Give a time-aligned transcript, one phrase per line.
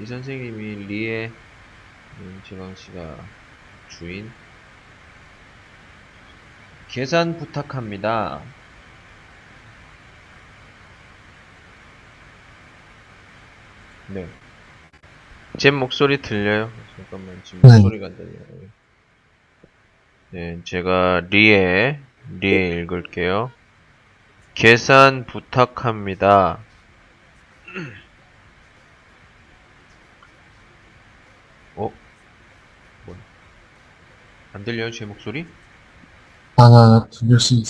[0.00, 1.32] 이 선생님이 리에
[2.20, 3.16] 음, 재광 씨가
[3.88, 4.30] 주인.
[6.88, 8.40] 계산 부탁합니다.
[14.08, 14.26] 네.
[15.58, 16.72] 제 목소리 들려요?
[16.96, 17.74] 잠깐만, 지금 네.
[17.74, 18.70] 목소리가 안 들려요.
[20.30, 22.00] 네, 제가 리에,
[22.40, 23.50] 리에 읽을게요.
[24.54, 26.58] 계산 부탁합니다.
[31.76, 31.92] 어?
[33.06, 33.16] 뭐?
[34.58, 35.46] 안 들려요, 제 목소리?
[36.56, 37.64] 하나 들릴 수 있,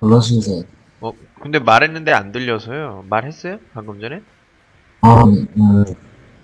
[0.00, 0.64] 들릴 수 있어요.
[1.00, 3.04] 어, 근데 말했는데 안 들려서요.
[3.08, 3.58] 말했어요?
[3.72, 4.20] 방금 전에?
[5.02, 5.46] 아, 음,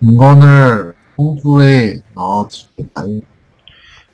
[0.01, 3.21] 인건을 홍수에 넣어드릴까요?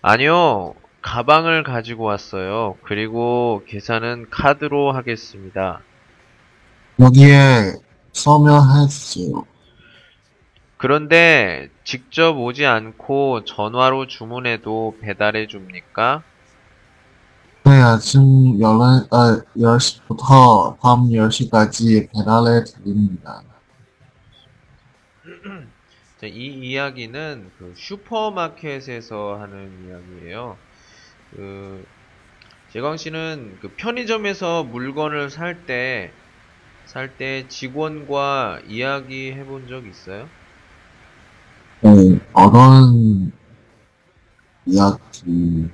[0.00, 0.74] 아니요.
[1.02, 2.78] 가방을 가지고 왔어요.
[2.82, 5.82] 그리고 계산은 카드로 하겠습니다.
[6.98, 7.74] 여기에
[8.14, 9.44] 서명해주세요.
[10.78, 16.24] 그런데 직접 오지 않고 전화로 주문해도 배달해 줍니까?
[17.64, 23.42] 네, 아침 11, 아, 10시부터 밤 10시까지 배달해 드립니다.
[26.18, 26.30] 자, 이
[26.70, 30.62] 이야기는 그 슈퍼마켓에서 하는 이야기예요.
[31.30, 31.86] 그
[32.68, 36.18] 재광 씨는 그 편의점에서 물건을 살 때,
[36.86, 40.32] 살 때 직원과 이야기 해 본 적 있어요?
[41.86, 43.30] 네, 어떤
[44.66, 45.68] 이야기,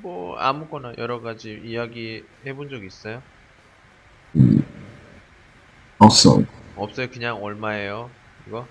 [0.00, 3.20] 뭐 아무거나 여러 가지 이야기 해본 적 있어요?
[4.36, 4.64] 음,
[5.98, 6.46] 없어요.
[6.76, 7.10] 없어요.
[7.10, 8.08] 그냥 얼마예요?
[8.46, 8.64] 이거?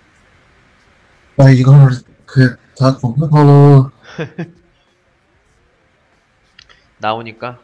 [1.38, 1.90] 아, 이걸,
[2.26, 3.92] 그, 다 컴퓨터로,
[7.00, 7.60] 나오니까?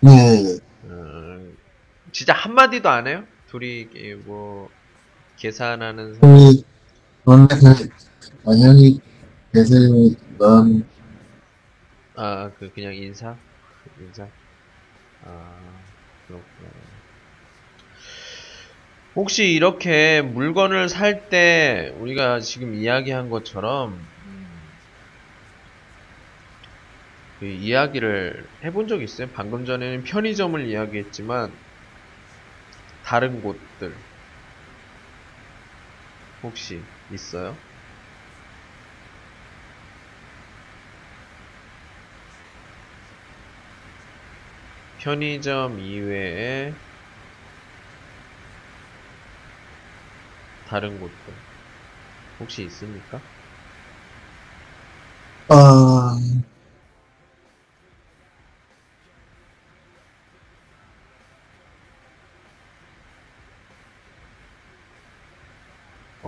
[0.00, 1.56] 네, 음,
[2.12, 3.24] 진짜 한마디도 안 해요?
[3.48, 4.68] 둘이 이게 뭐
[5.38, 6.62] 계산하는 사람 그,
[7.24, 7.88] 그런데 그,
[8.44, 8.98] 만약에
[9.52, 10.16] 계세는,
[12.16, 13.36] 아, 그, 그냥 인사?
[14.00, 14.28] 인사?
[15.24, 15.80] 아,
[16.26, 16.70] 그렇구나.
[19.14, 23.98] 혹시 이렇게 물건을 살 때, 우리가 지금 이야기한 것처럼,
[27.38, 29.28] 그 이야기를 해본 적 있어요?
[29.34, 31.50] 방금 전에는 편의점을 이야기했지만,
[33.04, 33.94] 다른 곳들,
[36.42, 36.82] 혹시
[37.14, 37.62] 있어요?
[44.96, 46.74] 편의점 이외에
[50.64, 51.40] 다른 곳들
[52.38, 53.22] 혹시 있습니까?
[55.48, 56.18] 아,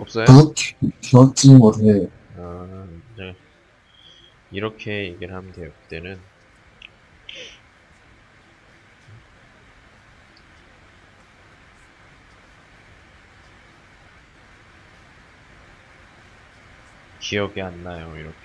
[0.05, 0.25] 없어요?
[0.25, 2.07] 그렇게 기억지 못해요.
[2.37, 3.35] 아, 네.
[4.51, 5.71] 이렇게 얘기를 하면 돼요.
[5.81, 6.21] 그때는
[17.19, 18.15] 기억이 안 나요.
[18.17, 18.37] 이렇게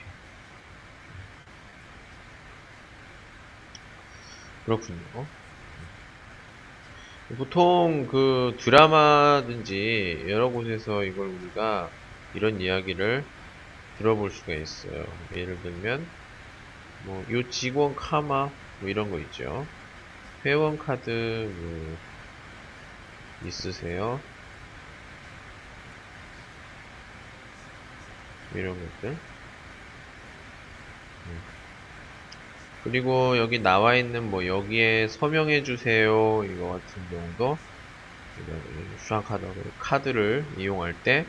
[4.64, 5.39] 그렇군요.
[7.36, 11.90] 보통 그 드라마든지 여러 곳에서 이걸 우리가
[12.32, 13.26] 이런 이야기를
[13.96, 15.28] 들어볼 수가 있어요.
[15.32, 16.10] 예를 들면
[17.04, 19.72] 뭐 요 직원 카마 뭐 이런 거 있죠.
[20.46, 21.98] 회원 카드 뭐
[23.40, 24.24] 있으세요?
[28.50, 29.20] 이런 것들.
[31.26, 31.44] 음.
[32.84, 37.58] 그리고 여기 나와 있는 뭐 여기에 서명해 주세요 이거 같은 경우도
[38.98, 39.46] 수학 카드
[39.78, 41.26] 카드를 이용할 때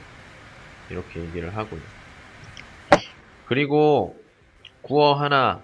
[0.89, 1.81] 이렇게 얘기를 하고요.
[3.47, 4.15] 그리고
[4.81, 5.63] 구어 하나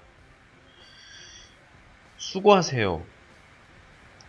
[2.17, 3.01] 수고하세요.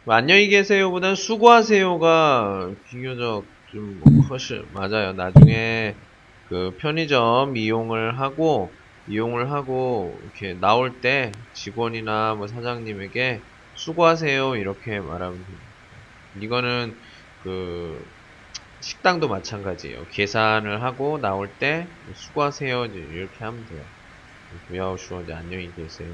[0.05, 5.13] 뭐 안녕히 계세요보단 수고하세요가 비교적 좀 훨씬 맞아요.
[5.13, 5.95] 나중에
[6.49, 8.71] 그 편의점 이용을 하고
[9.09, 13.43] 이용을 하고 이렇게 나올 때 직원이나 뭐 사장님에게
[13.75, 15.59] 수고하세요 이렇게 말하면 돼요.
[16.41, 17.01] 이거는
[17.43, 17.99] 그
[18.81, 20.07] 식당도 마찬가지예요.
[20.09, 23.85] 계산을 하고 나올 때 수고하세요 이렇게 하면 돼요.
[25.25, 26.09] 이제 안녕히 계세요.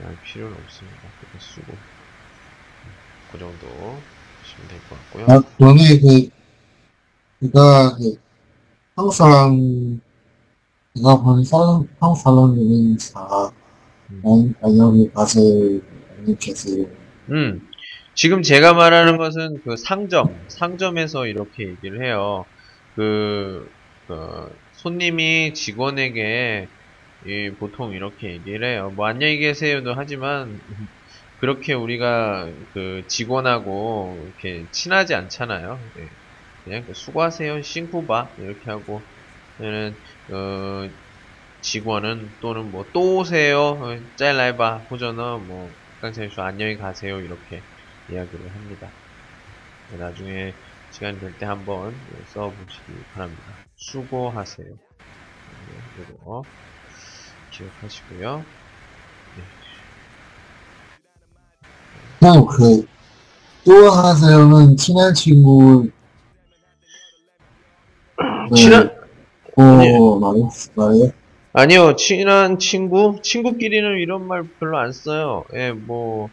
[0.00, 0.98] 할 필요는 없습니다.
[1.20, 1.78] 그냥 수고.
[3.32, 3.66] 그 정도
[4.40, 5.26] 하시면 될 것 같고요.
[5.28, 6.30] 아, 그러네, 그,
[7.40, 8.18] 그가, 그,
[8.96, 10.00] 항상,
[10.94, 13.50] 내가 보는 사람, 한국 사람들은 다,
[14.24, 15.80] 안, 안녕히 가세요,
[16.16, 16.86] 안녕히 계세요.
[17.30, 17.60] 음,
[18.14, 22.44] 지금 제가 말하는 것은 그 상점, 상점에서 이렇게 얘기를 해요.
[22.94, 23.68] 그,
[24.06, 24.14] 그
[24.72, 26.68] 손님이 직원에게
[27.26, 28.92] 이 보통 이렇게 얘기를 해요.
[28.94, 30.60] 뭐 안녕히 계세요도 하지만
[31.40, 35.80] 그렇게 우리가 그 직원하고 이렇게 친하지 않잖아요.
[35.98, 36.08] 예.
[36.64, 39.08] 그냥 그 수고하세요, 싱쿠바 이렇게 하고
[40.32, 40.88] 어,
[41.60, 45.70] 직원은 또는 뭐 또 오세요, 어, 짤라이바 호전은 뭐
[46.00, 47.62] 깡차이수 안녕히 가세요 이렇게
[48.10, 48.90] 이야기를 합니다.
[49.98, 50.54] 나중에
[50.90, 51.94] 시간 될 때 한번
[52.26, 53.42] 써보시기 바랍니다.
[53.76, 54.66] 수고하세요.
[54.66, 56.42] 네, 이거
[57.50, 58.44] 기억하시고요.
[62.20, 62.86] 그냥 그,
[63.64, 65.90] 또 하세요는 친한 친구,
[68.50, 68.93] 네, 친한
[69.56, 70.42] 어, 말했,
[70.74, 71.12] 말해?
[71.52, 73.16] 아니요, 친한 친구?
[73.22, 75.44] 친구끼리는 이런 말 별로 안 써요.
[75.56, 76.30] 예, 뭐,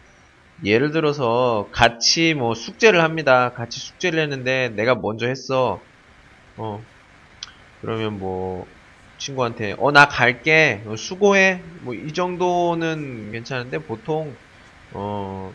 [0.63, 3.53] 예를 들어서, 같이 뭐, 숙제를 합니다.
[3.53, 5.83] 같이 숙제를 했는데, 내가 먼저 했어.
[6.57, 6.79] 어,
[7.81, 8.65] 그러면 뭐,
[9.19, 10.83] 친구한테, 어, 나 갈게.
[10.87, 11.63] 어, 수고해.
[11.83, 14.35] 뭐, 이 정도는 괜찮은데, 보통,
[14.95, 15.51] 어,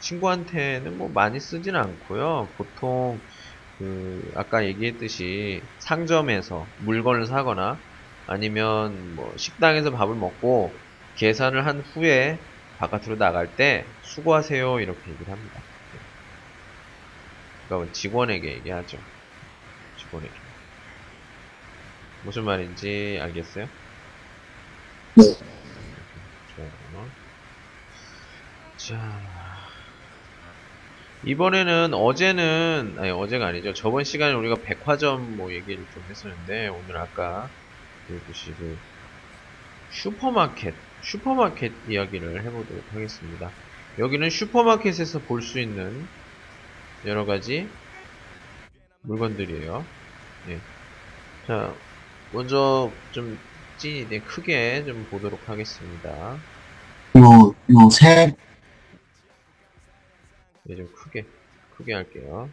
[0.00, 2.54] 친구한테는 뭐, 많이 쓰진 않고요.
[2.56, 3.20] 보통,
[3.80, 7.82] 그, 아까 얘기했듯이, 상점에서 물건을 사거나,
[8.26, 10.80] 아니면 뭐 식당에서 밥을 먹고
[11.16, 12.40] 계산을 한 후에
[12.78, 15.64] 바깥으로 나갈 때 수고하세요 이렇게 얘기를 합니다.
[17.68, 19.06] 그러니까 직원에게 얘기하죠.
[19.96, 20.34] 직원에게.
[22.22, 23.66] 무슨 말인지 알겠어요?
[25.16, 25.24] 네.
[26.46, 27.12] 좋아요.
[28.76, 29.39] 자.
[31.22, 33.74] 이번에는 어제는 아니 어제가 아니죠.
[33.74, 37.50] 저번 시간에 우리가 백화점 뭐 얘기를 좀 했었는데 오늘 아까
[38.06, 38.78] 그것이 그
[39.90, 43.52] 슈퍼마켓, 슈퍼마켓 이야기를 해보도록 하겠습니다.
[43.98, 46.08] 여기는 슈퍼마켓에서 볼 수 있는
[47.04, 47.74] 여러 가지
[49.02, 49.88] 물건들이에요.
[50.48, 50.64] 예.
[51.46, 51.80] 자,
[52.30, 53.38] 먼저 좀
[53.76, 56.44] 찐이 네, 크게 좀 보도록 하겠습니다.
[57.16, 58.36] 요, 요 새,
[60.64, 60.88] 네, 좀
[61.80, 62.48] 크게, 크게 할게요.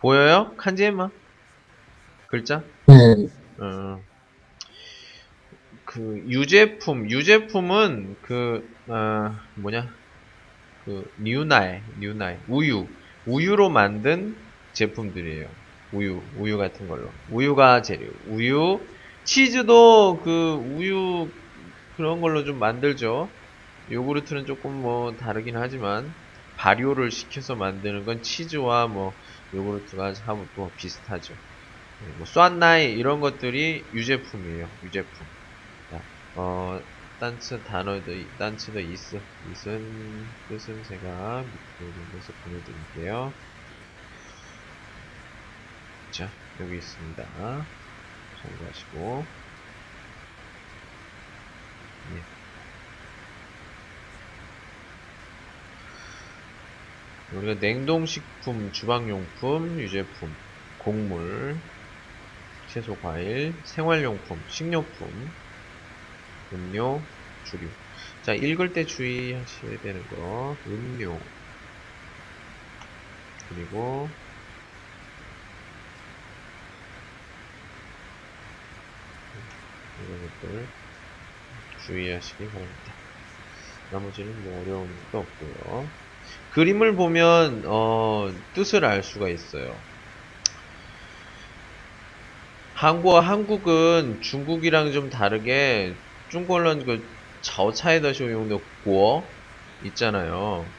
[0.00, 0.52] 보여요?
[0.56, 1.10] 칸지엠마?
[2.28, 2.62] 글자?
[2.86, 4.00] 네, 어,
[5.84, 9.88] 그 유제품 유제품은 그 어, 뭐냐?
[10.84, 12.86] 그 뉴나이 뉴나이 우유.
[13.26, 14.36] 우유로 만든
[14.72, 15.48] 제품들이에요.
[15.92, 17.08] 우유 우유 같은 걸로.
[17.30, 18.06] 우유가 재료.
[18.28, 18.80] 우유
[19.24, 21.28] 치즈도 그 우유
[21.96, 23.30] 그런 걸로 좀 만들죠.
[23.90, 26.12] 요구르트는 조금 뭐 다르긴 하지만
[26.64, 29.12] 발효를 시켜서 만드는 건 치즈와 뭐
[29.52, 31.34] 요구르트가 하고 또 비슷하죠
[32.00, 35.26] 네, 뭐 쏘안나이 이런 것들이 유제품이에요 유제품
[36.36, 36.80] 어,
[37.20, 43.32] 단츠 단어도, 단츠도 이스, 이슨 뜻은 제가 밑에 있는 서 보내드릴게요.
[46.10, 46.28] 자,
[46.60, 47.66] 여기 있습니다.
[48.42, 49.24] 참고하시고.
[52.10, 52.33] 예.
[57.30, 60.36] 우리가 냉동식품, 주방용품, 유제품,
[60.78, 61.60] 곡물,
[62.68, 65.34] 채소, 과일, 생활용품, 식료품,
[66.52, 67.06] 음료,
[67.42, 67.70] 주류.
[68.22, 70.58] 자, 읽을 때 주의하셔야 되는 거.
[70.66, 71.20] 음료.
[73.48, 74.10] 그리고,
[79.98, 80.68] 이런 것들
[81.78, 82.94] 주의하시기 바랍니다.
[83.90, 86.03] 나머지는 뭐 어려운 것도 없고요.
[86.54, 89.84] 그림을 보면, 어, 뜻을 알 수가 있어요.
[92.74, 95.96] 한국과 한국은 중국이랑 좀 다르게
[96.28, 97.00] 중국은 그
[98.82, 99.32] 구어
[99.80, 100.74] 있잖아요.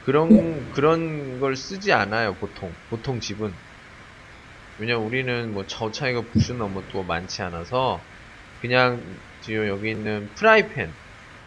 [0.00, 3.58] 그런 그런 걸 쓰지 않아요 보통 보통 집은
[4.78, 8.08] 왜냐 우리는 뭐 자오차이가 부수 너무 또 많지 않아서
[8.60, 10.96] 그냥 지금 여기 있는 프라이팬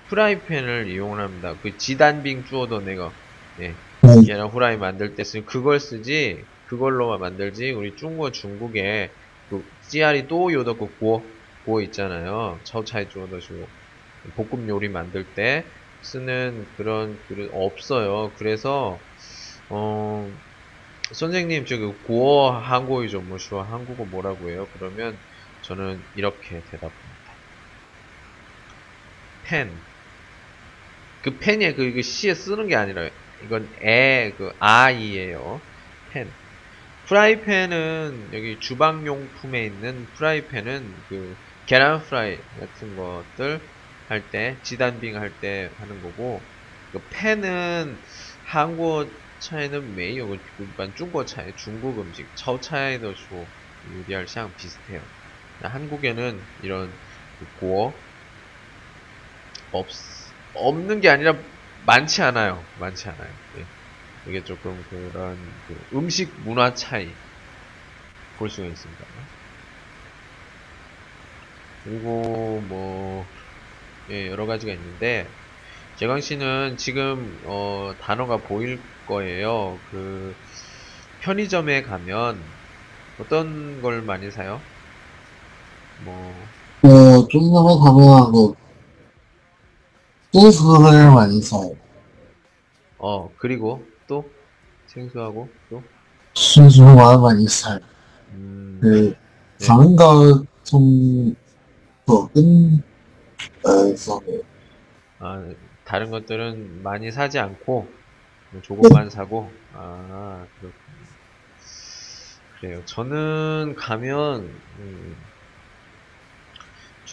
[0.09, 1.59] 프라이팬을 이용을 합니다.
[1.61, 3.13] 그 지단빙 주어도 내가
[3.61, 3.67] 예
[4.01, 9.13] 네, 계란 후라이 만들 때 쓰는 그걸 쓰지 그걸로만 만들지 우리 중국 중국에
[9.49, 11.23] 그 찌아리 또 요더 그 구어
[11.63, 12.61] 구워 있잖아요.
[12.65, 13.71] 차오차이 주어가지고
[14.35, 15.65] 볶음 요리 만들 때
[16.01, 18.33] 쓰는 그런 그릇 없어요.
[18.37, 19.01] 그래서
[19.69, 20.33] 어
[21.15, 24.69] 선생님 저기 구어 한국이죠 뭐쇼 한국어 뭐라고 해요?
[24.73, 25.19] 그러면
[25.61, 27.39] 저는 이렇게 대답합니다.
[29.43, 29.85] 펜.
[31.21, 33.09] 그 펜이 그, 그 写 쓰는 게 아니라
[33.43, 35.67] 이건 에 그 아이예요.
[36.09, 36.35] 펜.
[37.07, 41.35] 프라이팬은 여기 주방용품에 있는 프라이팬은 그
[41.65, 43.69] 계란 프라이 같은 것들
[44.05, 46.49] 할 때, 鸡蛋饼 할 때 하는 거고,
[46.91, 48.01] 그 팬은
[48.43, 50.29] 한국 菜는 没有.
[50.59, 53.51] 일반 중국 菜 중국 음식, 炒菜도 주로
[53.89, 55.09] 요리할 상 비슷해요.
[55.61, 56.97] 한국에는 이런
[57.39, 58.03] 그 고어
[59.71, 59.87] 없
[60.53, 61.43] 없는 게 아니라
[61.85, 62.63] 많지 않아요.
[62.79, 63.29] 많지 않아요.
[63.57, 63.65] 예.
[64.27, 65.37] 이게 조금 그런
[65.67, 67.09] 그 음식 문화 차이
[68.37, 69.05] 볼 수가 있습니다.
[71.83, 73.25] 그리고 뭐
[74.09, 75.27] 예, 여러 가지가 있는데
[75.97, 79.77] 재광 씨는 지금 어, 단어가 보일 거예요.
[79.91, 80.33] 그
[81.21, 82.41] 편의점에 가면
[83.19, 84.61] 어떤 걸 많이 사요?
[86.03, 86.33] 뭐
[86.81, 88.53] 그, 좀 전에 가면, 그,
[90.33, 91.41] 소스를 많이.
[92.97, 94.29] 어, 그리고 또
[94.87, 95.83] 생수하고 또
[96.33, 97.45] 신수만 많이.
[98.31, 99.15] 음, 그,
[99.59, 99.65] 네.
[102.05, 102.83] 더 끈,
[103.65, 104.19] 에, 서
[105.19, 105.53] 아,
[105.85, 107.87] 다른 것들은 많이 사지 않고
[108.51, 110.83] 뭐 조금만 사고 아 그렇군요.
[112.59, 112.81] 그래요.
[112.85, 114.49] 저는 가면
[114.79, 115.15] 음,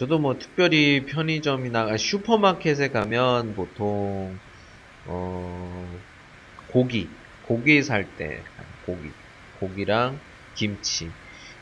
[0.01, 4.39] 저도 뭐 특별히 편의점이나 아, 슈퍼마켓에 가면 보통
[5.05, 6.01] 어
[6.67, 8.43] 고기 고기 살 때
[8.81, 9.13] 고기
[9.53, 10.21] 고기랑
[10.55, 11.15] 김치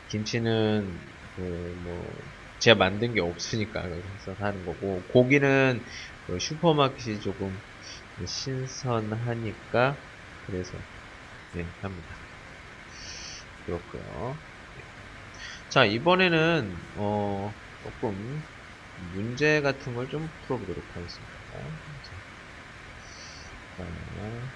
[0.08, 1.00] 김치는
[1.36, 1.40] 그
[1.84, 2.22] 뭐
[2.60, 5.84] 제가 만든 게 없으니까 그래서 사는 거고 고기는
[6.26, 7.60] 그 슈퍼마켓이 조금
[8.26, 10.00] 신선하니까
[10.46, 10.84] 그래서
[11.52, 12.16] 네 합니다.
[13.64, 14.42] 그렇고요.
[15.68, 18.48] 자 이번에는 어 조금
[18.94, 21.34] 문제 같은 걸 좀 풀어보도록 하겠습니다.
[22.02, 22.16] 자,
[23.76, 23.84] 자,
[24.16, 24.50] 네,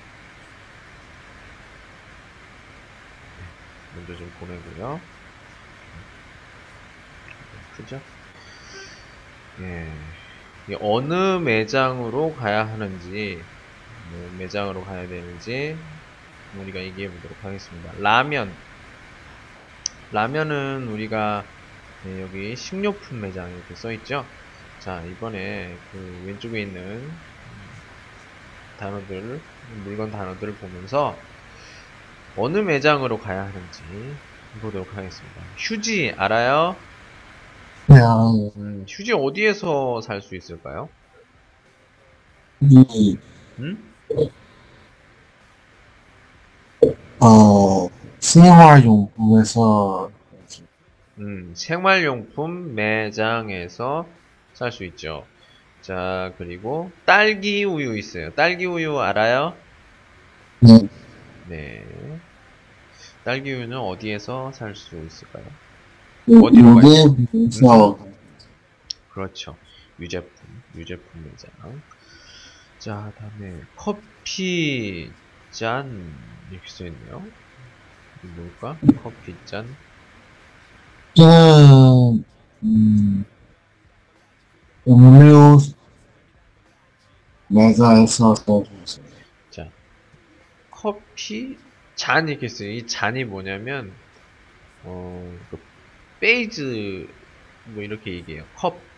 [3.91, 5.09] 먼저 좀 보내고요.
[7.71, 8.01] 그죠?
[9.61, 10.15] 예.
[10.81, 13.49] 어느 매장으로 가야 하는지,
[14.11, 15.85] 뭐 매장으로 가야 되는지,
[16.53, 17.93] 우리가 얘기해 보도록 하겠습니다.
[17.99, 18.63] 라면.
[20.11, 21.54] 라면은 우리가
[22.05, 24.33] 네, 여기 식료품 매장 이렇게 써 있죠?
[24.79, 27.83] 자, 이번에 그 왼쪽에 있는 음,
[28.77, 31.27] 단어들, 물건 단어들을 보면서
[32.37, 34.21] 어느 매장으로 가야 하는지
[34.61, 35.53] 보도록 하겠습니다.
[35.57, 36.87] 휴지 알아요?
[37.87, 40.91] 그냥, 음, 휴지 어디에서 살 수 있을까요?
[42.61, 43.17] 이,
[43.59, 43.95] 음?
[47.21, 47.89] 어,
[48.21, 50.11] 생활용품에서,
[51.19, 54.09] 음, 생활용품 매장에서
[54.53, 55.27] 살 수 있죠.
[55.81, 58.31] 자, 그리고 딸기 우유 있어요.
[58.35, 59.57] 딸기 우유 알아요?
[60.61, 60.89] 네,
[61.45, 62.21] 네.
[63.25, 65.45] 딸기 우유는 어디에서 살 수 있을까요?
[66.41, 67.99] 어디로 요게에서,
[69.09, 69.59] 그렇죠.
[69.99, 71.83] 유제품, 유제품 매장.
[72.79, 75.17] 자, 다음에 커피
[75.51, 76.19] 짠
[76.51, 77.33] 이렇게 써 있네요.
[78.23, 78.83] 뭘까?
[79.03, 79.79] 커피 짠.
[81.15, 82.25] 저는,
[82.63, 83.25] 음,
[84.87, 85.59] 음료
[87.49, 89.07] 매장에서 써주세요.
[89.51, 89.73] 자,
[90.71, 91.59] 커피
[91.95, 92.71] 잔 이렇게 써요.
[92.71, 93.99] 이 잔이 뭐냐면
[94.83, 95.59] 어, 그
[96.21, 97.09] 杯子
[97.65, 98.49] 뭐 이렇게 얘기해요.
[98.55, 98.91] 컵.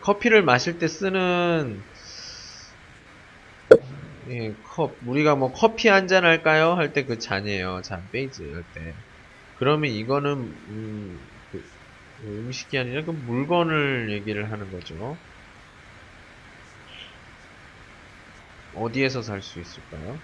[0.00, 1.86] 커피를 마실 때 쓰는
[4.28, 4.98] 예, 컵.
[5.02, 6.74] 우리가 뭐 커피 한 잔 할까요?
[6.74, 7.82] 할 때 그 잔이에요.
[7.82, 9.02] 잔 杯子 할 때.
[9.54, 10.32] 그러면 이거는
[10.68, 11.20] 음,
[11.50, 11.62] 그
[12.22, 15.20] 음식이 아니라 그 물건을 얘기를 하는 거죠.
[18.72, 20.22] 어디에서 살 수 있을까요?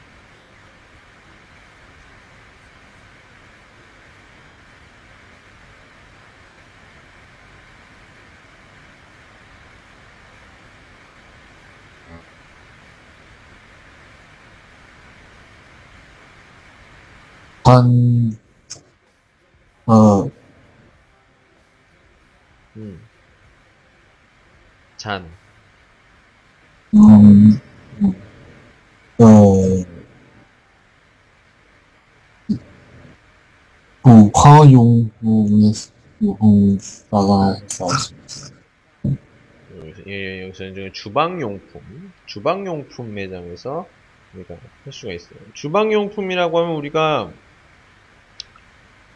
[17.64, 18.30] 한,
[19.90, 20.30] 어,
[22.76, 23.00] 음.
[24.97, 25.28] 잔.
[26.94, 27.59] 음,
[29.18, 29.25] 어,
[34.04, 35.92] 그, 화용품에서,
[36.23, 37.88] 용품다가 해서,
[39.76, 43.88] 여기서, 예, 여기서 이제 주방용품, 주방용품 매장에서
[44.35, 44.54] 우리가
[44.85, 45.40] 할 수가 있어요.
[45.54, 47.32] 주방용품이라고 하면 우리가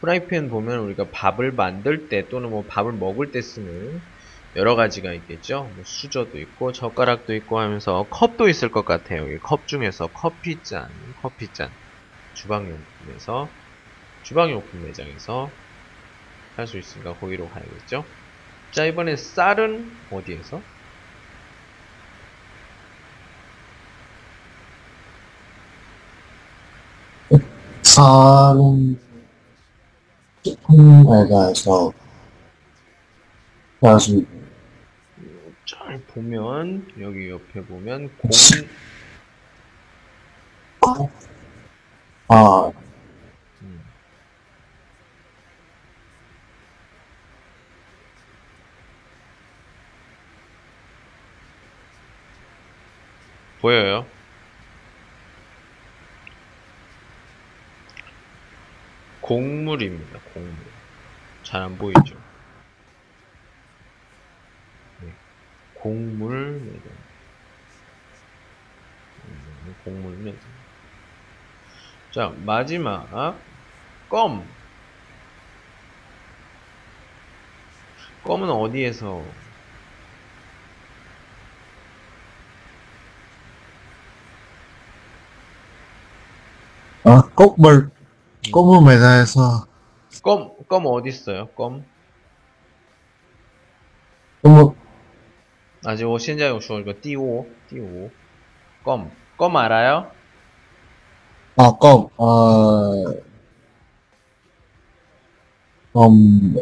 [0.05, 4.03] 프라이팬 보면 우리가 밥을 만들 때 또는 뭐 밥을 먹을 때 쓰는
[4.57, 5.73] 여러 가지가 있겠죠.
[5.75, 9.29] 뭐 수저도 있고 젓가락도 있고 하면서 컵도 있을 것 같아요.
[9.31, 11.75] 이컵 중에서 커피잔, 커피잔
[12.35, 13.57] 주방용품에서
[14.23, 15.59] 주방용품 매장에서
[16.57, 18.13] 할 수 있으니까 거기로 가야겠죠.
[18.73, 20.67] 자 이번에 쌀은 어디에서?
[27.83, 29.04] 쌀은,
[34.01, 34.27] 수 있는
[35.67, 38.31] 잘 보면 여기 옆에 보면 공
[42.29, 42.71] 아,
[43.63, 43.83] 음.
[53.61, 54.07] 보여요?
[59.25, 60.19] 곡물입니다.
[60.35, 60.55] 곡물.
[61.45, 62.15] 잘 안 보이죠?
[65.01, 65.11] 네.
[65.75, 66.83] 곡물.
[69.25, 70.41] 음, 곡물 매장.
[72.11, 73.39] 자, 마지막
[74.11, 74.47] 껌.
[78.25, 79.25] 껌은 어디에서
[87.05, 87.91] 아, 꽃물,
[88.53, 88.85] 껌은 음.
[88.87, 89.67] 매사해서
[90.23, 91.49] 껌, 껌 어딨어요?
[91.57, 91.85] 껌?
[94.43, 94.75] 껌
[95.87, 98.11] 아, 지금 신자 요쇼, 이거 띠오, 띠오.
[98.85, 99.11] 껌.
[99.37, 100.11] 껌 알아요?
[101.57, 103.05] 아, 껌, 어,
[105.93, 106.55] 껌,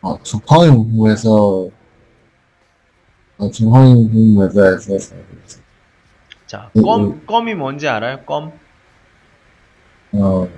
[0.00, 1.68] 아, 중앙인 공부에서,
[3.38, 5.14] 아, 중앙인 공부에서 해서.
[6.46, 8.24] 자, 껌, 껌이 뭔지 알아요?
[8.24, 8.58] 껌?
[10.12, 10.48] 어,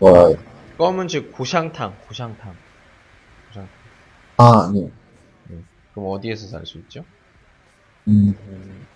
[0.00, 0.36] 뭐야,
[0.78, 2.56] 껌은 즉 고샹탕, 고샹탕.
[3.48, 3.68] 고샹탕.
[4.38, 4.90] 아, 네.
[5.94, 7.04] 그럼 어디에서 살 수 있죠?
[8.06, 8.86] 음, 음,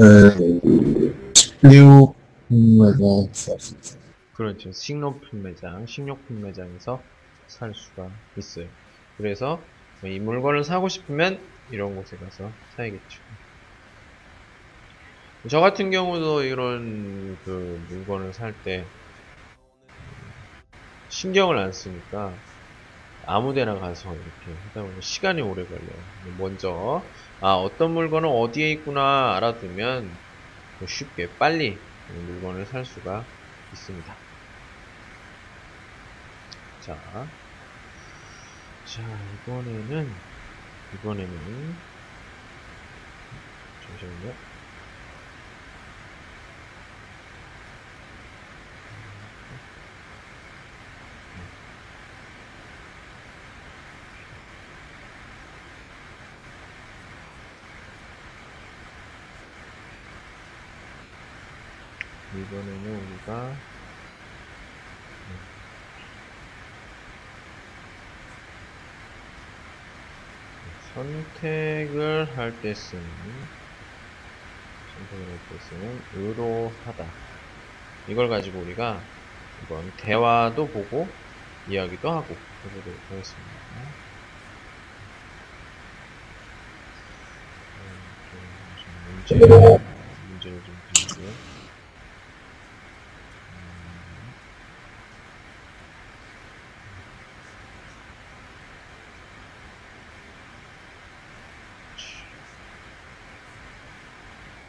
[0.00, 4.02] 에, 식료품 매장에서 살수 있어요.
[4.34, 4.72] 그렇죠.
[4.72, 7.02] 식료품 매장, 식료품 매장에서
[7.48, 8.68] 살 수가 있어요.
[9.16, 9.66] 그래서
[10.04, 13.20] 이 물건을 사고 싶으면 이런 곳에 가서 사야겠죠.
[15.50, 17.50] 저 같은 경우도 이런 그
[17.88, 18.88] 물건을 살 때
[21.08, 22.40] 신경을 안 쓰니까
[23.26, 26.06] 아무데나 가서 이렇게 하다 보면 시간이 오래 걸려요.
[26.38, 30.18] 먼저 아 어떤 물건은 어디에 있구나 알아두면
[30.88, 33.28] 쉽게 빨리 물건을 살 수가
[33.72, 34.20] 있습니다.
[36.80, 37.28] 자,
[38.84, 39.02] 자
[39.34, 40.20] 이번에는
[40.92, 41.82] 이번에는
[43.84, 44.38] 잠시만요.
[62.48, 63.62] 이번에는 우리가
[70.78, 73.48] 선택을 할 때 쓰는
[74.86, 77.16] 선택을 할 때 쓰는 의로하다
[78.06, 79.08] 이걸 가지고 우리가
[79.58, 81.20] 이번 대화도 보고
[81.66, 83.96] 이야기도 하고 해보도록 하겠습니다.
[89.04, 89.36] 문제
[90.18, 91.38] 문제를 좀 드리고요.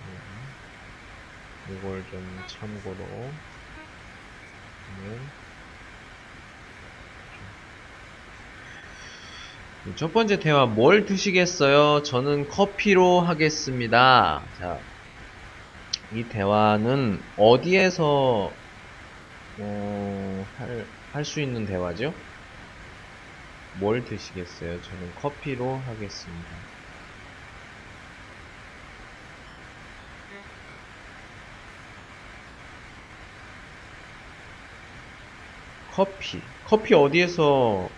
[0.02, 0.56] 음,
[1.65, 3.34] 이걸 좀 참고로
[9.98, 12.04] 첫 번째 대화 뭘 드시겠어요?
[12.04, 14.45] 저는 커피로 하겠습니다.
[14.58, 14.80] 자,
[16.12, 18.58] 이 대화는 어디에서
[19.60, 22.13] 어, 할, 할수 있는 대화죠?
[23.80, 24.82] 뭘 드시겠어요?
[24.82, 26.56] 저는 커피로 하겠습니다.
[35.99, 36.39] 커피.
[36.63, 37.89] 커피 어디에서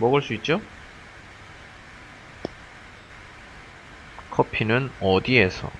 [0.00, 0.60] 먹을 수 있죠?
[4.32, 5.70] 커피는 어디에서?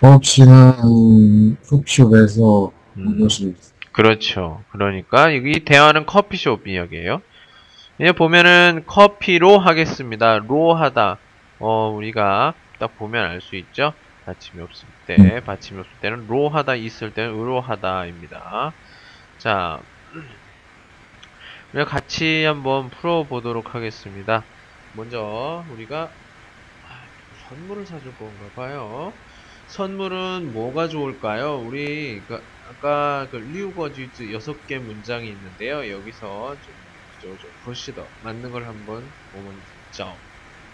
[0.00, 3.78] 커피는 커피숍에서 음, 먹을 수 있어요.
[3.92, 4.64] 그렇죠.
[4.72, 7.22] 그러니까 이 대화는 커피숍 이야기예요.
[8.00, 10.38] 이제 보면은 커피로 하겠습니다.
[10.38, 11.18] 로 하다.
[11.60, 13.92] 어, 우리가 딱 보면 알 수 있죠?
[14.28, 18.72] 받침이 없을 때, 받침이 없을 때는 로 하다 있을 때는 의로 하다입니다.
[19.38, 19.80] 자,
[21.72, 24.44] 우리가 같이 한번 풀어보도록 하겠습니다.
[24.92, 26.10] 먼저 우리가
[26.82, 27.08] 아,
[27.48, 29.12] 선물을 사줄 건가 봐요.
[29.68, 31.58] 선물은 뭐가 좋을까요?
[31.60, 32.34] 우리 그
[32.68, 35.90] 아까 그 리우거지즈 여섯 개 문장이 있는데요.
[35.90, 36.74] 여기서 좀
[37.14, 40.18] 그죠, 좀 보시더 맞는 걸 한번 보면 점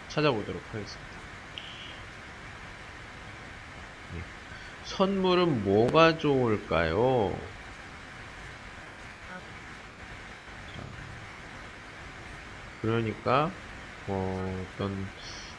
[0.08, 1.03] 찾아보도록 하겠습니다.
[4.84, 7.52] 선물은 뭐가 좋을까요?
[10.66, 10.84] 자,
[12.80, 13.58] 그러니까
[14.06, 15.10] 어, 어떤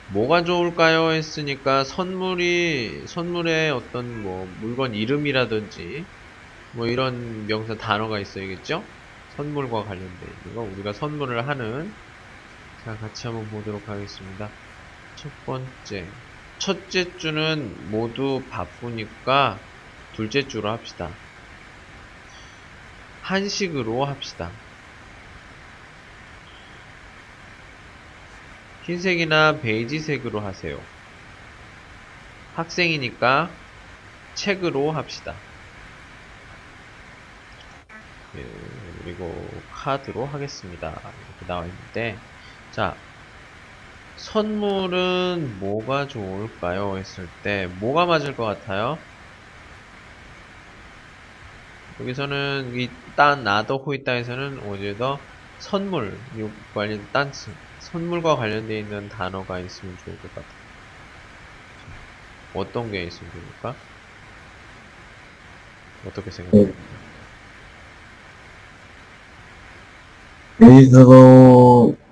[0.08, 1.12] 뭐가 좋을까요?
[1.12, 6.10] 했으니까 선물이 선물에 어떤 뭐 물건 이름이라든지
[6.72, 8.92] 뭐 이런 명사 단어가 있어야겠죠?
[9.30, 11.94] 선물과 관련된 이거 우리가 선물을 하는
[12.84, 14.56] 자 같이 한번 보도록 하겠습니다.
[15.16, 16.16] 첫 번째
[16.58, 19.60] 첫째 주는 모두 바쁘니까
[20.14, 21.10] 둘째 주로 합시다.
[23.22, 24.52] 한식으로 합시다.
[28.84, 30.78] 흰색이나 베이지색으로 하세요.
[32.54, 33.50] 학생이니까
[34.36, 35.34] 책으로 합시다.
[38.36, 38.44] 예,
[39.02, 41.02] 그리고 카드로 하겠습니다.
[41.26, 42.20] 이렇게 나와 있는데,
[42.70, 43.05] 자,
[44.16, 46.98] 선물은 뭐가 좋을까요?
[46.98, 49.06] 했을 때, 뭐가 맞을 것 같아요?
[52.00, 60.18] 여기서는 이딴 나더 호이따에서는 어제더 선물 요 관련 딴츠 선물과 관련되어 있는 단어가 있으면 좋을
[60.20, 60.58] 것 같아요.
[62.54, 63.80] 어떤 게 있으면 좋을까?
[66.04, 66.72] 어떻게 생각해요?
[70.60, 72.05] 데이터로, 데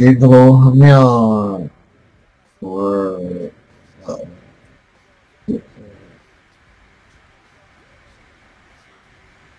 [0.00, 1.70] 이터로 하면,
[2.60, 3.52] 뭘,
[4.04, 4.16] 어,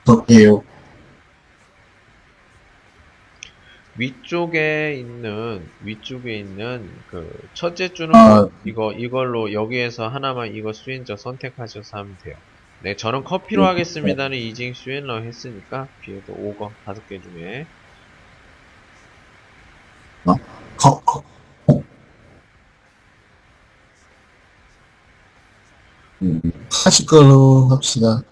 [0.08, 0.64] 어때요?
[3.98, 8.50] 위쪽에 있는 위쪽에 있는 그 첫째 줄은 아.
[8.66, 12.36] 이거 이걸로 여기에서 하나만 이거 수인저 선택하셔서 하면 돼요.
[12.80, 17.68] 네, 저는 커피로 음, 하겠습니다는 이징 수인러 했으니까 뒤에도 5거 다섯 개 중에
[20.82, 21.24] 커, 커,
[21.68, 21.84] 어.
[26.24, 26.42] 음,
[26.72, 28.24] 하실 걸로 합시다.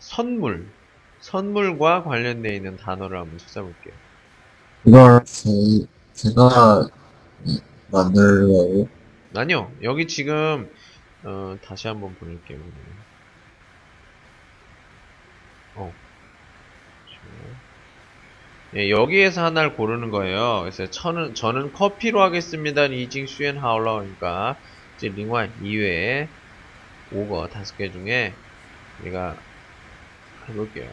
[0.00, 0.66] 선물
[1.20, 3.94] 선물과 관련되어 있는 단어를 한번 찾아볼게요.
[4.84, 5.48] 이걸 제,
[6.14, 6.88] 제가
[7.92, 8.88] 만들려고.
[9.36, 10.68] 아니요, 여기 지금
[11.22, 12.58] 어, 다시 한번 보낼게요.
[15.76, 16.09] 어.
[18.76, 20.60] 예, 여기에서 하나를 고르는 거예요.
[20.60, 22.84] 그래서 저는, 저는 커피로 하겠습니다.
[22.86, 24.56] 이징 슈엔 하울러 그러니까
[24.96, 26.28] 이제 링완 이외에
[27.12, 28.32] 5거 다섯 개 중에
[29.00, 29.34] 우리가
[30.48, 30.88] 해볼게요.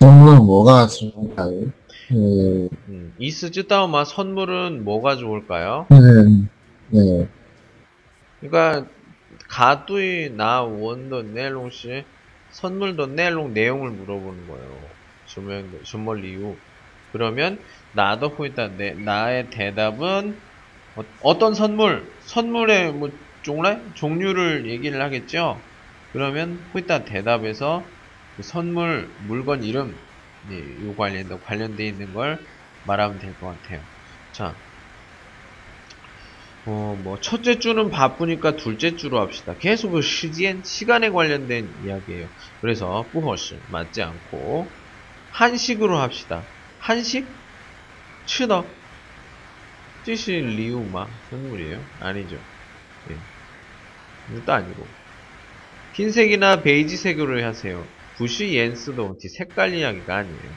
[0.00, 1.66] 선물은 뭐가 좋을까요?
[2.08, 5.86] 그, 음, 이스 쯔다오마 선물은 뭐가 좋을까요?
[5.90, 6.48] 네,
[6.86, 7.28] 네,
[8.40, 8.90] 그러니까
[9.48, 12.04] 가두이 나 원더 내롱 시
[12.50, 14.96] 선물도 내롱 내용을 물어보는 거예요.
[15.24, 16.60] 주면 주멀 이유.
[17.12, 20.40] 그러면 나도 호이다 내 나의 대답은
[21.20, 23.10] 어, 떤 선물 선물의 뭐
[23.42, 25.68] 종래 종류를 얘기를 하겠죠.
[26.12, 27.90] 그러면 호이다 대답에서
[28.36, 29.98] 그 선물 물건 이름
[30.42, 32.44] 네, 요 관련 관련돼 있는 걸
[32.84, 33.88] 말하면 될 것 같아요.
[34.32, 34.63] 자.
[36.66, 39.54] 어, 뭐, 첫째 주는 바쁘니까 둘째 주로 합시다.
[39.60, 42.28] 계속 그 시간, 시간에 관련된 이야기예요.
[42.60, 44.74] 그래서, 뿌허시, 맞지 않고,
[45.30, 46.48] 한식으로 합시다.
[46.78, 47.28] 한식?
[48.26, 48.74] 치더.
[50.04, 51.08] 찌시 리우마.
[51.30, 51.86] 선물이에요?
[52.00, 52.36] 아니죠.
[53.10, 53.22] 예.
[54.30, 54.88] 이것도 아니고.
[55.92, 57.88] 흰색이나 베이지색으로 하세요.
[58.18, 60.56] 부시 옌스도 어티 색깔 이야기가 아니에요.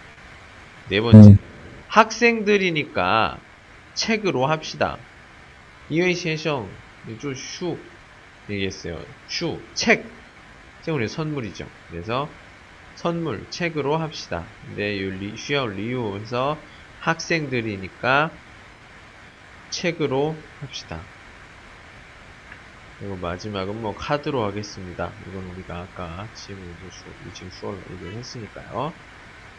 [0.90, 1.30] 네 번째.
[1.32, 1.38] 음.
[1.90, 3.44] 학생들이니까
[3.96, 5.08] 책으로 합시다.
[5.90, 6.70] 이웨이先生,
[7.20, 7.78] 좀 슈,
[8.50, 9.06] 얘기했어요.
[9.28, 10.06] 슈, 책.
[10.82, 11.70] 책 우리 선물이죠.
[11.90, 12.30] 그래서
[12.96, 14.46] 선물, 책으로 합시다.
[14.62, 15.36] 근데 요 리,
[15.76, 16.62] 리유 해서
[17.00, 18.32] 학생들이니까
[19.70, 21.02] 책으로 합시다.
[23.00, 25.16] 그리고 마지막은 뭐 카드로 하겠습니다.
[25.28, 28.94] 이건 우리가 아까 지금 수, 지금 수업을 얘기했으니까요.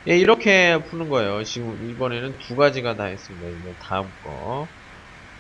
[0.08, 1.44] 예, 이렇게 푸는 거예요.
[1.44, 3.48] 지금 이번에는 두 가지가 다 했습니다.
[3.48, 4.77] 이제 다음 거.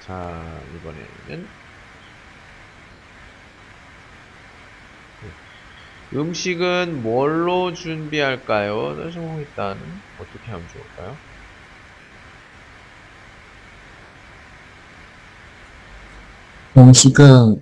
[0.08, 1.52] 자, 이번에는
[6.14, 8.94] 음식은 뭘로 준비할까요?
[8.94, 11.18] 나중에 일단 어떻게 하면 좋을까요?
[16.76, 17.60] 음식은,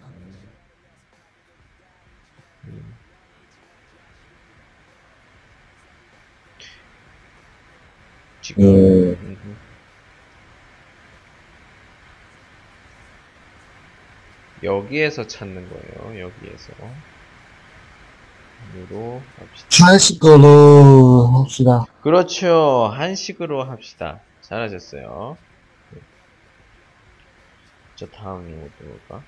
[8.40, 8.66] 지금 예.
[9.20, 9.56] 음흠.
[14.62, 16.21] 여기에서 찾는 거예요.
[16.27, 16.73] 여기에서
[18.75, 19.87] 으로 합시다.
[19.87, 21.85] 한식으로 합시다.
[22.03, 22.90] 그렇죠.
[22.92, 24.21] 한식으로 합시다.
[24.40, 25.37] 잘하셨어요.
[25.90, 26.01] 네.
[27.97, 29.23] 자, 다음 요거 볼까?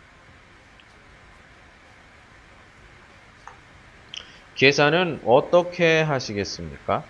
[4.56, 7.04] 계산은 어떻게 하시겠습니까?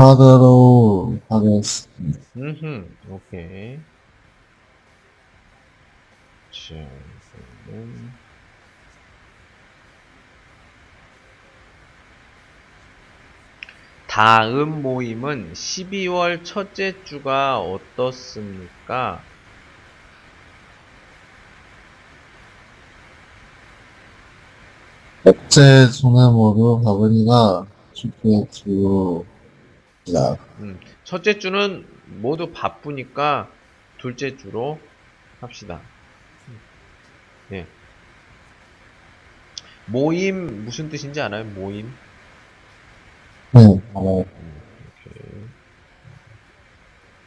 [0.00, 2.20] 카드로 하겠습니다.
[2.34, 3.78] 음흠, 오케이.
[6.50, 6.88] 자,
[7.66, 8.10] 그러면
[14.06, 19.20] 다음 모임은 12월 첫째 주가 어떻습니까?
[25.24, 29.29] 첫째 주는 모두 바보니가 쉽게 주입
[30.06, 30.36] 나.
[30.58, 33.56] 음, 첫째 주는 모두 바쁘니까
[33.98, 34.80] 둘째 주로
[35.40, 35.88] 합시다.
[36.48, 36.60] 음.
[37.52, 37.66] 예.
[39.86, 41.44] 모임 무슨 뜻인지 알아요?
[41.44, 41.98] 모임?
[43.56, 43.82] 응.
[43.94, 44.24] 어.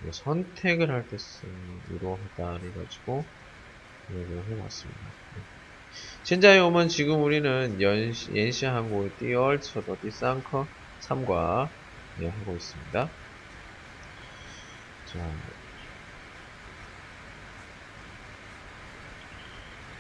[0.02, 3.26] 이렇게 선택을 할 때 쓰는 이러하다 해가지고
[4.10, 5.16] 이걸 해봤습니다.
[6.24, 11.72] 신자의 오면 지금 우리는 연시, 연시 한국의 띠얼, 쳐도 띠쌍커, 3과
[12.16, 13.14] 네, 하고 있습니다.
[15.06, 15.20] 자,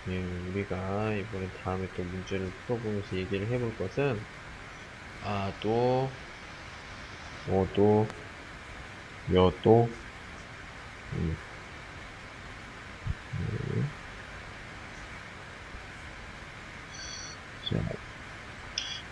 [0.07, 4.25] 예, 우리가 이번에 다음에 또 문제를 풀어보면서 얘기를 해볼 것은
[5.21, 6.21] 아, 또,
[7.47, 8.13] 어, 또,
[9.33, 9.89] 여, 또,
[11.13, 11.37] 음.
[13.31, 13.93] 네.
[17.61, 18.02] 자,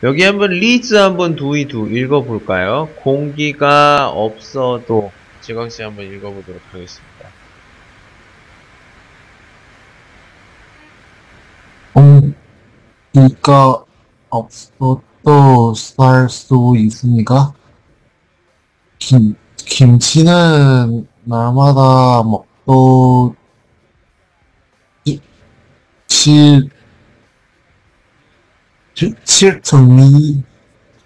[0.03, 2.89] 여기 한번 리즈 한번 두이두 읽어볼까요?
[3.03, 5.11] 공기가 없어도
[5.41, 7.29] 지광씨 한번 읽어보도록 하겠습니다.
[13.13, 13.85] 공기가
[14.29, 17.53] 없어도 살수 있으니까
[18.97, 23.35] 김, 김치는 날마다 먹도
[26.07, 26.69] 칠,
[29.01, 30.43] 칠, 칠종이,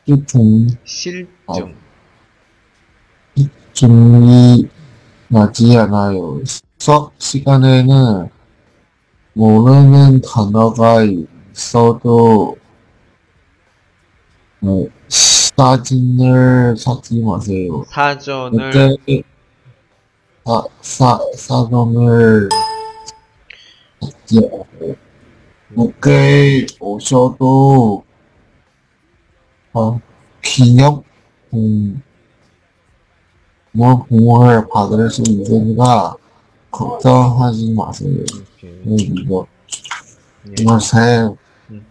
[0.05, 1.75] 칠종, 실증.
[3.71, 4.67] 종이
[5.29, 6.41] 나지 않아요.
[6.77, 8.29] 수업 시간에는
[9.31, 11.03] 모르는 단어가
[11.53, 12.57] 있어도
[14.59, 17.85] 어, 사진을 찾지 마세요.
[17.87, 19.23] 사전을 그때
[20.45, 22.49] 사, 사, 사전을
[24.01, 25.04] 찾지 마세요.
[25.75, 28.03] 늦게 오셔도
[29.73, 29.99] 어,
[30.41, 31.03] 기념
[31.53, 32.01] 음,
[33.71, 36.15] 뭐 공을 받을 수 있으니까
[36.71, 38.23] 걱정하지 마세요.
[38.63, 39.45] 음, 이거
[40.49, 40.55] 예.
[40.55, 41.27] 정말 새
[41.71, 41.85] 음.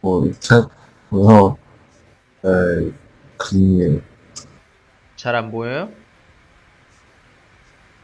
[0.00, 0.66] 뭐, 책
[1.10, 1.56] 보여
[2.44, 2.92] 에
[3.36, 4.00] 그림이에요.
[5.16, 5.90] 잘안 보여요?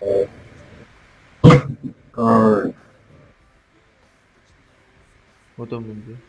[0.01, 0.07] 어,
[2.22, 2.72] 어
[5.57, 6.21] 떤 분들?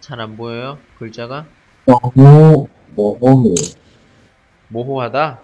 [0.00, 0.80] 잘안 보여요?
[0.94, 1.50] 글자가?
[1.84, 3.54] 너무 너무
[4.68, 5.42] 모호하다?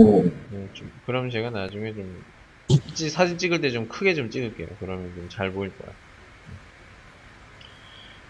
[0.00, 2.22] 뭐 네, 좀, 그럼 제가 나중에 좀,
[2.94, 4.68] 찌- 사진 찍을 때 좀 크게 좀 찍을게요.
[4.80, 5.94] 그러면 좀 잘 보일 거야.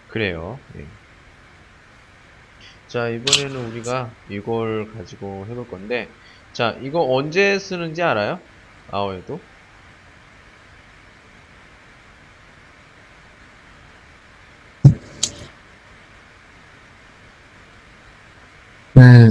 [0.07, 0.65] 그래요.
[0.75, 0.89] 예.
[2.87, 6.13] 자, 이번에는 우리가 이걸 가지고 해볼 건데,
[6.51, 8.41] 자, 이거 언제 쓰는지 알아요?
[8.87, 9.48] 아어에도?
[18.99, 19.29] 네,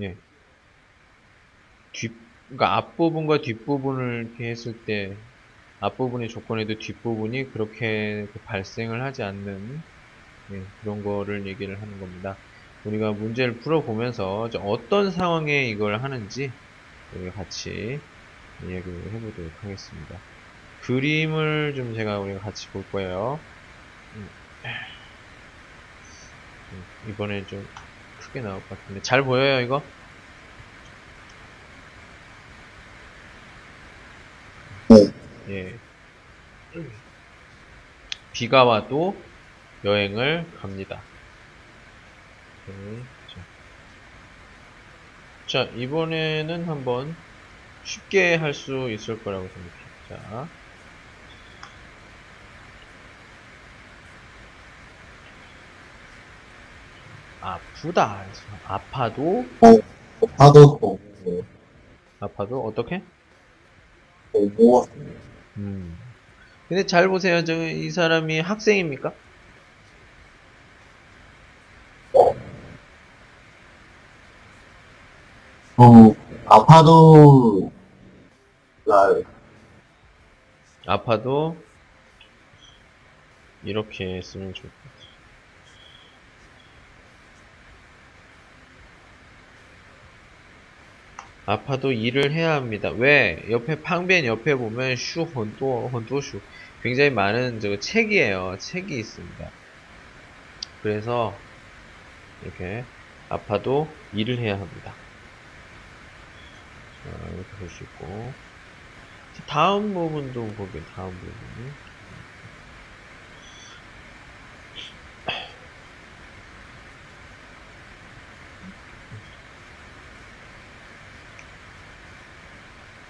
[0.00, 0.18] 예.
[1.92, 2.12] 뒷,
[2.48, 5.18] 그러니까 앞부분과 뒷부분을 이렇게 했을 때,
[5.80, 9.82] 앞부분의 조건에도 뒷부분이 그렇게 그 발생을 하지 않는,
[10.52, 12.40] 예, 그런 거를 얘기를 하는 겁니다.
[12.84, 16.52] 우리가 문제를 풀어보면서 어떤 상황에 이걸 하는지,
[17.34, 18.02] 같이
[18.60, 20.22] 이야기를 해보도록 하겠습니다.
[20.80, 23.46] 그림을 좀 제가 우리가 같이 볼 거예요.
[24.16, 24.30] 음.
[26.72, 27.66] 음, 이번에 좀
[28.38, 29.00] 크게 나올 것 같은데.
[29.02, 29.92] 잘 보여요, 이거?
[35.48, 35.80] 예.
[38.32, 39.22] 비가 와도
[39.84, 41.04] 여행을 갑니다.
[43.26, 43.48] 자.
[45.46, 47.16] 자, 이번에는 한번
[47.82, 49.88] 쉽게 할 수 있을 거라고 생각해요.
[50.08, 50.50] 자.
[57.40, 58.30] 아프다.
[58.64, 59.48] 아파도,
[60.36, 61.44] 파도 보고
[62.20, 63.02] 아파도 어떻게?
[64.32, 65.20] 모았습니다.
[65.58, 65.96] 음.
[66.68, 67.44] 근데 잘 보세요.
[67.44, 69.14] 저, 이 사람이 학생입니까?
[75.76, 76.14] 어,
[76.46, 77.70] 아파도,
[78.84, 79.22] 나,
[80.88, 81.56] 아파도
[83.62, 85.08] 이렇게 쓰면 좋을 것 같
[91.48, 92.90] 아파도 일을 해야 합니다.
[92.92, 93.42] 왜?
[93.50, 96.42] 옆에 팡벤 옆에 보면 슈 헌또 헌또슈
[96.82, 98.56] 굉장히 많은 저 책이에요.
[98.60, 99.54] 책이 있습니다.
[100.80, 101.46] 그래서
[102.40, 102.88] 이렇게
[103.28, 105.00] 아파도 일을 해야 합니다.
[107.02, 108.38] 자, 이렇게 볼 수 있고
[109.46, 111.76] 다음 부분도 보게 다음 부분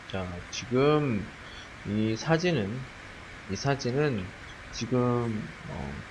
[0.08, 1.32] 자 지금
[1.84, 2.86] 이 사진은
[3.48, 4.32] 이 사진은
[4.70, 6.02] 지금 어,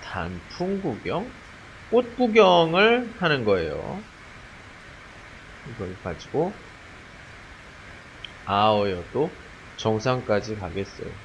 [0.00, 1.32] 단풍 구경
[1.88, 4.04] 꽃 구경을 하는 거예요
[5.64, 6.62] 이걸 가지고
[8.44, 9.42] 아어여도
[9.74, 11.18] 정상까지 가겠어요.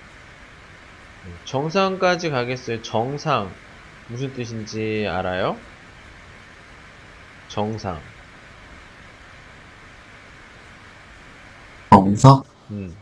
[1.26, 2.82] 음, 정상까지 가겠어요.
[2.82, 3.56] 정상
[4.08, 5.64] 무슨 뜻인지 알아요?
[7.48, 8.17] 정상.
[12.08, 12.46] 정석?
[12.72, 12.96] 음.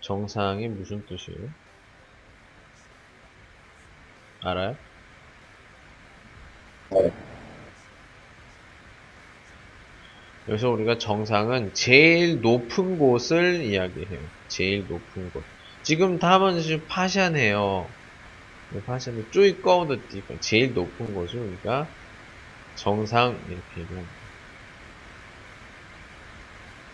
[0.00, 1.48] 정상이 무슨 뜻이에요?
[4.42, 4.76] 알아요?
[6.90, 7.10] 네.
[10.48, 14.30] 여기서 우리가 정상은 제일 높은 곳을 이야기해요.
[14.48, 15.44] 제일 높은 곳.
[15.82, 17.94] 지금 다음은 지금 파샨해요.
[18.84, 21.94] 파샨은 쪼이 꺼우드 띠 제일 높은 곳을 우리가
[22.74, 24.17] 정상 이렇게 얘기합니다.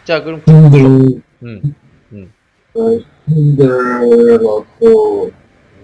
[0.05, 1.75] 자, 그럼 힘들, 음,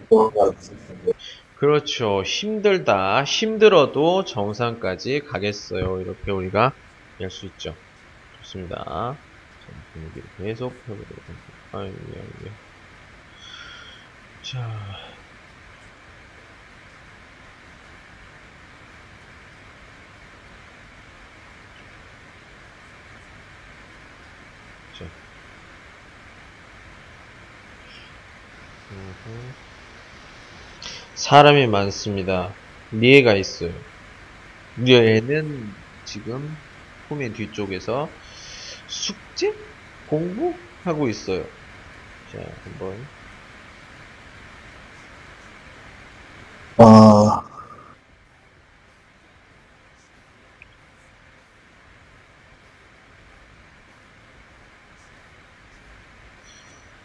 [0.09, 1.13] 무언가 있습니다.
[1.55, 2.23] 그렇죠.
[2.23, 3.25] 힘들다.
[3.25, 6.01] 힘들어도 정상까지 가겠어요.
[6.01, 6.73] 이렇게 우리가
[7.19, 7.77] 할 수 있죠.
[8.43, 9.21] 좋습니다.
[9.93, 11.57] 분위기를 계속 해보도록 할게요.
[11.73, 12.59] 아유, 예, 예.
[14.43, 14.59] 자.
[14.61, 15.20] 자.
[31.15, 32.55] 사람이 많습니다.
[32.91, 33.73] 리에가 있어요.
[34.77, 36.57] 리에는 지금
[37.09, 38.11] 후면 뒤쪽에서
[38.89, 39.55] 숙제?
[40.07, 41.45] 공부 하고 있어요.
[42.33, 43.09] 자, 한번.
[46.79, 47.45] 아,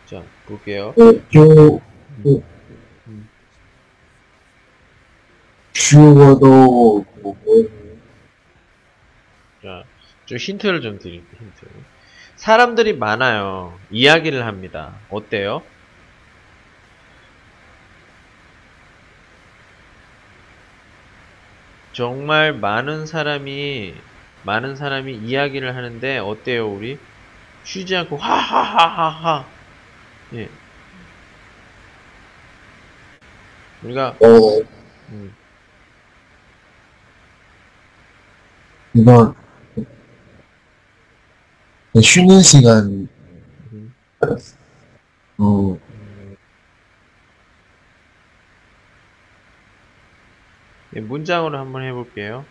[0.06, 0.24] 자,
[0.56, 0.94] 볼게요.
[1.30, 1.82] 쭉,
[2.26, 3.30] 음.
[5.74, 7.36] 쉬워도, 뭐,
[9.62, 9.84] 자,
[10.26, 11.66] 좀 힌트를 좀 드릴게요, 힌트.
[12.38, 13.80] 사람들이 많아요.
[13.92, 14.94] 이야기를 합니다.
[15.10, 15.62] 어때요?
[21.94, 23.94] 정말 많은 사람이,
[24.44, 26.98] 많은 사람이 이야기를 하는데, 어때요, 우리?
[27.64, 29.55] 쉬지 않고, 하하하하하.
[30.34, 30.50] 예.
[33.84, 34.62] 우리가, 어,
[35.10, 35.36] 음,
[38.94, 39.36] 이건,
[42.02, 43.08] 쉬는 시간,
[43.74, 43.94] 음,
[45.38, 45.78] 어,
[50.96, 52.46] 예, 문장으로 한번 해볼게요.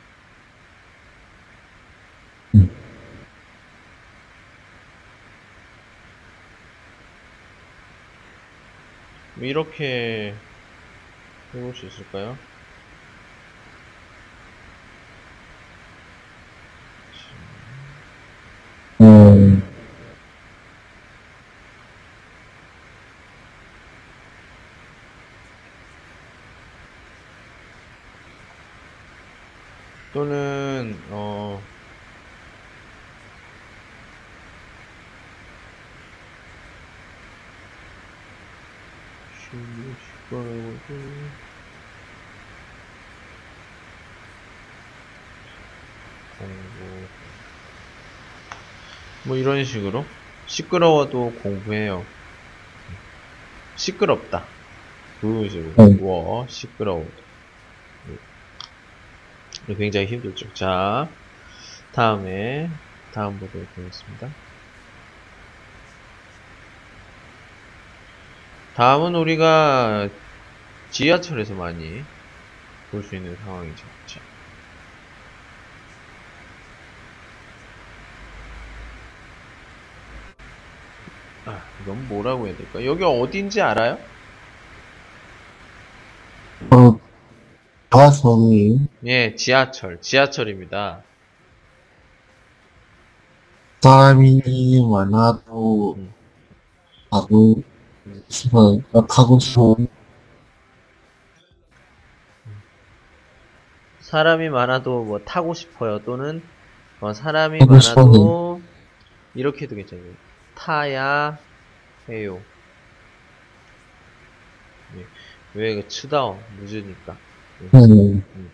[9.36, 10.34] 이렇게
[11.54, 12.38] 해볼 수 있을까요?
[19.00, 19.62] 음,
[30.12, 31.60] 또는 어
[39.30, 41.30] 쉬고 싶어가지고
[46.38, 47.08] 공부.
[49.26, 50.04] 뭐 이런 식으로
[50.46, 52.04] 시끄러워도 공부해요.
[53.76, 54.44] 시끄럽다.
[55.20, 56.02] 그 식으로 음.
[56.02, 57.06] 워 시끄러워
[59.66, 60.52] 굉장히 힘들죠.
[60.52, 61.08] 자
[61.92, 62.68] 다음에
[63.12, 64.28] 다음 보도록 하겠습니다.
[68.74, 70.08] 다음은 우리가
[70.94, 72.06] 지하철에서 많이
[72.90, 73.90] 볼 수 있는 상황이죠.
[74.06, 74.20] 자.
[81.44, 82.84] 아, 이건 뭐라고 해야 될까?
[82.84, 83.98] 여기 어딘지 알아요?
[86.70, 87.00] 어,
[87.90, 91.06] 가성이 예, 지하철, 지하철입니다.
[93.82, 94.40] 사람이
[94.90, 96.14] 많아도 음.
[97.10, 97.62] 가고
[98.28, 99.76] 싶어, 가고 싶어.
[104.04, 106.00] 사람이 많아도 뭐 타고 싶어요.
[106.04, 106.42] 또는
[107.00, 108.62] 어, 사람이 타고 많아도
[109.34, 110.12] 이렇게 해도 괜찮아요.
[110.54, 111.38] 타야
[112.08, 112.40] 해요.
[114.96, 115.06] 예.
[115.54, 117.16] 왜그 치다오 늦으니까
[118.34, 118.52] 음,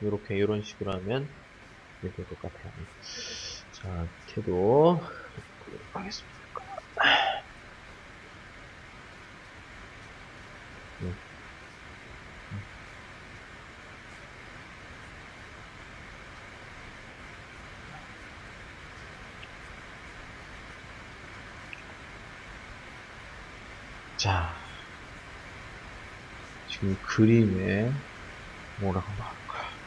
[0.00, 1.28] 이렇게 이런 식으로 하면
[2.02, 2.72] 이렇게 될 것 같아요.
[3.72, 5.02] 자, 보도록
[5.92, 6.32] 하겠습니다.
[11.02, 11.14] 음.
[24.21, 24.55] 자,
[26.67, 27.93] 지금 그림에
[28.75, 29.77] 뭐라고 나올까?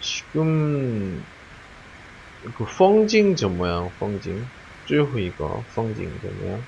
[0.00, 1.26] 지금
[2.54, 3.90] 그 펑징 저 뭐야?
[3.98, 4.50] 펑징
[4.84, 6.66] 最后一个风景怎么样？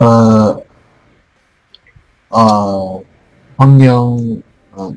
[0.00, 0.62] 어,
[2.30, 3.02] 어,
[3.56, 4.42] 환경,
[4.72, 4.92] 어,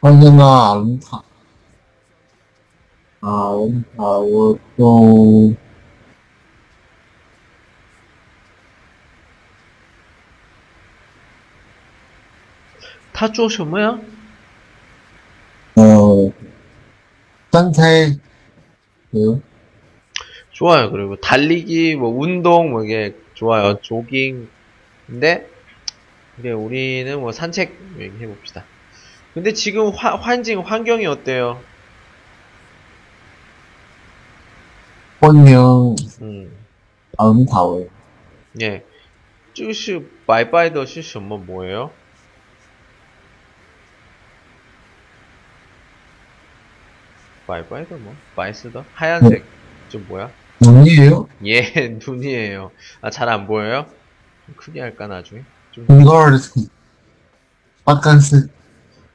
[0.00, 1.22] 환경가 아름다,
[3.20, 5.54] 아름다워, 또,
[13.12, 13.98] 他做什么呀？
[15.74, 16.30] 어,
[17.50, 18.20] 산책,
[19.10, 19.42] 그,
[20.52, 20.90] 좋아요.
[20.90, 23.80] 그리고 달리기, 뭐 운동, 뭐 이게 좋아요.
[23.80, 24.48] 조깅.
[25.06, 25.48] 근데
[26.36, 28.64] 그래 우리는 뭐 산책 얘기해 봅시다.
[29.34, 31.60] 근데 지금 화, 환境 환경이 어때요?
[35.20, 36.50] 환경 음,
[37.16, 37.88] 아름다워요.
[38.60, 38.84] 예.
[39.54, 41.90] 这个是白白的是什么 뭐예요?
[47.46, 48.14] 白白的 뭐?
[48.36, 49.44] 白色的 하얀색.
[49.88, 50.30] 좀 뭐야?
[50.65, 51.27] 눈이에요?
[51.45, 51.61] 예,
[52.05, 52.71] 눈이에요.
[53.01, 53.85] 아, 잘 안 보여요?
[54.45, 55.43] 좀 크게 할까, 나중에?
[55.71, 56.37] 좀, 이걸,
[57.85, 58.49] 빨간색,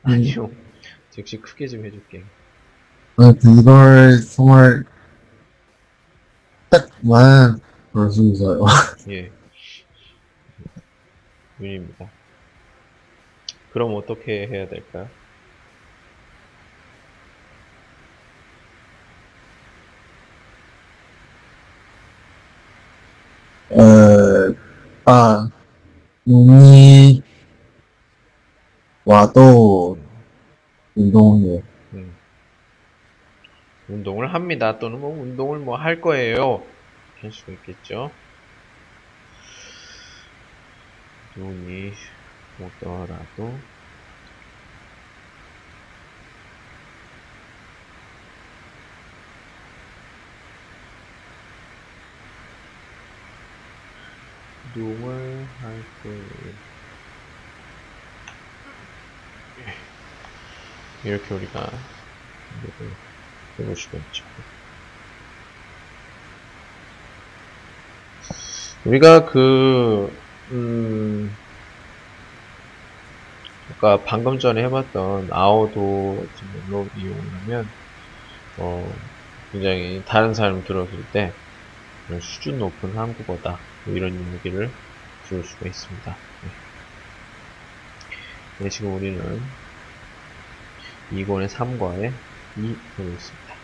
[0.03, 0.51] 아니요.
[1.11, 2.23] 즉시 크게 좀 해줄게.
[3.17, 3.31] 어,
[3.61, 4.85] 이걸 정말
[6.71, 7.59] 딱만
[7.93, 8.65] 볼 수 있어요.
[9.11, 9.31] 예.
[11.59, 12.09] 눈입니다.
[13.73, 15.09] 그럼 어떻게 해야 될까요?
[30.95, 31.63] 운동해요.
[31.95, 32.17] 음.
[33.89, 34.79] 운동을 합니다.
[34.79, 36.63] 또는 뭐 운동을 뭐 할 거예요.
[37.21, 38.11] 할 수가 있겠죠.
[41.37, 41.93] 눈이
[42.61, 43.63] 오더라도
[54.79, 56.55] 운동을 할 거예요.
[61.03, 61.71] 이렇게 우리가
[63.59, 64.25] 해볼 수가 있죠.
[68.85, 70.11] 우리가 그,
[70.51, 71.37] 음,
[73.71, 76.29] 아까 방금 전에 해봤던 아오도
[76.67, 77.71] 로 이용을 하면,
[78.57, 78.97] 어,
[79.53, 81.35] 굉장히 다른 사람 들었을 때
[82.23, 83.65] 수준 높은 한국어다.
[83.89, 84.71] 뭐 이런 얘기를
[85.25, 86.17] 들을 수가 있습니다.
[86.43, 86.51] 네.
[88.59, 89.41] 네, 지금 우리는
[91.11, 92.13] 2권의 3과에
[92.59, 93.55] 2 보고 있습니다.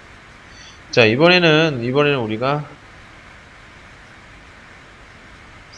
[0.93, 2.67] 자, 이번에는, 이번에는 우리가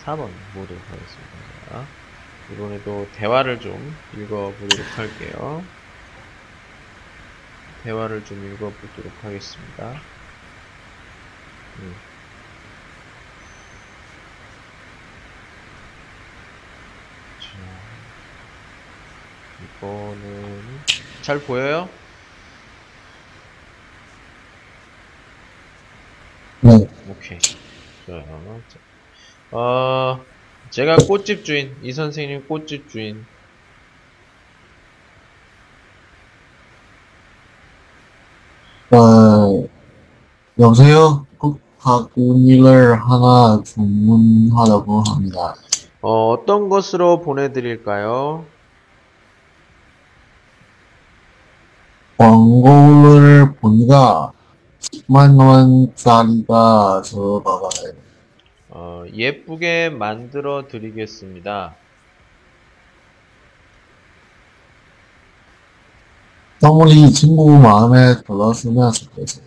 [0.05, 1.38] 4번 보도록 하겠습니다.
[1.68, 1.84] 자,
[2.53, 5.64] 이번에도 대화를 좀 읽어보도록 할게요.
[7.82, 10.01] 대화를 좀 읽어보도록 하겠습니다.
[11.80, 12.16] 음.
[19.64, 20.62] 이거는
[21.22, 21.88] 잘 보여요?
[26.61, 26.70] 네,
[27.09, 27.38] 오케이.
[28.07, 28.61] 좋아요.
[28.68, 28.78] 자,
[29.52, 30.20] 어,
[30.70, 33.24] 제가 꽃집 주인, 이 선생님 꽃집 주인.
[38.90, 39.66] 어,
[40.59, 41.26] 여보세요?
[41.38, 45.54] 꼭 바구니를 하나 주문하려고 합니다.
[46.02, 48.44] 어, 어떤 것으로 보내드릴까요?
[52.17, 54.33] 광고를 보니까
[54.81, 57.93] 10만 원짜리가 들어가요.
[58.71, 61.75] 어, 예쁘게 만들어 드리겠습니다.
[66.61, 69.45] 선물이 친구 마음에 들었으면 좋겠어요.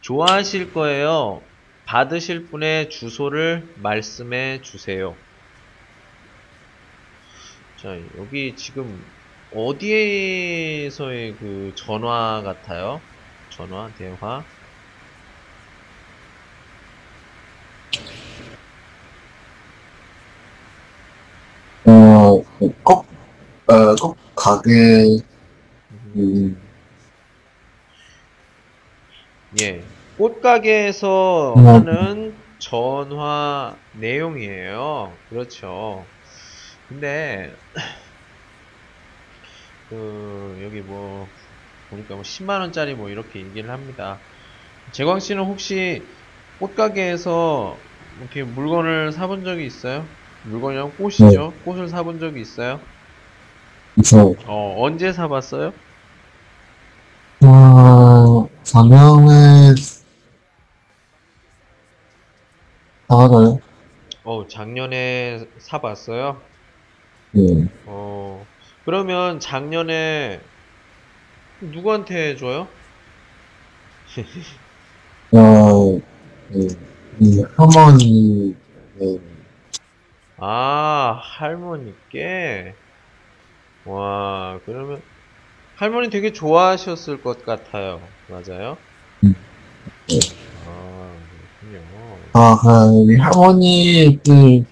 [0.00, 1.42] 좋아하실 거예요.
[1.84, 5.14] 받으실 분의 주소를 말씀해 주세요.
[7.76, 9.04] 자, 여기 지금
[9.54, 13.00] 어디에서의 그 전화 같아요?
[13.50, 14.44] 전화, 대화.
[21.86, 22.42] 어,
[22.82, 23.06] 꼭,
[23.66, 25.18] 어, 꼭 가게,
[26.14, 26.56] 음,
[29.60, 29.82] 예.
[30.18, 31.66] 꽃가게에서 음.
[31.66, 35.12] 하는 전화 내용이에요.
[35.30, 36.04] 그렇죠.
[36.88, 37.54] 근데,
[39.88, 41.26] 그, 여기 뭐,
[41.90, 44.18] 보니까 뭐 10만 원짜리 뭐 이렇게 얘기를 합니다.
[44.92, 46.02] 재광 씨는 혹시
[46.58, 47.76] 꽃가게에서
[48.20, 50.04] 이렇게 물건을 사본 적이 있어요?
[50.44, 51.52] 물건이랑 꽃이죠?
[51.64, 52.80] 꽃을 사본 적이 있어요?
[53.96, 54.34] 있어요.
[54.46, 55.72] 어, 언제 사봤어요?
[57.44, 59.74] 어, 작년에
[63.08, 63.60] 사가요?
[64.24, 66.40] 어, 작년에 사봤어요?
[67.36, 67.68] 예.
[67.86, 68.44] 어,
[68.88, 70.40] 그러면 작년에
[71.60, 72.66] 누구한테 줘요?
[75.36, 76.00] 어,
[76.54, 76.68] 예,
[77.20, 78.56] 이 할머니,
[79.02, 79.18] 예,
[80.38, 82.72] 아, 할머니께?
[83.84, 85.02] 와, 그러면
[85.76, 88.00] 할머니 되게 좋아하셨을 것 같아요.
[88.28, 88.78] 맞아요?
[89.22, 89.34] 음.
[90.08, 90.18] 네.
[90.66, 91.12] 아,
[91.60, 92.18] 그렇군요.
[92.32, 92.68] 아, 그,
[93.02, 94.64] 우리 할머니, 그,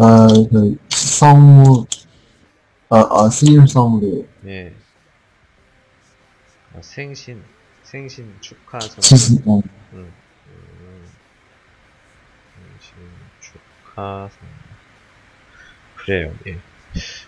[0.00, 1.86] 아, 그, 선물,
[2.90, 4.74] 아, 아, 생일 선물이, 네.
[6.74, 7.42] 아, 생신,
[7.82, 9.42] 생신 축하 선물.
[9.46, 9.62] 어,
[9.94, 10.12] 음,
[10.46, 11.06] 음,
[12.80, 12.94] 생신
[13.40, 14.54] 축하 선물.
[15.96, 16.58] 그래요, 예.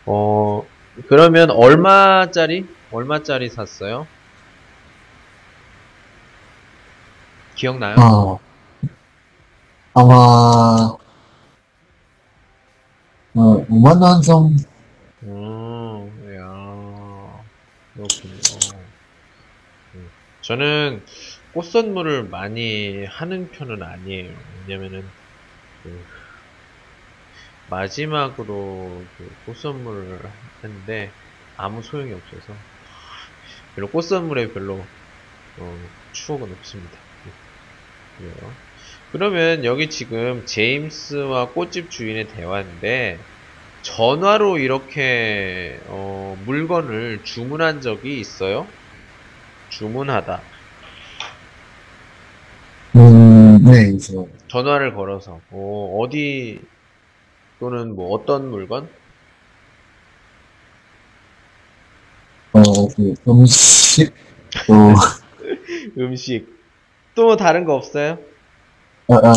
[0.04, 0.66] 어,
[1.08, 2.66] 그러면 얼마짜리?
[2.92, 4.06] 얼마짜리 샀어요?
[7.54, 7.96] 기억나요?
[7.98, 8.38] 아,
[9.94, 10.96] 아마,
[13.34, 14.62] 어, 5만원 정도,
[15.22, 17.44] 음, 야,
[17.94, 18.34] 그렇군요.
[19.94, 20.10] 음,
[20.46, 21.04] 저는
[21.52, 24.44] 꽃 선물을 많이 하는 편은 아니에요.
[24.66, 25.12] 왜냐면은,
[25.82, 26.04] 그,
[27.66, 30.20] 마지막으로 그 꽃 선물을
[30.64, 31.14] 했는데,
[31.56, 32.64] 아무 소용이 없어서,
[33.74, 34.90] 별로 꽃 선물에 별로,
[35.56, 36.98] 어, 추억은 없습니다.
[37.26, 37.32] 예,
[38.16, 38.58] 그래요.
[39.10, 43.24] 그러면 여기 지금 제임스와 꽃집 주인의 대화인데,
[43.82, 48.74] 전화로 이렇게 어, 물건을 주문한 적이 있어요?
[49.68, 50.40] 주문하다.
[52.96, 54.28] 음, 네, 있어요.
[54.48, 56.60] 전화를 걸어서 어, 어디
[57.58, 58.88] 또는 뭐 어떤 물건?
[62.52, 64.14] 어, 그, 음식,
[64.66, 64.94] 또,
[65.98, 66.46] 음식.
[67.14, 68.18] 또 다른 거 없어요?
[69.08, 69.34] 아, 아,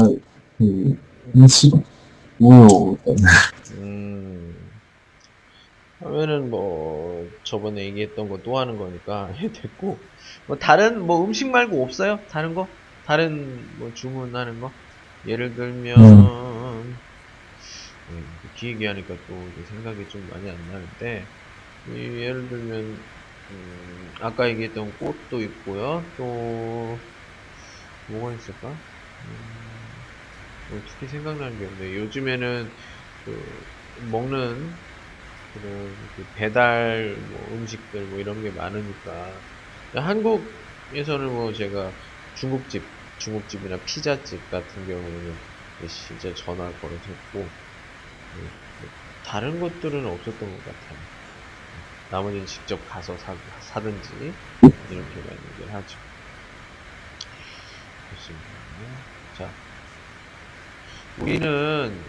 [0.57, 0.97] 그,
[1.36, 1.73] 음식,
[2.39, 4.28] 우유, 음.
[6.00, 10.04] 하면은 뭐 저번에 얘기했던 거 또 하는 거니까 됐고
[10.47, 12.26] 뭐 다른 뭐 음식 말고 없어요?
[12.32, 12.78] 다른 거?
[13.04, 14.76] 다른 뭐 주문하는 거?
[15.26, 16.32] 예를 들면
[18.10, 21.30] 음, 기획이 하니까 또 생각이 좀 많이 안 나는데
[21.88, 21.91] 이
[22.24, 23.06] 예를 들면
[23.52, 26.14] 음, 아까 얘기했던 꽃도 있고요.
[26.18, 27.04] 또
[28.08, 28.80] 뭐가 있을까?
[29.26, 30.08] 음,
[30.68, 31.95] 뭐 특히 생각나는 게 없네.
[31.95, 32.76] 요즘에는
[33.26, 33.66] 그
[34.02, 34.78] 먹는
[35.54, 39.43] 그런 그 배달 뭐 음식들 뭐 이런 게 많으니까
[39.93, 41.95] 한국에서는 뭐 제가
[42.34, 45.41] 중국집 중국집이나 피자집 같은 경우는
[45.88, 47.54] 진짜 전화 걸어서 했고
[48.32, 48.91] 네, 뭐
[49.24, 51.00] 다른 것들은 없었던 것 같아요.
[52.10, 54.38] 나머지는 직접 가서 사, 사든지
[54.89, 56.02] 이렇게만 얘기를 하죠.
[58.10, 58.50] 좋습니다.
[59.32, 59.56] 자,
[61.16, 62.06] 우리는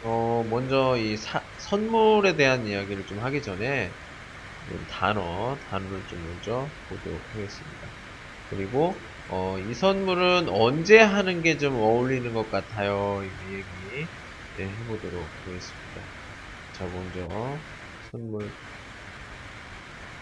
[0.00, 3.96] 어 먼저 이 사, 선물에 대한 이야기를 좀 하기 전에
[4.68, 7.94] 좀 단어, 단어를 좀 먼저 보도록 하겠습니다.
[8.46, 13.22] 그리고 어, 이 선물은 언제 하는 게 좀 어울리는 것 같아요.
[13.24, 14.10] 이 얘기
[14.56, 16.10] 네, 해보도록 하겠습니다.
[16.72, 17.64] 자, 먼저
[18.12, 18.54] 선물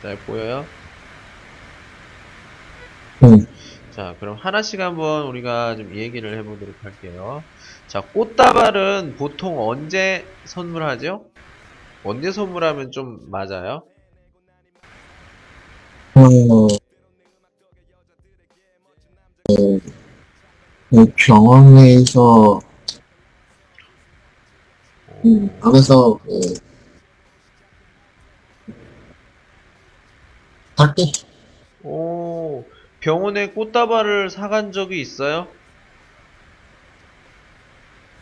[0.01, 0.71] 잘 보여요?
[3.23, 3.47] 응.
[3.93, 7.45] 자, 그럼 하나씩 한번 우리가 좀 얘기를 해보도록 할게요.
[7.89, 11.27] 자, 꽃다발은 보통 언제 선물하죠?
[12.03, 13.83] 언제 선물하면 좀 맞아요?
[16.15, 16.69] 어,
[20.89, 22.61] 그 병원에서,
[25.27, 26.55] 음, 그래서, 그,
[30.77, 31.13] 할게
[31.83, 32.65] 오,
[33.03, 35.49] 병원에 꽃다발을 사간 적이 있어요?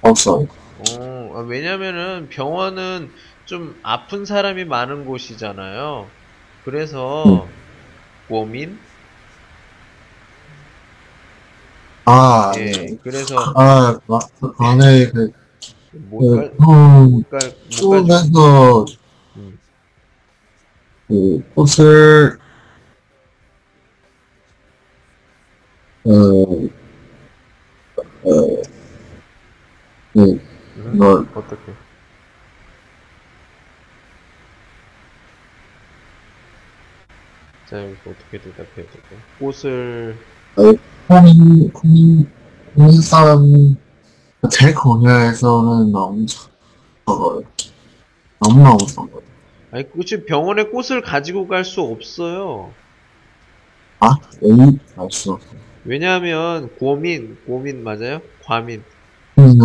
[0.00, 0.48] 없어요.
[0.78, 3.10] 어, 아, 왜냐면은 병원은
[3.44, 6.08] 좀 아픈 사람이 많은 곳이잖아요.
[6.64, 7.46] 그래서
[8.26, 8.78] 고민?
[12.06, 12.98] 아, 예, 네.
[13.04, 14.52] 그래서 아, 마, 그
[15.12, 15.30] 그,
[16.08, 17.22] 못 그, 갈, 음,
[17.68, 18.86] 쪽에서
[19.36, 19.58] 음.
[21.06, 22.38] 그 꽃을,
[26.04, 26.68] 어, 어,
[30.12, 30.40] 그,
[30.76, 30.98] 음?
[30.98, 31.72] 뭐, 어떻게?
[37.68, 39.16] 자, 여기서 어떻게 대답해야 될까?
[39.38, 40.16] 꽃을,
[41.06, 42.28] 국민, 국민,
[42.74, 43.76] 국민 사람,
[44.50, 46.26] 제 공연에서는 너무
[47.06, 47.42] 적어요.
[48.40, 49.20] 너무너무 적어요.
[49.70, 52.72] 아니, 굳이 병원에 꽃을 가지고 갈 수 없어요.
[54.00, 54.50] 아, 왜,
[54.96, 55.38] 알수 없어.
[55.84, 58.20] 왜냐하면, 고민, 고민 맞아요?
[58.44, 58.82] 과민.
[59.38, 59.58] 음,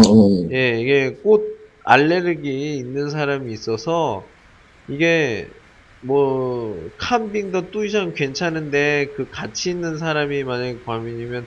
[0.50, 1.44] 네, 예, 이게 꽃
[1.84, 4.26] 알레르기 있는 사람이 있어서
[4.88, 5.50] 이게
[6.02, 11.46] 뭐 칸빙더 뚜이션 괜찮은데 그 같이 있는 사람이 만약에 과민이면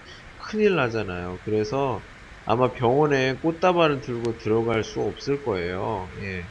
[0.50, 1.38] 큰일 나잖아요.
[1.44, 2.00] 그래서
[2.44, 6.08] 아마 병원에 꽃다발을 들고 들어갈 수 없을 거예요.
[6.22, 6.38] 예.
[6.38, 6.42] 예,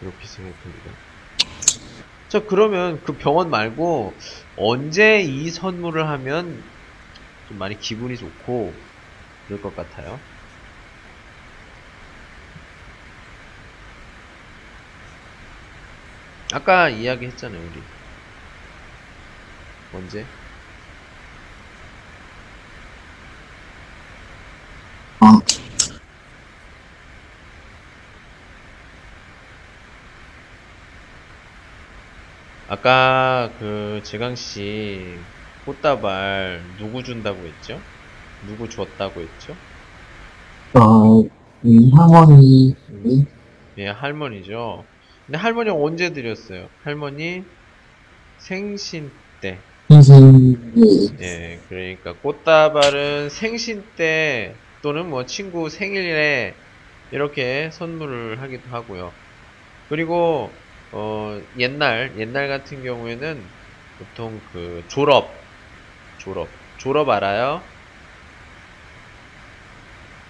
[0.00, 0.92] 그렇게 생각합니다.
[2.28, 4.12] 자, 그러면 그 병원 말고
[4.56, 6.62] 언제 이 선물을 하면
[7.48, 8.74] 좀 많이 기분이 좋고
[9.46, 10.20] 그럴 것 같아요.
[16.52, 17.82] 아까 이야기 했잖아요, 우리.
[19.92, 20.24] 언제?
[25.20, 25.40] 아,
[32.66, 35.26] 아까 그 재강 씨
[35.68, 37.78] 꽃다발 누구 준다고 했죠?
[38.46, 39.54] 누구 줬다고 했죠?
[40.72, 41.28] 어,
[41.62, 42.74] 이 할머니,
[43.76, 44.86] 예, 할머니죠.
[45.26, 46.68] 근데 할머니 언제 드렸어요?
[46.84, 47.44] 할머니
[48.38, 49.10] 생신
[49.42, 49.58] 때.
[49.90, 56.54] 선생님이, 예, 그러니까 꽃다발은 생신 때 또는 뭐 친구 생일에
[57.10, 59.12] 이렇게 선물을 하기도 하고요.
[59.90, 60.50] 그리고
[60.92, 63.42] 어, 옛날 옛날 같은 경우에는
[63.98, 65.37] 보통 그 졸업
[66.28, 67.70] 졸업 졸업 알아요?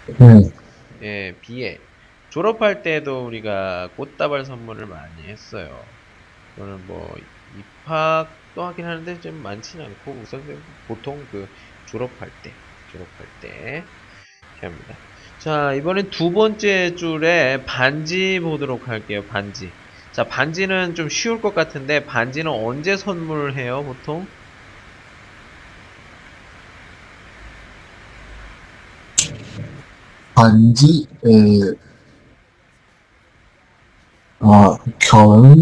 [0.07, 0.15] 네,
[1.03, 1.79] 예, 비에
[2.31, 5.97] 졸업할 때도 우리가 꽃다발 선물을 많이 했어요.
[6.57, 7.15] 저는 뭐
[7.53, 10.47] 입학도 하긴 하는데 좀 많지는 않고 우선
[10.87, 11.49] 보통 그
[11.87, 13.91] 졸업할 때 졸업할 때
[14.53, 15.01] 이렇게 합니다.
[15.39, 19.27] 자 이번엔 두 번째 줄에 반지 보도록 할게요.
[19.29, 19.77] 반지.
[20.13, 24.29] 자 반지는 좀 쉬울 것 같은데 반지는 언제 선물해요 보통?
[30.39, 31.75] 반지, 에,
[34.41, 35.57] 어, 결혼,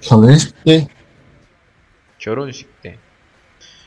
[0.00, 0.88] 결혼식 때,
[2.18, 3.00] 결혼식 때.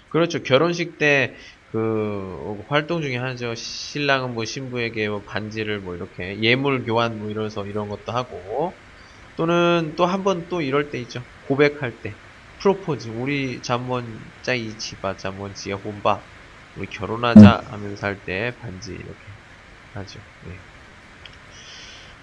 [0.10, 0.44] 그렇죠.
[0.44, 1.36] 결혼식 때,
[1.72, 3.56] 그, 활동 중에 하나죠.
[3.56, 8.80] 신랑은 뭐 신부에게 뭐 반지를 뭐 이렇게 예물 교환 뭐 이래서 이런 것도 하고,
[9.36, 11.26] 또는 또 한 번 또 이럴 때 있죠.
[11.42, 12.20] 고백할 때.
[12.60, 13.10] 프로포즈.
[13.10, 16.28] 우리 잠원 짜이 치바, 잠원 지야 혼바.
[16.76, 19.27] 우리 결혼하자 하면서 할 때 반지 이렇게
[19.98, 20.20] 하죠.
[20.42, 20.62] 네.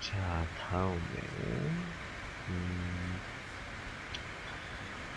[0.01, 1.05] 자, 다음에,
[2.49, 3.21] 음,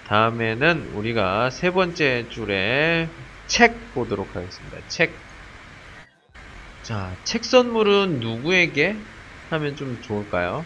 [0.05, 3.09] 다음에는 우리가 세 번째 줄에
[3.45, 4.77] 책 보도록 하겠습니다.
[4.87, 5.19] 책.
[6.81, 9.03] 자, 책 선물은 누구에게
[9.49, 10.65] 하면 좀 좋을까요?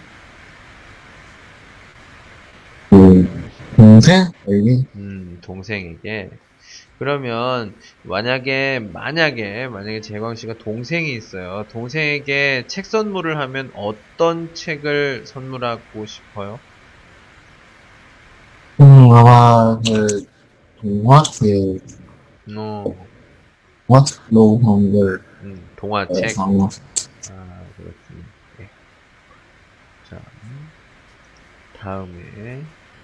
[2.90, 4.26] 그, 동생?
[4.96, 6.30] 음, 동생에게.
[7.02, 7.74] 그러면
[8.04, 11.66] 만약에 만약에 만약에 재광 씨가 동생이 있어요.
[11.72, 16.60] 동생에게 책 선물을 하면 어떤 책을 선물하고 싶어요?
[18.82, 20.24] 음, 아마, 그,
[20.80, 21.80] 동화책,
[22.56, 23.08] 어,
[23.88, 26.30] 동화책로 한 걸, 음, 동화책.
[26.30, 26.70] 산 것.
[27.32, 28.24] 아, 그렇군요.
[28.60, 28.70] 네.
[30.08, 30.22] 자,
[31.80, 32.62] 다음에,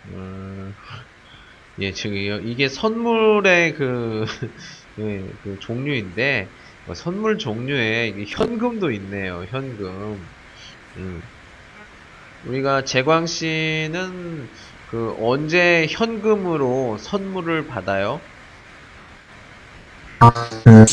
[0.10, 0.76] 음,
[1.80, 4.26] 예, 지금 이- 이게 선물의 그,
[5.00, 5.04] 예,
[5.44, 6.52] 그 종류인데,
[6.86, 10.28] 어, 선물 종류에 현금도 있네요, 현금.
[10.98, 11.22] 음.
[12.42, 14.50] 우리가 재광 씨는
[14.86, 18.28] 그 언제 현금으로 선물을 받아요?
[20.66, 20.86] 그,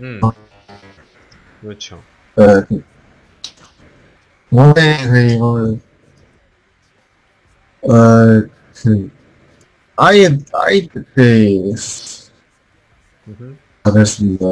[0.00, 0.20] 음.
[1.60, 2.06] 그렇죠.
[2.34, 2.82] 그, 그,
[4.50, 5.78] 원래 그, 이거,
[7.82, 7.90] 어,
[8.74, 9.10] 그,
[9.96, 11.48] 아이, 아이 때
[13.28, 13.56] 음흠.
[13.82, 14.44] 받았습니다.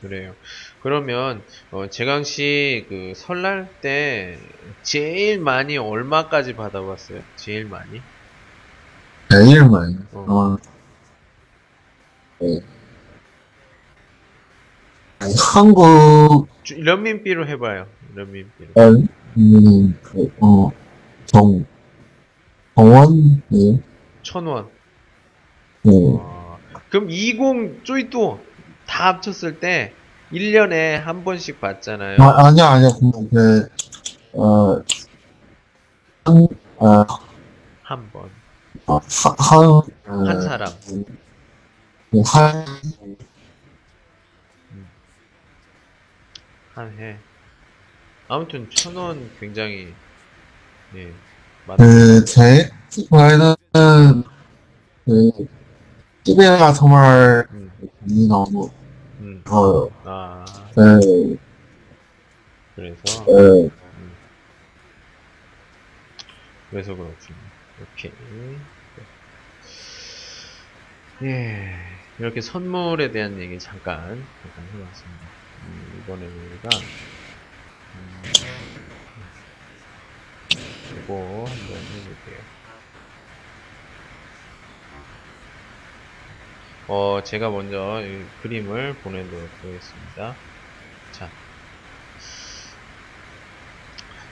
[0.00, 0.34] 그래요.
[0.82, 4.38] 그러면 어, 재강 씨그 설날 때
[4.82, 7.22] 제일 많이 얼마까지 받아봤어요?
[7.36, 8.00] 제일 많이?
[9.30, 9.96] 제일 많이.
[10.12, 10.24] 어.
[10.28, 10.56] 어.
[12.40, 12.60] 네.
[15.18, 17.86] 아니, 한국, 주- 런민비로 해봐요.
[18.14, 18.70] 런민비로.
[18.74, 18.90] 어,
[19.36, 20.72] 음, 그, 어,
[21.26, 21.64] 정,
[22.80, 23.42] 정원?
[23.48, 23.78] 네.
[24.22, 24.66] 천 원.
[25.82, 25.92] 네.
[25.92, 26.58] 어,
[26.88, 28.40] 그럼 20 쪼이또
[28.86, 29.92] 다 합쳤을 때
[30.32, 32.16] 1년에 한 번씩 받잖아요.
[32.22, 32.88] 아, 아니야, 아니야.
[32.98, 33.68] 그, 그,
[34.32, 34.82] 어,
[36.24, 37.04] 한, 어,
[37.82, 38.30] 한 번.
[38.86, 39.02] 어, 한,
[39.38, 39.82] 한, 어,
[40.26, 40.68] 한 사람.
[42.10, 42.64] 그, 한,
[46.74, 47.18] 한 해.
[48.28, 49.92] 아무튼 천 원 굉장히
[50.94, 51.12] 예.
[51.70, 53.54] 맞 그, 제 친구에는,
[55.04, 55.30] 그,
[56.24, 57.70] 집에가 정말, 음,
[58.08, 58.68] 이 너무,
[59.20, 59.40] 음.
[59.48, 60.44] 어, 아,
[60.74, 61.38] 그,
[62.74, 63.70] 그래서 어,
[66.70, 67.38] 그래서 그렇군요.
[67.80, 68.12] 오케이.
[71.22, 71.76] 예,
[72.18, 75.26] 이렇게 선물에 대한 얘기 잠깐, 잠깐 해봤습니다.
[75.66, 76.78] 음, 이번에 우리가,
[77.94, 78.69] 음,
[81.10, 82.38] 이거 한번 해볼게요.
[86.86, 90.34] 어, 제가 먼저 이 그림을 보내도록 하겠습니다.
[91.12, 91.28] 자.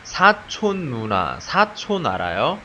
[0.05, 2.61] 사촌 누나, 사촌 알아요?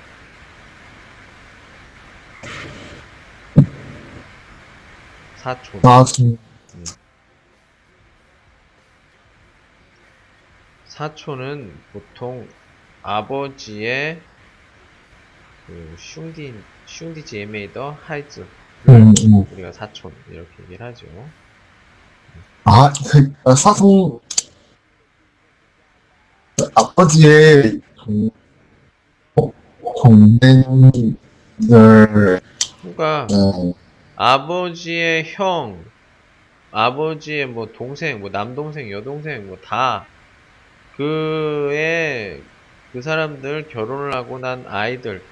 [5.35, 5.81] 사촌.
[5.81, 6.37] 나중,
[10.85, 12.47] 사촌은 보통
[13.03, 14.21] 아버지의
[15.67, 16.53] 그 슝디,
[16.85, 18.45] 슝디 제메이더 하이즈.
[18.89, 19.45] 음, 음.
[19.51, 21.05] 우리가 사촌, 이렇게 얘기를 하죠.
[22.65, 24.19] 아, 그, 어, 사성,
[26.57, 28.31] 그 아버지의 동,
[29.35, 29.51] 어,
[30.01, 31.17] 동생들,
[32.81, 33.73] 그러니까, 어,
[34.15, 35.83] 아버지의 형,
[36.71, 40.05] 아버지의 뭐 동생, 뭐 남동생, 여동생, 뭐 다,
[40.95, 42.41] 그의,
[42.93, 45.23] 그 사람들 결혼을 하고 난 아이들,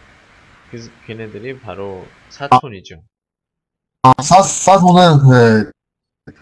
[0.71, 3.03] 그, 걔네들이 바로 사촌이죠.
[4.01, 5.71] 아, 사, 사소는 그,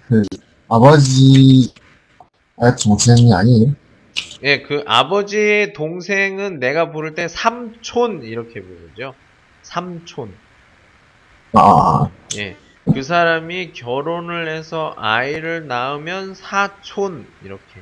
[0.08, 0.24] 그,
[0.70, 1.74] 아버지의
[2.82, 3.76] 동생이 아니에요?
[4.44, 9.14] 예, 그 아버지의 동생은 내가 부를 때 삼촌, 이렇게 부르죠.
[9.62, 10.34] 삼촌.
[11.52, 12.56] 아, 예.
[12.94, 17.82] 그 사람이 결혼을 해서 아이를 낳으면 사촌, 이렇게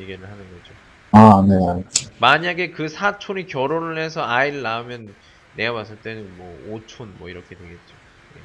[0.00, 0.79] 얘기를 하는 거죠.
[1.12, 1.56] 아, 네.
[2.20, 5.14] 만약에 그 사촌이 결혼을 해서 아이를 낳으면
[5.56, 7.94] 내가 봤을 때는 뭐 오촌 뭐 이렇게 되겠죠.
[8.36, 8.40] 예.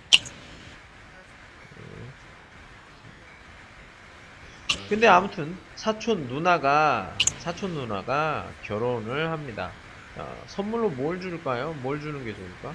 [4.73, 4.87] 예.
[4.89, 9.71] 근데 아무튼 사촌 누나가 사촌 누나가 결혼을 합니다.
[10.15, 11.73] 자, 선물로 뭘 줄까요?
[11.83, 12.73] 뭘 주는 게 좋을까?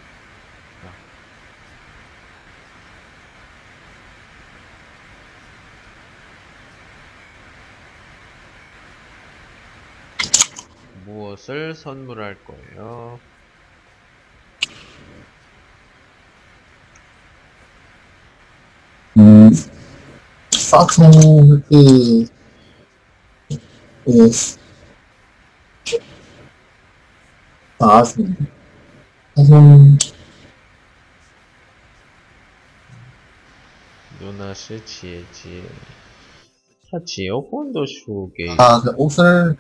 [11.11, 13.19] 무엇을 선물할 거예요?
[19.19, 19.51] 음,
[20.53, 22.27] 사탕이
[27.79, 28.45] 나왔습니다.
[29.37, 29.99] 사탕
[34.21, 35.67] 누나 씨 지혜지.
[36.91, 38.57] 다 지혜폰도 슈게.
[38.59, 39.57] 아, 그 옷을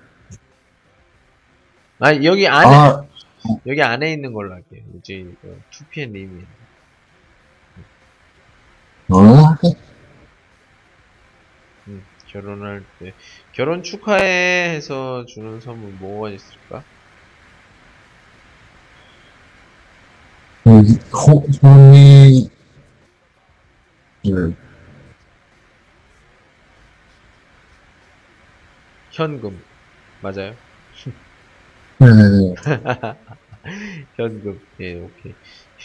[2.00, 3.04] 아 여기 안에 아,
[3.66, 4.82] 여기 안에 있는 걸로 할게요.
[4.98, 6.44] 이제 그 2PM 님이.
[9.10, 9.16] 어?
[11.88, 13.12] 음, 결혼할 때
[13.52, 16.84] 결혼 축하해 해서 주는 선물 뭐가 있을까?
[20.64, 22.48] 호, 손이,
[24.22, 24.54] 그,
[29.10, 29.60] 현금
[30.22, 30.54] 맞아요?
[32.00, 32.54] 네네네.
[34.16, 35.34] 현금 예 오케이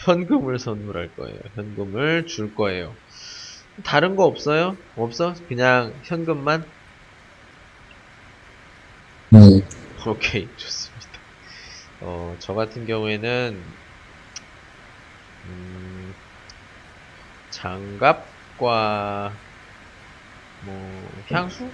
[0.04, 1.38] 현금을 선물할 거예요.
[1.56, 2.98] 현금을 줄 거예요.
[3.84, 4.78] 다른 거 없어요?
[4.96, 5.34] 없어?
[5.48, 6.64] 그냥 현금만?
[9.30, 9.40] 네.
[10.06, 11.20] 오케이 좋습니다.
[12.00, 13.76] 어 저 같은 경우에는
[15.44, 16.14] 음,
[17.50, 19.40] 장갑과
[20.58, 21.72] 뭐 향수?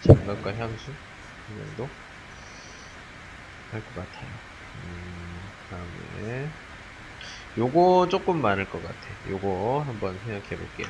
[0.00, 0.96] 장갑과 향수 이
[1.56, 1.96] 정도
[3.70, 4.40] 할 것 같아요.
[4.76, 6.54] 음, 다음에
[7.56, 9.08] 요거 조금 많을 것 같아.
[9.26, 10.86] 요거 한번 생각해 볼게요.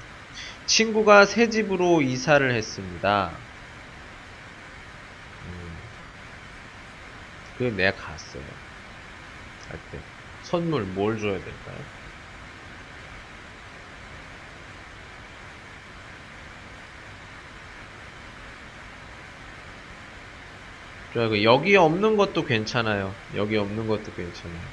[0.66, 3.46] 친구가 새 집으로 이사를 했습니다.
[5.44, 5.92] 음,
[7.54, 8.46] 그 내가 갔어요.
[9.68, 10.06] 갈 때.
[10.40, 11.88] 선물 뭘 줘야 될까요?
[21.12, 23.20] 그리고 여기 없는 것도 괜찮아요.
[23.34, 24.64] 여기 없는 것도 괜찮아요.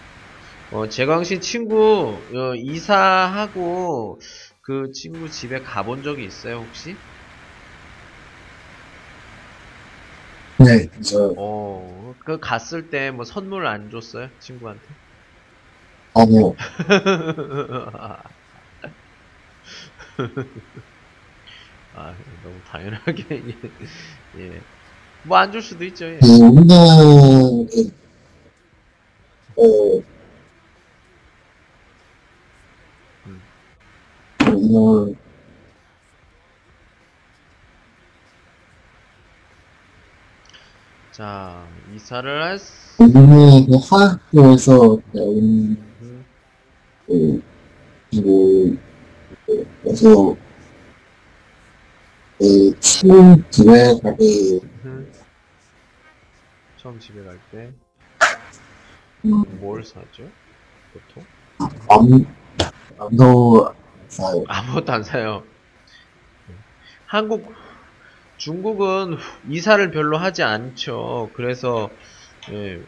[0.70, 4.20] 어, 재광 씨 친구 어, 이사하고
[4.62, 7.02] 그 친구 집에 가본 적이 있어요 혹시?
[10.58, 14.86] 네, 저, 어, 그 갔을 때 뭐 선물 안 줬어요 친구한테?
[16.14, 16.56] 아니요.
[21.92, 23.24] 아 너무 당연하게
[24.36, 24.62] 예.
[25.24, 26.05] 뭐 안 줄 수도 있죠.
[26.05, 26.20] 예.
[26.20, 26.74] 그, 우리는,
[29.55, 30.01] 어,
[33.26, 33.41] 음.
[34.47, 35.15] 우리는,
[41.11, 41.65] 자
[41.95, 43.03] 이사를 할 수...
[43.03, 46.26] 우리는 그 학교에서 배운, 음,
[47.07, 47.41] 그,
[48.11, 48.76] 그리고,
[49.84, 50.36] 그래서,
[52.38, 54.68] 그, 친구 집에 가기, 음.
[56.78, 57.74] 처음 집에 갈때
[59.26, 60.32] 음, 뭘 사죠?
[60.94, 61.26] 보통?
[61.88, 62.26] 맘,
[62.98, 63.74] 맘도
[64.08, 64.44] 싸요.
[64.48, 65.44] 아무것도 안 사요.
[67.08, 67.54] 한국,
[68.38, 69.18] 중국은
[69.50, 71.32] 이사를 별로 하지 않죠.
[71.36, 71.90] 그래서,
[72.52, 72.82] 예,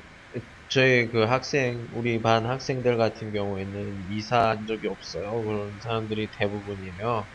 [0.69, 5.43] 저희 그 학생, 우리 반 학생들 같은 경우에는 이사한 적이 없어요.
[5.43, 7.27] 그런 사람들이 대부분이에요.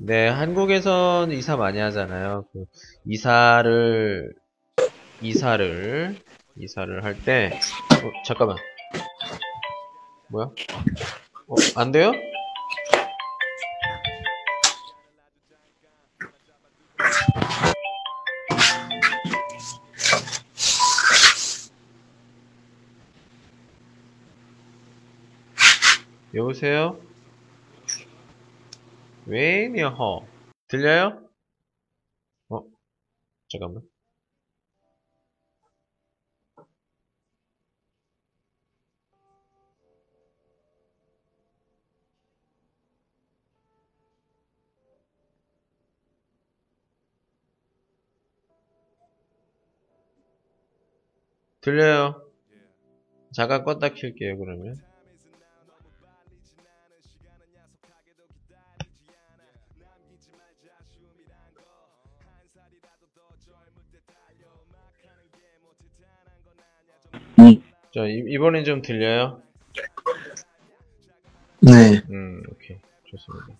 [0.00, 2.46] 근데 한국에선 이사 많이 하잖아요.
[2.54, 2.64] 그
[3.04, 4.32] 이사를,
[5.20, 6.16] 이사를,
[6.56, 8.56] 이사를 할 때, 어, 잠깐만.
[10.28, 10.46] 뭐야?
[11.48, 12.12] 어, 안 돼요?
[26.32, 27.09] 여보세요?
[29.26, 30.26] 왜냐허
[30.68, 31.22] 들려요?
[32.48, 32.62] 어
[33.50, 33.82] 잠깐만.
[51.60, 52.22] 들려요?
[53.32, 54.76] 잠깐 껐다 킬게요 그러면
[67.40, 67.62] 음,
[67.94, 69.40] 자 이, 이번엔 좀 들려요?
[71.60, 72.02] 네.
[72.10, 72.78] 음, 오케이.
[73.06, 73.54] 좋습니다.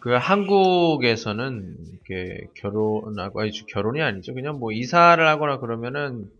[0.00, 4.34] 그 한국에서는 이렇게 결혼하고 아니 결혼이 아니죠.
[4.34, 6.30] 그냥 뭐 이사를 하거나 그러면은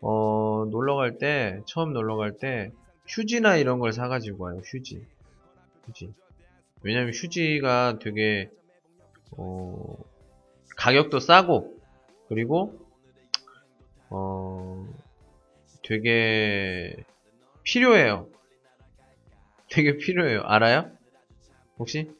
[0.00, 2.72] 어 놀러 갈 때 처음 놀러 갈 때
[3.08, 4.60] 휴지나 이런 걸 사가지고 와요.
[4.64, 5.04] 휴지,
[5.86, 6.14] 휴지.
[6.82, 8.48] 왜냐면 휴지가 되게
[9.36, 9.96] 어
[10.76, 11.79] 가격도 싸고
[12.30, 12.78] 그리고
[14.08, 14.86] 어
[15.82, 16.96] 되게
[17.64, 18.28] 필요해요.
[19.68, 20.42] 되게 필요해요.
[20.44, 20.90] 알아요?
[21.78, 22.10] 혹시?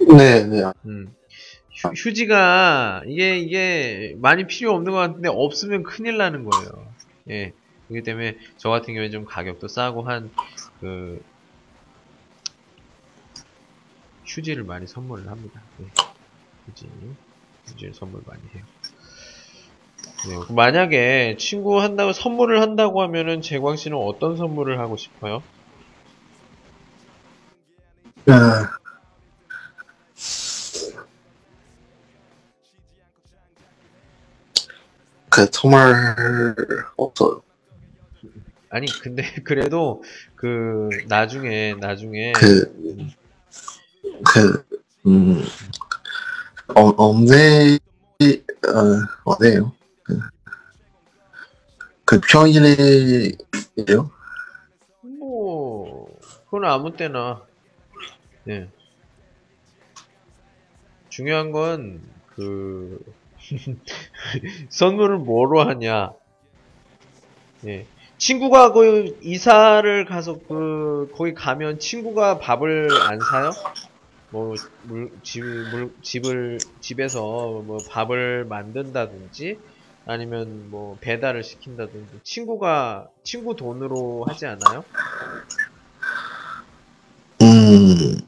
[0.00, 0.62] 네, 네.
[0.86, 1.14] 음.
[1.72, 6.94] 휴, 휴지가 이게 이게 많이 필요 없는 것 같은데 없으면 큰일 나는 거예요.
[7.30, 7.52] 예.
[7.88, 10.30] 그렇기 때문에 저 같은 경우에 좀 가격도 싸고 한
[10.80, 11.20] 그
[14.24, 15.60] 휴지를 많이 선물을 합니다.
[15.80, 15.86] 예.
[16.66, 16.88] 휴지.
[17.74, 18.64] 이제 선물 많이 해요.
[20.26, 25.42] 네, 만약에 친구 한다고 선물을 한다고 하면은 재광 씨는 어떤 선물을 하고 싶어요?
[28.24, 28.34] 네.
[35.30, 35.94] 그 정말
[36.96, 37.42] 없어요.
[38.70, 40.02] 아니 근데 그래도
[40.34, 42.72] 그 나중에 나중에 그,
[44.26, 44.64] 그,
[45.06, 45.42] 음,
[46.74, 47.78] 어, 언제,
[48.20, 49.72] 어, 어디에요?
[50.04, 50.20] 그,
[52.04, 54.10] 그 평일이에요?
[55.18, 57.42] 뭐 그건 아무 때나
[58.48, 58.68] 예
[61.08, 63.00] 중요한 건 그
[64.70, 66.12] 선물을 뭐로 하냐
[67.66, 67.84] 예
[68.16, 73.50] 친구가 그 이사를 가서 그 거기 가면 친구가 밥을 안 사요?
[74.30, 79.58] 뭐 물, 집, 물, 집을 집에서 뭐 밥을 만든다든지
[80.06, 84.84] 아니면 뭐 배달을 시킨다든지 친구가 친구 돈으로 하지 않아요?
[87.42, 88.18] 음,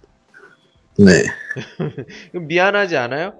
[0.99, 1.25] 네.
[2.33, 3.35] 그럼 미안하지 않아요?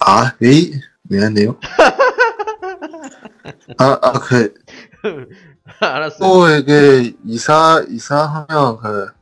[0.00, 0.70] 아, 왜,
[1.02, 1.58] 미안해요.
[3.78, 4.54] 아, 아, 그,
[5.80, 6.18] 알았어요.
[6.20, 9.17] 또, 이게, 이사, 이사하면, 그,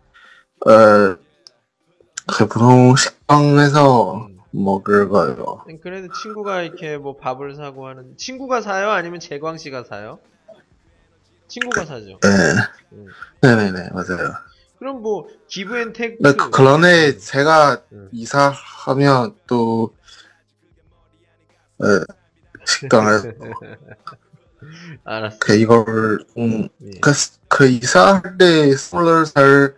[0.64, 1.16] 어,
[2.26, 4.38] 그, 보통 식당에서 음.
[4.50, 5.64] 먹을 거예요.
[5.82, 8.90] 그래도 친구가 이렇게 뭐 밥을 사고 하는 친구가 사요?
[8.90, 10.18] 아니면 재광 씨가 사요?
[11.48, 12.18] 친구가 사죠.
[12.22, 12.28] 네.
[12.92, 13.06] 음.
[13.42, 14.34] 네네네, 맞아요.
[14.78, 18.08] 그럼 뭐 기브앤테이크 네, 그- 그런데 제가 음.
[18.12, 19.94] 이사하면 또,
[21.78, 21.84] 어,
[22.64, 23.38] 식당을,
[25.04, 25.38] 알았어.
[25.38, 26.90] 그, 이걸, 음, 예.
[27.00, 27.12] 그,
[27.48, 29.74] 그 이사할 때 선물을 살,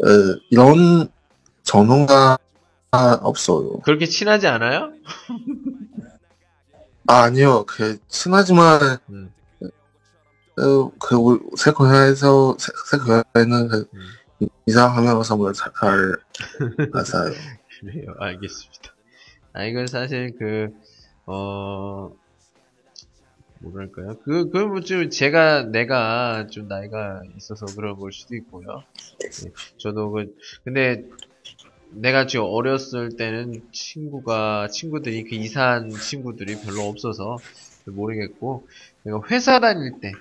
[0.00, 1.08] 어, 이런
[1.62, 2.38] 전문가
[2.90, 3.78] 없어요.
[3.80, 4.92] 그렇게 친하지 않아요?
[7.06, 7.64] 아, 아니요.
[7.66, 9.32] 그, 친하지만, 음.
[10.58, 14.48] 어, 그, 세코야에서, 세- 세코야에는 그, 음.
[14.66, 16.16] 이사하면 선물 잘, 잘,
[16.92, 17.32] 안 사요.
[17.80, 18.14] 그래요.
[18.18, 18.94] 알겠습니다.
[19.54, 20.68] 아 이건 사실 그
[21.26, 22.10] 어.
[23.62, 24.18] 뭐랄까요?
[24.24, 28.66] 그, 그, 뭐, 좀, 제가, 내가 좀 나이가 있어서 그런 걸 수도 있고요.
[29.44, 30.26] 예, 저도 그,
[30.64, 31.02] 근데,
[31.90, 37.38] 내가 지금 어렸을 때는 친구가, 친구들이, 그 이사한 친구들이 별로 없어서
[37.86, 38.66] 모르겠고,
[39.04, 40.12] 내가 회사 다닐 때,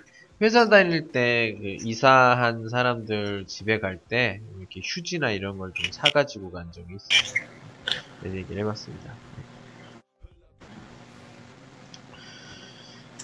[0.42, 6.52] 회사 다닐 때, 그 이사한 사람들 집에 갈 때, 이렇게 휴지나 이런 걸 좀 사가지고
[6.52, 7.42] 간 적이 있어요.
[8.24, 9.16] 네, 얘기를 해봤습니다.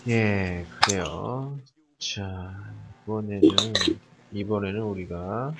[0.07, 1.57] 예, 그래요.
[1.99, 2.53] 자,
[3.03, 3.41] 이번에는,
[4.31, 5.53] 이번에는 우리가,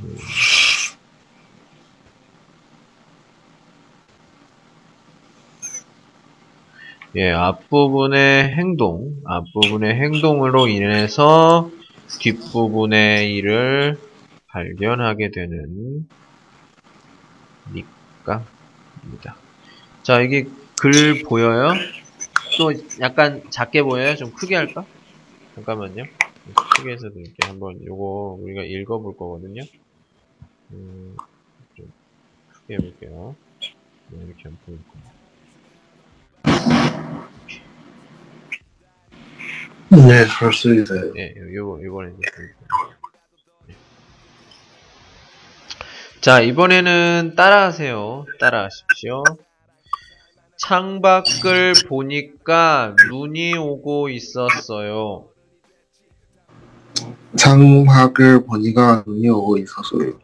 [0.00, 0.16] 음,
[7.16, 11.70] 예, 앞부분의 행동, 앞부분의 행동으로 인해서
[12.20, 13.98] 뒷부분의 일을
[14.54, 16.08] 발견하게 되는
[17.72, 19.36] 니까입니다.
[20.04, 20.46] 자, 이게
[20.80, 21.72] 글 보여요?
[22.56, 24.14] 또 약간 작게 보여요?
[24.14, 24.86] 좀 크게 할까?
[25.56, 26.04] 잠깐만요.
[26.76, 27.50] 크게 해서 드릴게요.
[27.50, 29.62] 한번 요거 우리가 읽어볼 거거든요.
[30.70, 31.16] 음,
[31.76, 31.92] 좀
[32.52, 33.34] 크게 해볼게요.
[34.10, 35.14] 네, 이렇게 하면 보일 거예요.
[40.08, 41.12] 네, 그럴 수 있어요.
[41.16, 42.94] 예, 요, 요거, 요거는 이제 보일 거예요.
[43.66, 43.74] 네.
[46.24, 48.24] 자, 이번에는 따라하세요.
[48.40, 49.24] 따라하십시오.
[50.56, 55.26] 창밖을 보니까 눈이 오고 있었어요.
[57.36, 60.18] 창밖을 보니까 눈이 오고 있었어요.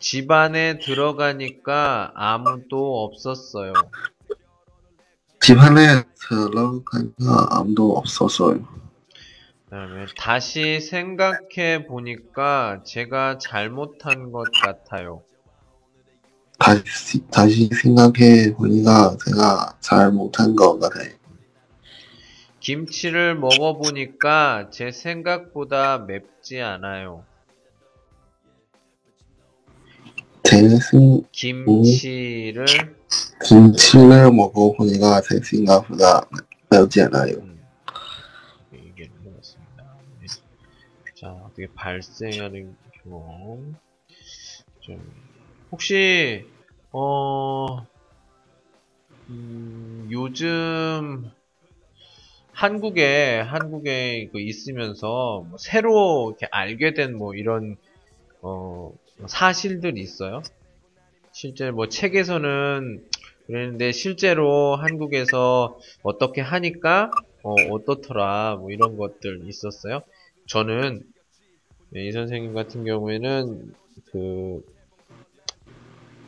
[0.00, 3.72] 집 안에 들어가니까 아무도 없었어요.
[5.42, 8.83] 집 안에 들어가니까 아무도 없었어요.
[9.74, 15.24] 그다음에 다시 생각해 보니까 제가 잘못한 것 같아요.
[16.60, 21.10] 다시, 다시 생각해 보니까 제가 잘 못한 것 같아요.
[22.60, 27.24] 김치를 먹어보니까 제 생각보다 맵지 않아요.
[30.44, 32.66] 제 생, 김치를
[33.44, 36.28] 김치를 먹어보니까 제 생각보다
[36.70, 37.53] 매우지 않아요.
[41.54, 43.76] 어떻게 발생하는 경험
[44.80, 45.00] 좀
[45.70, 46.44] 혹시
[46.92, 47.86] 어
[49.28, 51.30] 음, 요즘
[52.52, 57.76] 한국에 한국에 그 있으면서 뭐 새로 이렇게 알게 된 뭐 이런
[58.42, 58.92] 어
[59.28, 60.42] 사실들이 있어요.
[61.32, 63.02] 실제 뭐 책에서는
[63.46, 67.10] 그랬는데 실제로 한국에서 어떻게 하니까
[67.42, 70.02] 어 어떻더라 뭐 이런 것들 있었어요.
[70.48, 71.13] 저는 네,
[71.96, 73.72] 이 선생님 같은 경우에는
[74.10, 74.62] 그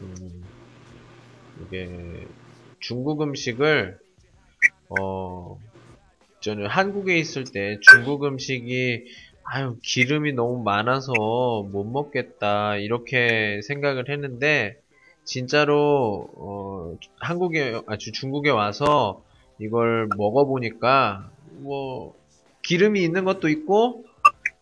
[0.01, 0.45] 음,
[1.62, 2.27] 이게
[2.79, 3.99] 중국 음식을
[4.91, 5.59] 어
[6.41, 9.07] 저는 한국에 있을 때 중국 음식이
[9.43, 11.12] 아유 기름이 너무 많아서
[11.73, 14.77] 못 먹겠다 이렇게 생각을 했는데
[15.25, 19.25] 진짜로 어 한국에 아 주- 중국에 와서
[19.59, 21.29] 이걸 먹어보니까
[21.62, 22.14] 뭐
[22.62, 24.06] 기름이 있는 것도 있고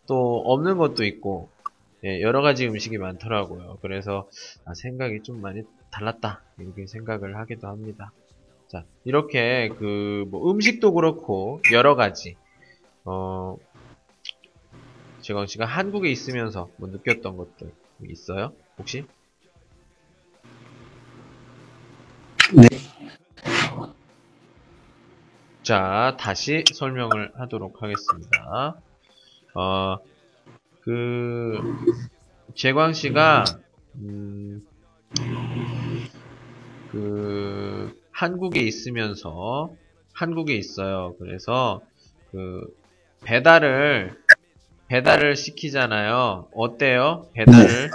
[0.07, 1.51] 또 없는 것도 있고
[2.05, 3.79] 예, 여러 가지 음식이 많더라고요.
[3.83, 4.29] 그래서
[4.67, 8.13] 아, 생각이 좀 많이 달랐다 이렇게 생각을 하기도 합니다.
[8.69, 12.37] 자 이렇게 그 뭐 음식도 그렇고 여러 가지
[13.05, 13.57] 어
[15.23, 17.73] 재광 씨가 한국에 있으면서 뭐 느꼈던 것들
[18.09, 18.53] 있어요?
[18.79, 19.07] 혹시?
[22.53, 22.69] 네.
[25.63, 28.81] 자, 다시 설명을 하도록 하겠습니다.
[29.55, 29.97] 어,
[30.83, 31.59] 그,
[32.55, 33.45] 재광 씨가,
[33.97, 34.67] 음,
[36.91, 39.75] 그, 한국에 있으면서,
[40.13, 41.15] 한국에 있어요.
[41.19, 41.81] 그래서,
[42.33, 42.67] 그,
[43.23, 44.21] 배달을,
[44.89, 46.49] 배달을 시키잖아요.
[46.53, 47.29] 어때요?
[47.33, 47.91] 배달을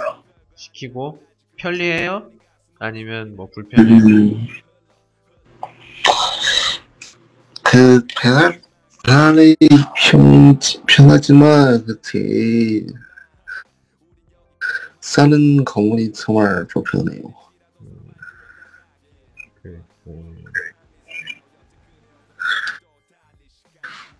[0.56, 1.22] 시키고,
[1.56, 2.30] 편리해요?
[2.78, 3.96] 아니면 뭐 불편해요?
[3.96, 4.46] 음,
[7.62, 8.62] 그 배달
[9.04, 9.56] 배달이
[9.96, 12.86] 편 편하지만 그때
[15.00, 17.22] 사는 건물이 정말 불편해요.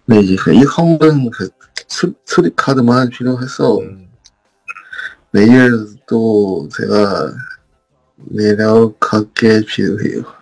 [0.07, 1.49] 네 이제 그이 건물은 그
[1.87, 4.11] 수, 수리 카드만 필요해서 음,
[5.31, 5.71] 내일
[6.07, 7.33] 또 제가
[8.17, 10.40] 내려가게 필요해요.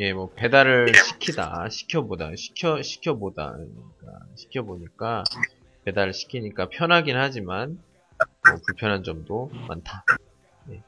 [0.00, 5.24] 예, 뭐 배달을 시키다, 시켜보다, 시켜 시켜보다, 그러니까 시켜보니까
[5.84, 7.82] 배달을 시키니까 편하긴 하지만
[8.48, 10.04] 뭐 불편한 점도 많다.
[10.70, 10.82] 예,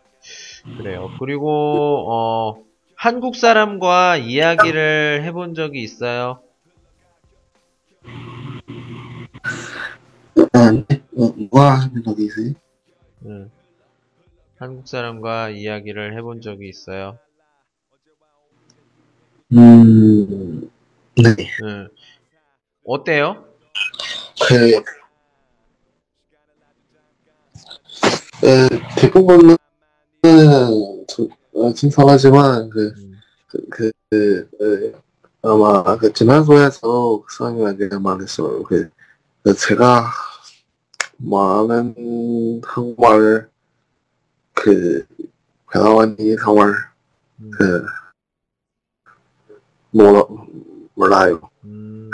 [0.76, 1.10] 그래요.
[1.18, 6.40] 그리고 어, 한국 사람과 이야기를 해본 적이 있어요?
[10.52, 11.02] 아, 네?
[11.16, 12.52] 어, 누가 하는 적이 있어요?
[13.26, 13.50] 응.
[14.56, 17.18] 한국 사람과 이야기를 해본 적이 있어요?
[19.52, 20.70] 음,
[21.16, 21.34] 네.
[21.64, 21.88] 응.
[22.84, 23.44] 어때요?
[24.46, 24.82] 그,
[28.46, 29.56] 에, 대부분은,
[31.08, 35.00] 좀, 어, 신선하지만, 그, 음, 그, 그, 그, 에,
[35.42, 38.62] 아마, 그, 지난소에서 그 수학이가 말했어요.
[38.62, 38.88] 그,
[39.42, 40.10] 그, 제가
[41.16, 43.48] 많은 한국말,
[44.54, 45.04] 그,
[45.74, 46.72] 회화원이 정말,
[47.40, 47.84] 음, 그,
[49.92, 50.22] 몰라,
[50.94, 51.40] 몰라요.
[51.64, 52.10] 음.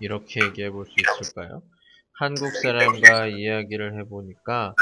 [0.00, 1.62] 이렇게 얘기해 볼 수 있을까요?
[2.14, 4.74] 한국 사람과 이야기를 해보니까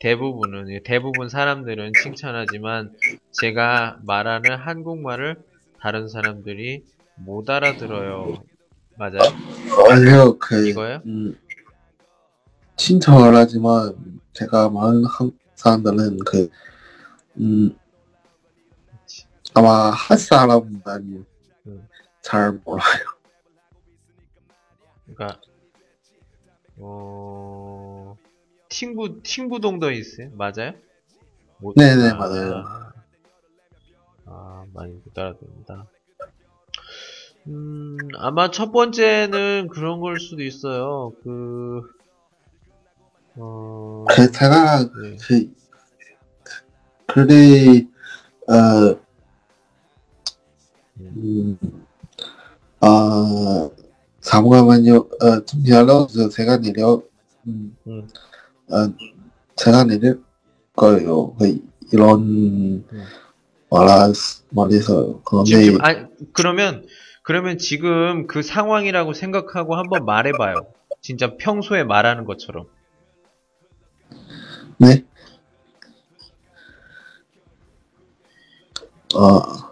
[0.00, 2.92] 대부분은, 예, 대부분 사람들은 칭찬하지만
[3.32, 5.36] 제가 말하는 한국말을
[5.80, 6.84] 다른 사람들이
[7.16, 8.42] 못 알아들어요.
[8.96, 9.20] 맞아요?
[9.90, 11.02] 아니요, 그, 이거요?
[11.06, 11.36] 음,
[12.76, 13.94] 신청을 하지만
[14.32, 16.48] 제가 많은 한국 사람들은 그,
[17.38, 17.76] 음,
[19.58, 21.26] 아마 한 사람만
[21.66, 21.88] 음.
[22.22, 23.04] 잘 몰라요.
[25.04, 25.40] 그러니까
[26.76, 28.16] 어
[28.68, 30.30] 팅부 팅부동도 있어요?
[30.34, 30.74] 맞아요?
[31.58, 32.64] 못- 네네, 아, 맞아요.
[34.26, 35.86] 아 많이 못 알아듣는다.
[37.48, 41.12] 음 아마 첫 번째는 그런 걸 수도 있어요.
[41.24, 41.82] 그
[43.34, 45.16] 어, 그 제가 네.
[45.26, 45.52] 그
[47.06, 47.86] 그래
[48.46, 49.07] 어
[51.00, 51.58] 음,
[52.80, 52.86] 아.
[52.88, 53.70] 어,
[57.46, 58.08] 음, 음.
[60.76, 61.34] 거예요.
[61.36, 61.60] 그
[61.92, 62.84] 이런
[63.70, 64.12] 말하
[64.50, 66.86] 말해서 그런데 지금 아 그러면
[67.22, 70.66] 그러면 지금 그 상황이라고 생각하고 한번 말해봐요.
[71.00, 72.66] 진짜 평소에 말하는 것처럼.
[74.78, 75.04] 네.
[79.14, 79.67] 어.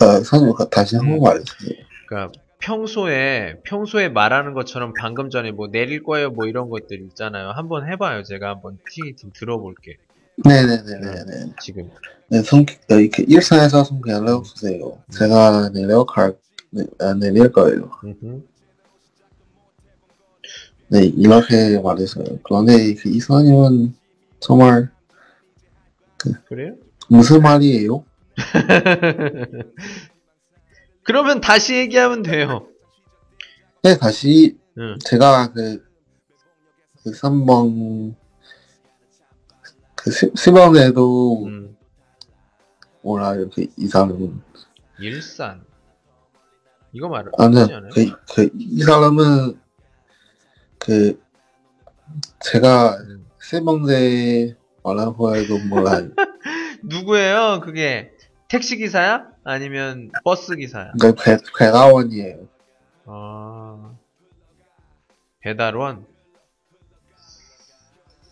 [0.00, 1.78] 어, 선생님, 그 다시 한번 말해주세요.
[2.06, 7.50] 그러니까 평소에 평소에 말하는 것처럼 방금 전에 뭐 내릴 거예요 뭐 이런 것들 있잖아요.
[7.50, 8.22] 한번 해봐요.
[8.22, 9.96] 제가 한번 티좀 들어볼게.
[10.44, 11.54] 네네네네네.
[11.60, 11.90] 지금
[12.28, 12.60] 네, 성,
[12.90, 14.98] 어, 이렇게 일산에서 성기 연락주세요.
[15.10, 16.36] 제가 내려 갈,
[16.70, 17.90] 네, 아, 내릴 거예요.
[18.04, 18.42] 음흠.
[20.90, 22.24] 네, 이렇게 말했어요.
[22.44, 23.94] 그런데 그 이사님은
[24.40, 24.90] 정말
[26.46, 26.74] 그래요?
[27.08, 28.04] 무슨 말이에요?
[31.02, 32.68] 그러면 다시 얘기하면 돼요.
[33.82, 34.98] 네, 다시 응.
[35.04, 35.84] 제가 그,
[37.02, 38.14] 그 3번,
[39.94, 41.76] 그 시, 시범에도 음,
[43.02, 44.40] 뭐라 이렇게 이 사람은
[44.98, 45.64] 일산.
[46.92, 47.90] 이거 말을 아니요 않아요?
[47.92, 49.60] 그, 그, 이 사람은
[50.78, 51.20] 그
[52.40, 53.26] 제가 음.
[53.40, 56.10] 세 번째 말하고 해도 몰라요.
[56.82, 57.60] 누구예요?
[57.62, 58.12] 그게
[58.48, 59.26] 택시 기사야?
[59.44, 60.92] 아니면 버스 기사야?
[60.98, 62.48] 그 배, 배가원이에요.
[63.04, 63.94] 아,
[65.40, 66.06] 배달원?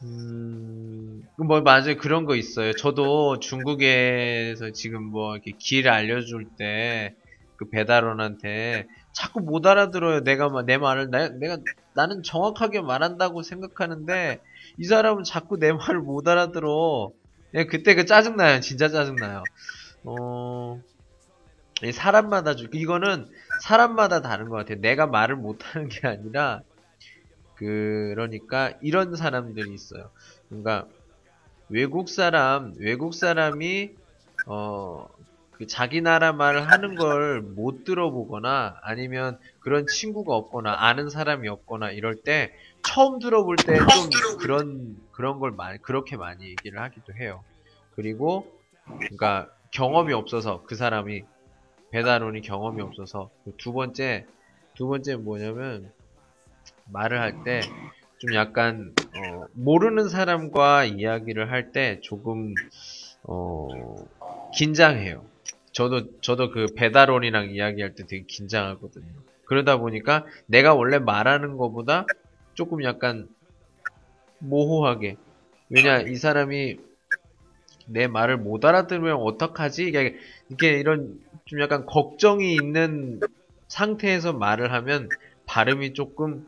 [0.02, 1.97] 음, 뭐, 맞아요.
[1.98, 2.72] 그런 거 있어요.
[2.72, 7.14] 저도 중국에서 지금 뭐, 이렇게 길 알려줄 때,
[7.56, 10.20] 그 배달원한테 자꾸 못 알아들어요.
[10.24, 11.59] 내가, 마- 내 말을, 나, 내가,
[11.94, 14.40] 나는 정확하게 말한다고 생각하는데,
[14.78, 17.12] 이 사람은 자꾸 내 말을 못 알아들어.
[17.55, 18.60] 예, 그때 그 짜증나요.
[18.60, 19.43] 진짜 짜증나요.
[20.06, 20.82] 어,
[21.84, 23.28] 이 사람마다, 주- 이거는
[23.58, 24.80] 사람마다 다른 것 같아요.
[24.80, 26.62] 내가 말을 못하는 게 아니라,
[27.54, 30.10] 그러니까 이런 사람들이 있어요.
[30.48, 30.88] 그러니까
[31.68, 33.96] 외국 사람, 외국 사람이
[34.46, 35.06] 어,
[35.52, 41.92] 그 자기 나라 말을 하는 걸 못 들어보거나 아니면 그런 친구가 없거나 아는 사람이 없거나
[41.92, 42.52] 이럴 때
[42.84, 47.44] 처음 들어볼 때 좀 그런 그런 걸 많이 그렇게 많이 얘기를 하기도 해요.
[47.90, 48.52] 그리고
[49.08, 51.22] 그러니까 경험이 없어서 그 사람이
[51.90, 54.26] 배달원이 경험이 없어서 그두 번째
[54.74, 55.92] 두 번째 뭐냐면
[56.92, 57.60] 말을 할 때
[58.18, 62.54] 좀 약간 어, 모르는 사람과 이야기를 할 때 조금
[63.24, 63.68] 어,
[64.54, 65.22] 긴장해요.
[65.72, 69.04] 저도 저도 그 배달원이랑 이야기할 때 되게 긴장하거든요.
[69.44, 72.06] 그러다 보니까 내가 원래 말하는 것보다
[72.54, 73.28] 조금 약간
[74.38, 75.16] 모호하게
[75.68, 76.78] 왜냐 이 사람이
[77.86, 79.88] 내 말을 못 알아들으면 어떡하지?
[79.88, 80.18] 이게,
[80.78, 83.20] 이런 좀 약간 걱정이 있는
[83.68, 85.08] 상태에서 말을 하면
[85.46, 86.46] 발음이 조금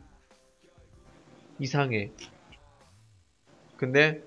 [1.59, 2.11] 이상해.
[3.77, 4.21] 근데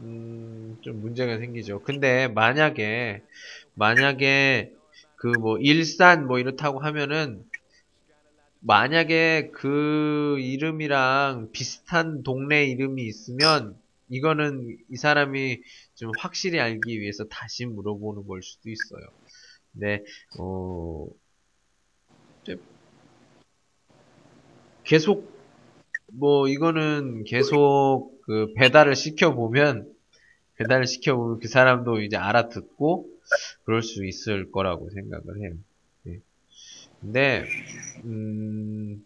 [0.00, 1.82] 음, 좀 문제가 생기죠.
[1.82, 3.22] 근데 만약에
[3.74, 4.72] 만약에
[5.16, 7.44] 그 뭐 일산 뭐 이렇다고 하면은
[8.60, 13.76] 만약에 그 이름이랑 비슷한 동네 이름이 있으면
[14.10, 15.62] 이거는 이 사람이
[15.94, 19.00] 좀 확실히 알기 위해서 다시 물어보는 걸 수도 있어요.
[19.72, 20.04] 근데
[20.38, 21.06] 어
[22.42, 22.58] 이제
[24.84, 25.30] 계속
[26.12, 29.92] 뭐 이거는 계속 그 배달을 시켜 보면
[30.56, 33.08] 배달을 시켜 보면 그 사람도 이제 알아듣고
[33.64, 35.52] 그럴 수 있을 거라고 생각을 해요.
[36.08, 36.20] 예.
[37.00, 37.46] 근데
[38.04, 39.04] 음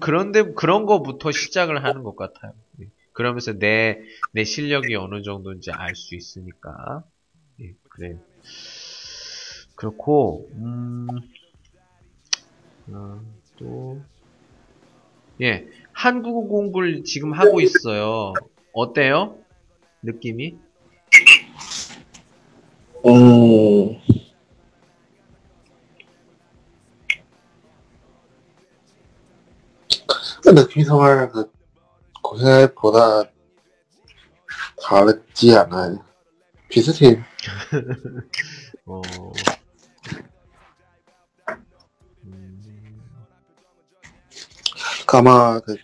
[0.00, 2.54] 그런데 그런 거부터 시작을 하는 것 같아요.
[2.80, 2.86] 예.
[3.14, 4.00] 그러면서 내
[4.32, 7.04] 내 실력이 어느 정도인지 알 수 있으니까
[7.62, 8.18] 예, 그래요.
[9.76, 11.06] 그렇고 음,
[12.92, 13.20] 아,
[13.58, 14.00] 또
[15.40, 18.32] 예, 한국어 공부를 지금 하고 있어요.
[18.72, 19.38] 어때요?
[20.02, 20.58] 느낌이?
[23.06, 23.98] 음,
[30.44, 31.50] 느낌이 정말 그
[32.24, 33.30] 고생보다
[34.82, 36.02] 다르지 않아요.
[36.68, 37.22] 비슷해요.
[38.86, 39.02] 어,
[42.24, 43.02] 음,
[45.06, 45.76] 아마 그,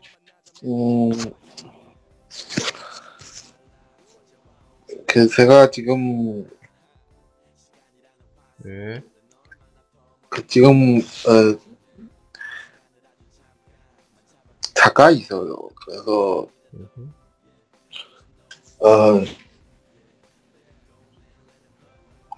[0.64, 1.10] 음,
[5.06, 6.50] 그 제가 지금
[8.56, 9.02] 네,
[10.28, 11.69] 그 지금 어
[14.80, 15.68] 작가 있어요.
[15.74, 16.48] 그래서.
[18.78, 19.22] 어,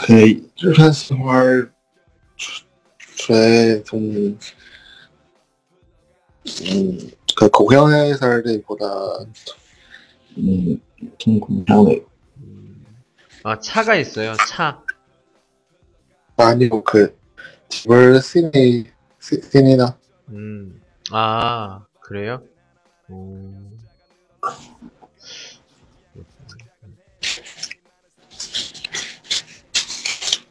[0.00, 1.72] 그 일반 생활
[3.16, 4.36] 최 좀,
[6.66, 8.86] 음, 그 고향에 살 때보다
[10.38, 10.80] 음,
[11.18, 11.40] 좀.
[12.38, 12.86] 음.
[13.44, 14.82] 아, 차가 있어요, 차.
[16.36, 17.16] 아니요, 그
[17.68, 18.86] 집을 시니
[19.20, 19.96] 시니나
[20.30, 20.82] 음,
[21.12, 22.42] 아, 그래요?
[23.10, 23.78] 음,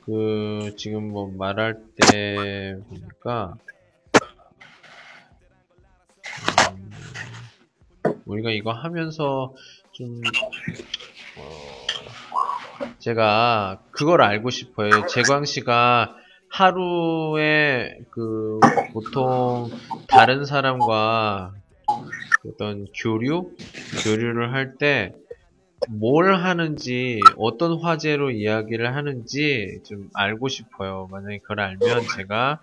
[0.05, 3.55] 그 지금 뭐 말할 때 보니까
[6.71, 6.91] 음,
[8.25, 9.53] 우리가 이거 하면서
[9.91, 10.21] 좀
[11.37, 11.87] 어,
[12.99, 15.05] 제가 그걸 알고 싶어요.
[15.07, 16.15] 재광 씨가
[16.51, 18.59] 하루에 그
[18.93, 19.69] 보통
[20.07, 21.53] 다른 사람과
[22.47, 23.51] 어떤 교류
[24.03, 25.13] 교류를 할 때
[25.89, 31.07] 뭘 하는지 어떤 화제로 이야기를 하는지 좀 알고 싶어요.
[31.11, 32.61] 만약에 그걸 알면 제가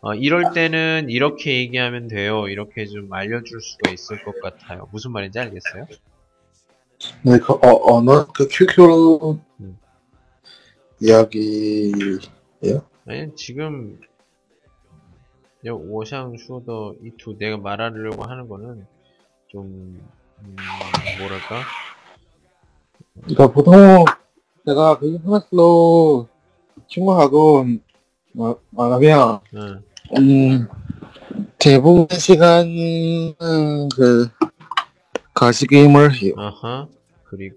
[0.00, 2.48] 어, 이럴 때는 이렇게 얘기하면 돼요.
[2.48, 4.88] 이렇게 좀 알려줄 수가 있을 것 같아요.
[4.92, 5.86] 무슨 말인지 알겠어요?
[7.22, 9.78] 네, 그, 어, 어느, 그 QQ 음.
[11.00, 11.92] 이야기,
[13.06, 13.98] 아니 지금
[15.66, 18.86] 요 워샹 슈더 이 두 내가 말하려고 하는 거는
[19.48, 20.00] 좀
[20.42, 20.56] 음,
[21.18, 21.62] 뭐랄까
[23.22, 24.04] 그러니까 보통
[24.64, 26.28] 내가 그 베이징 플러스로
[26.88, 27.64] 친구하고
[28.70, 29.82] 말하면 응.
[30.18, 30.68] 음,
[31.58, 33.34] 대부분 시간은
[33.94, 34.28] 그
[35.32, 36.86] 가시 게임을 해요 아하
[37.24, 37.56] 그리고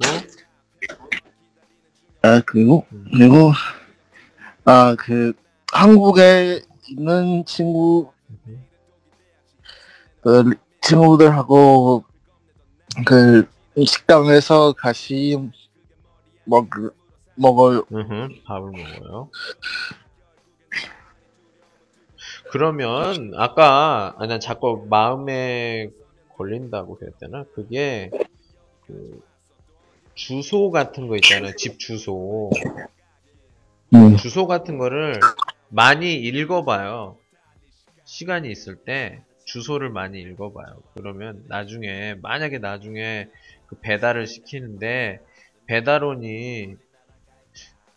[2.21, 3.05] 아 그리고 음.
[3.11, 3.51] 그리고
[4.65, 5.34] 아, 그,
[5.72, 8.11] 한국에 있는 친구,
[8.48, 8.65] 음,
[10.22, 12.03] 그, 친구들하고,
[13.06, 13.48] 그,
[13.86, 15.38] 식당에서 같이
[16.45, 16.68] 먹,
[17.36, 17.86] 먹어요.
[17.91, 19.30] 음흠, 밥을 먹어요.
[22.52, 25.90] 그러면 아까 아, 난 자꾸 마음에
[26.36, 27.45] 걸린다고 그랬잖아.
[27.53, 28.10] 그게
[28.88, 29.22] 그
[30.15, 31.52] 주소 같은 거 있잖아.
[31.56, 32.49] 집 주소.
[33.93, 34.17] 음.
[34.17, 35.19] 주소 같은 거를
[35.69, 37.17] 많이 읽어봐요.
[38.05, 40.81] 시간이 있을 때 주소를 많이 읽어봐요.
[40.95, 43.27] 그러면 나중에, 만약에 나중에
[43.67, 45.19] 그 배달을 시키는데
[45.65, 46.75] 배달원이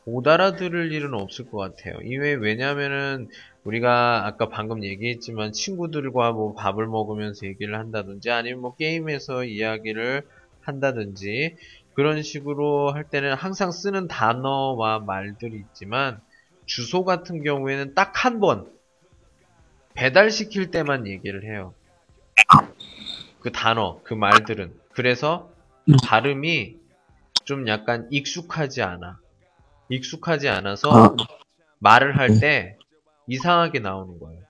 [0.05, 2.01] 못 알아들을 일은 없을 것 같아요.
[2.02, 3.28] 이외에 왜냐면은
[3.64, 10.23] 우리가 아까 방금 얘기했지만 친구들과 뭐 밥을 먹으면서 얘기를 한다든지 아니면 뭐 게임에서 이야기를
[10.60, 11.56] 한다든지
[11.94, 16.20] 그런 식으로 할 때는 항상 쓰는 단어와 말들이 있지만
[16.66, 18.70] 주소 같은 경우에는 딱 한 번
[19.94, 21.74] 배달시킬 때만 얘기를 해요.
[23.40, 24.73] 그 단어, 그 말들은.
[24.93, 25.51] 그래서
[26.06, 26.77] 발음이
[27.44, 29.19] 좀 약간 익숙하지 않아.
[29.90, 31.16] 익숙하지 않아서 아.
[31.78, 32.78] 말을 할 때
[33.27, 34.40] 이상하게 나오는 거예요.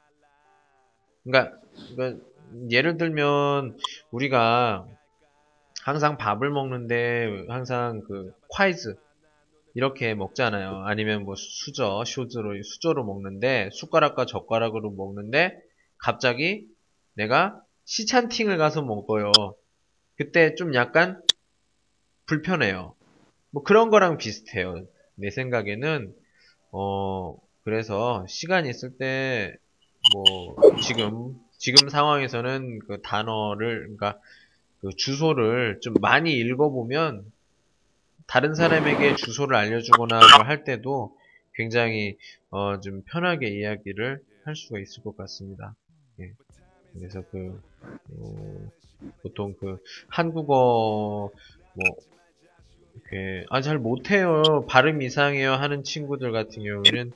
[1.24, 1.56] 그러니까,
[1.94, 2.24] 그러니까
[2.70, 3.76] 예를 들면
[4.10, 4.86] 우리가
[5.84, 8.96] 항상 밥을 먹는데 항상 그 콰이즈
[9.74, 10.82] 이렇게 먹잖아요.
[10.84, 15.58] 아니면 뭐 수저, 쇼즈로 수저로 먹는데 숟가락과 젓가락으로 먹는데
[15.98, 16.66] 갑자기
[17.14, 19.32] 내가 시찬팅을 가서 먹어요.
[20.16, 21.20] 그때 좀 약간
[22.26, 22.94] 불편해요.
[23.50, 24.86] 뭐 그런 거랑 비슷해요.
[25.16, 26.14] 내 생각에는
[26.72, 29.56] 어 그래서 시간 있을 때
[30.12, 34.18] 뭐 지금 지금 상황에서는 그 단어를 그러니까
[34.82, 37.24] 그 주소를 좀 많이 읽어보면
[38.26, 41.16] 다른 사람에게 주소를 알려주거나 뭐할 때도
[41.54, 42.16] 굉장히
[42.50, 45.74] 어, 좀 편하게 이야기를 할 수가 있을 것 같습니다.
[46.20, 46.32] 예.
[46.94, 47.60] 그래서 그
[48.18, 48.70] 어,
[49.22, 49.78] 보통 그
[50.08, 51.30] 한국어
[51.74, 51.96] 뭐
[52.94, 57.12] 이렇게 아잘 못해요 발음 이상해요 하는 친구들 같은 경우에는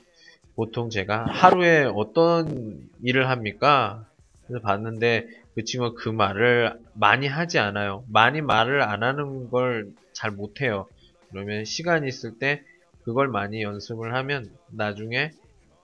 [0.55, 4.09] 보통 제가 하루에 어떤 일을 합니까?
[4.47, 5.27] 그래서 봤는데
[5.57, 8.05] 그 친구가 그 말을 많이 하지 않아요.
[8.09, 10.87] 많이 말을 안 하는 걸 잘 못해요.
[11.29, 12.63] 그러면 시간이 있을 때
[13.03, 15.29] 그걸 많이 연습을 하면 나중에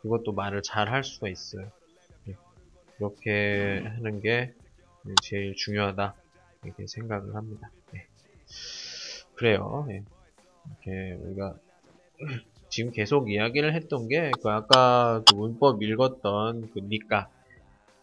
[0.02, 1.72] 그것도 말을 잘 할 수가 있어요.
[2.30, 2.36] 예.
[2.98, 4.54] 그렇게 하는 게
[5.22, 6.16] 제일 중요하다.
[6.64, 7.70] 이렇게 생각을 합니다.
[7.96, 8.08] 예.
[9.36, 9.86] 그래요.
[9.92, 10.04] 예.
[10.84, 11.56] 이렇게 우리가
[12.70, 17.30] 지금 계속 이야기를 했던 게 그 아까 그 문법 읽었던 그 니까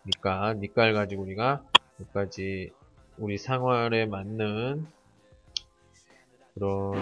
[0.06, 1.62] 니까 니까를 가지고 우리가
[1.98, 2.72] 몇 가지
[3.18, 4.86] 우리 생활에 맞는
[6.54, 6.94] 그런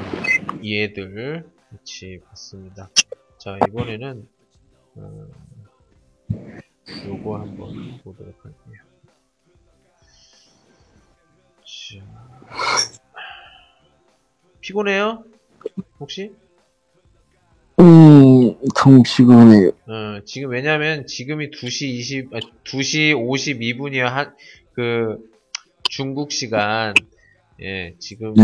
[0.62, 2.90] 이해들 같이 봤습니다.
[3.38, 4.28] 자 이번에는
[4.96, 5.26] 어,
[7.06, 8.82] 요거 한번 보도록 할게요.
[11.64, 12.04] 자,
[14.60, 15.24] 피곤해요?
[16.00, 16.34] 혹시?
[17.80, 19.68] 음, 좀 피곤해요.
[19.86, 24.02] 어, 지금 왜냐면 지금이 2시 20, 아, 2시 52분이야.
[24.04, 24.34] 한,
[24.72, 25.18] 그,
[25.84, 26.94] 중국 시간.
[27.60, 28.34] 예, 지금이,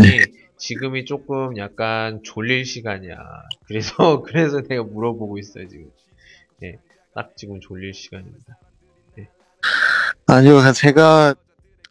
[0.57, 3.17] 지금이 조금 약간 졸릴 시간이야.
[3.67, 5.91] 그래서, 그래서 내가 물어보고 있어요, 지금.
[6.63, 6.79] 예,
[7.13, 8.57] 딱 지금 졸릴 시간입니다.
[10.27, 11.35] 아니요, 제가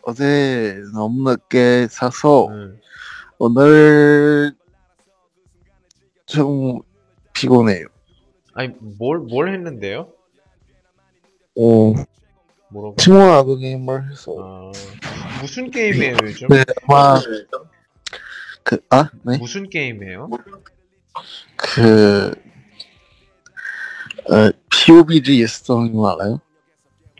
[0.02, 2.80] 어제 너무 늦게 자서 음,
[3.38, 4.52] 오늘
[6.26, 6.80] 좀
[7.48, 7.86] 피곤해요.
[8.54, 8.68] 아니
[8.98, 10.08] 뭘 뭘 했는데요?
[11.56, 11.94] 어,
[12.70, 12.96] 뭐라고?
[12.96, 14.72] 팀워크 게임을 했어요.
[15.02, 16.48] 아, 무슨 게임이에요 요즘?
[16.48, 17.20] 네, 아마
[18.62, 20.30] 그, 아, 네, 무슨 게임이에요?
[21.56, 22.30] 그,
[24.30, 26.40] 어, PUBG 성님 알아요?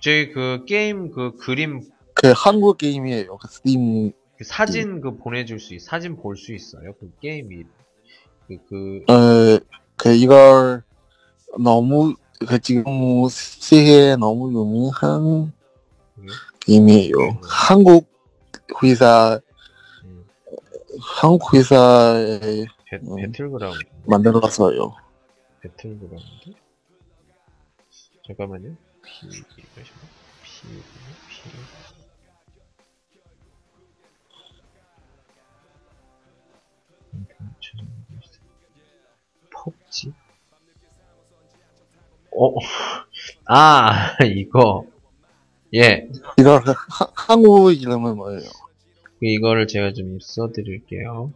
[0.00, 1.82] 저희 그 게임 그 그림
[2.14, 3.36] 그 한국 게임이에요.
[3.38, 6.94] 그 스팀, 그 사진 그 보내줄 수 있, 사진 볼 수 있어요?
[6.98, 7.64] 그 게임이
[8.48, 9.58] 그, 그 어,
[9.96, 10.82] 그 이걸
[11.58, 12.14] 너무
[12.46, 12.84] 그 지금
[13.30, 15.52] 세계에 너무 유명한
[16.18, 16.26] 음.
[16.60, 17.14] 게임이에요.
[17.42, 18.08] 한국
[18.82, 19.40] 회사
[20.04, 20.24] 음,
[21.00, 23.16] 한국 회사에 배, 음.
[23.16, 24.94] 배틀그라운드 만들었어요.
[25.60, 26.54] 배틀그라운드
[28.26, 28.70] 잠깐만요
[29.02, 30.06] P 이것인가?
[30.42, 31.48] P P
[42.36, 42.54] 어,
[43.46, 44.84] 아, 이거.
[45.74, 46.08] 예,
[46.38, 48.40] 이거 그 하- 한국 이름은 뭐예요?
[49.02, 51.32] 그 이거를 제가 좀 써드릴게요.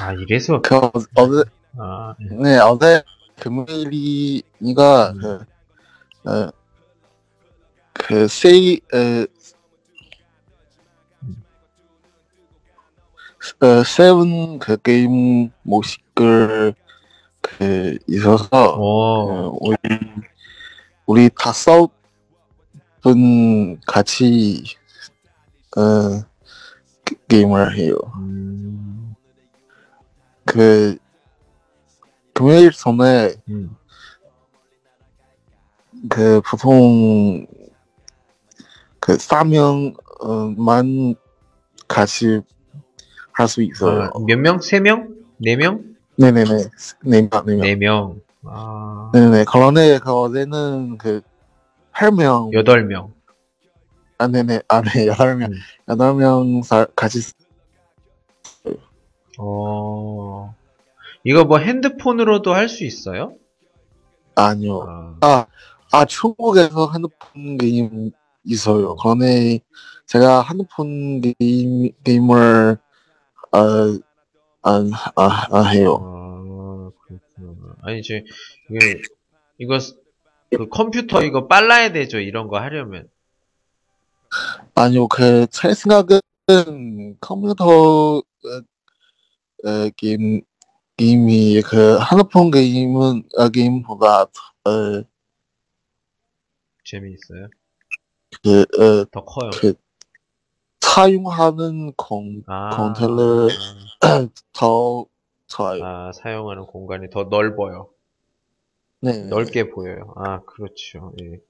[0.00, 1.44] 아, 이래서, 그 어- 어제
[1.78, 2.34] 아, 예.
[2.36, 3.02] 네 어제
[3.40, 5.18] 금요일이니까 음.
[6.22, 6.52] 그, 어,
[7.92, 9.26] 그 세이 어,
[13.66, 16.74] 어, 세븐 그 게임 모식을
[17.58, 19.76] 그 있어서 어, 어, 우리
[21.06, 21.90] 우리 다섯
[23.02, 24.64] 분 같이
[25.76, 26.24] 어
[27.04, 27.96] 게- 게임을 해요.
[28.16, 29.14] 음,
[30.44, 30.96] 그
[32.32, 33.76] 금요일 전에 음,
[36.08, 37.46] 그 보통
[39.00, 41.14] 그 사명만
[41.86, 42.40] 같이
[43.32, 44.04] 할 수 있어요.
[44.04, 44.60] 아, 몇 명?
[44.60, 45.14] 세 명?
[45.38, 45.93] 네 명?
[46.16, 46.50] 네네네.
[47.04, 47.60] 네 명, 네 명.
[47.60, 48.20] 네 명.
[48.44, 51.22] 아, 네네 그 어제는 그
[51.92, 52.52] 8명.
[52.52, 53.12] 여덟 명.
[54.18, 54.62] 아 네네.
[54.68, 55.06] 아네.
[55.08, 55.50] 여덟 명.
[55.52, 55.56] 음.
[55.88, 57.34] 여덟 명 사- 같이 쓰-
[59.38, 60.54] 어,
[61.24, 63.34] 이거 뭐 핸드폰으로도 할 수 있어요?
[64.36, 65.16] 아니요.
[65.20, 65.46] 아, 아,
[65.92, 68.10] 아 중국에서 핸드폰 게임
[68.44, 68.94] 있어요.
[68.96, 69.58] 그런데
[70.06, 72.76] 제가 핸드폰 게임 게임을
[73.52, 73.58] 어
[74.64, 77.76] 안 아, 아, 해요 아, 그렇구나.
[77.82, 78.24] 아니, 이제,
[78.70, 79.02] 이게,
[79.58, 79.96] 이거, 스-
[80.50, 83.08] 그 컴퓨터 이거 빨라야 되죠, 이런 거 하려면.
[84.74, 86.20] 아니요 그 제 생각은
[87.20, 87.64] 컴퓨터
[88.18, 88.22] 어,
[89.64, 90.42] 어, 게임
[90.96, 95.02] 게임이 그 핸드폰 게임은 어, 게임보다 어,
[96.84, 97.48] 재미있어요?
[98.42, 99.50] 그, 어, 더 커요.
[99.52, 99.74] 그
[100.94, 103.48] 사용하는 공, 아, 컨트롤
[104.52, 105.06] 더
[105.48, 105.84] 좋아요.
[105.84, 107.88] 아, 사용하는 공간이 더 넓어요.
[109.00, 109.24] 네.
[109.24, 110.14] 넓게 보여요.
[110.16, 111.12] 아, 그렇죠.
[111.20, 111.40] 예.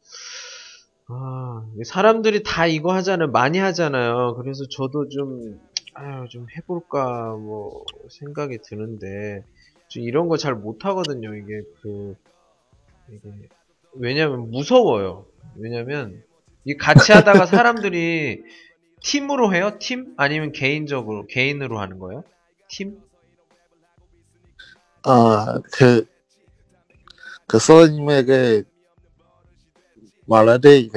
[1.09, 3.31] 아, 사람들이 다 이거 하잖아요.
[3.33, 4.35] 많이 하잖아요.
[4.37, 5.61] 그래서 저도 좀,
[5.93, 9.45] 아유, 좀 해볼까, 뭐, 생각이 드는데,
[9.89, 11.35] 저 이런 거 잘 못하거든요.
[11.35, 12.17] 이게, 그,
[13.11, 13.29] 이게,
[13.93, 15.27] 왜냐면 무서워요.
[15.57, 16.23] 왜냐면,
[16.65, 17.45] 이 같이 하다가
[17.93, 18.43] 사람들이
[19.05, 19.79] 팀으로 해요?
[19.79, 20.15] 팀?
[20.17, 22.25] 아니면 개인적으로, 개인으로 하는 거예요?
[22.69, 22.99] 팀?
[25.05, 26.07] 아, 그,
[27.47, 28.65] 그 선생님에게
[30.27, 30.89] 말할 때,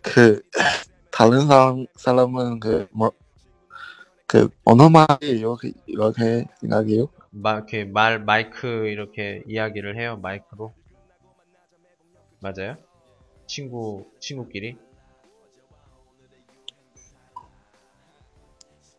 [0.00, 0.42] 그,
[1.10, 3.10] 다른 사람, 사람은 그, 뭐,
[4.28, 7.08] 그, 어느 말이 이렇게, 이렇게 생각해요?
[7.30, 10.72] 마, 이렇게 말, 마이크 이렇게 이야기를 해요, 마이크로.
[12.40, 12.76] 맞아요?
[13.48, 14.76] 친구, 친구끼리?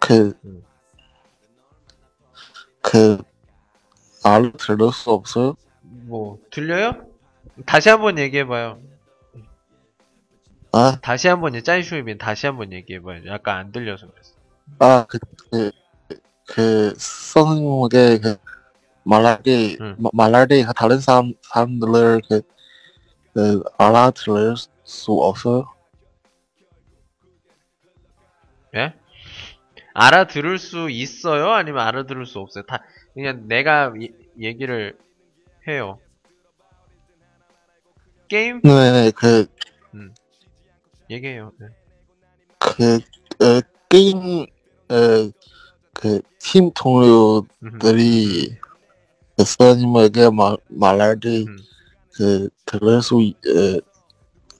[0.06, 0.64] 그, 음.
[2.82, 3.18] 그,
[4.24, 5.56] 알아들을 수 없어요?
[5.82, 7.06] 뭐, 들려요?
[7.66, 8.82] 다시 한번 얘기해봐요.
[10.74, 13.26] 아, 다시 한번, 짜이슈이빈 다시 한번 얘기해봐요.
[13.28, 14.34] 약간 안 들려서 그랬어.
[14.80, 15.20] 아, 그,
[15.52, 15.72] 그,
[16.48, 18.38] 그, 선생님에게 그,
[19.42, 19.96] 때, 응.
[20.00, 20.10] 마-
[20.48, 22.42] 때 다른 사람, 사람들을 그,
[23.34, 25.66] 그, 알아들을 수 없어요?
[29.94, 31.52] 알아들을 수 있어요?
[31.52, 32.64] 아니면 알아들을 수 없어요?
[32.66, 32.84] 다,
[33.14, 34.98] 그냥 내가 이- 얘기를
[35.68, 36.00] 해요.
[38.28, 38.62] 게임?
[38.62, 39.46] 네네, 그,
[41.10, 41.52] 얘기해요.
[41.60, 41.68] 네.
[42.60, 42.96] 그,
[43.46, 44.18] 어, 게임,
[44.90, 45.32] 어,
[45.94, 48.58] 그, 팀 동료들이
[49.38, 51.58] 그 선생님에게 말, 말할 때, 음.
[52.16, 53.80] 그, 들을 수, 있- 어,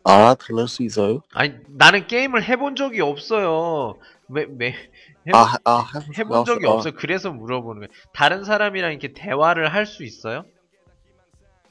[0.04, 1.22] 알아들을 수 있어요?
[1.34, 3.98] 아니, 나는 게임을 해본 적이 없어요.
[4.28, 4.76] 매, 매,
[5.28, 6.92] 해본, 아, 아, 해- 해본 적이 어, 없어.
[6.92, 7.92] 그래서 물어보는 거예요.
[8.14, 10.46] 다른 사람이랑 이렇게 대화를 할 수 있어요?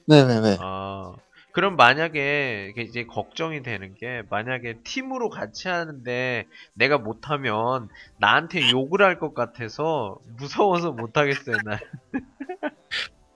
[0.08, 0.58] 네네네.
[0.58, 1.16] 아,
[1.52, 7.88] 그럼 만약에 이제 걱정이 되는 게 만약에 팀으로 같이 하는데 내가 못하면
[8.18, 11.78] 나한테 욕을 할 것 같아서 무서워서 못하겠어요, 나.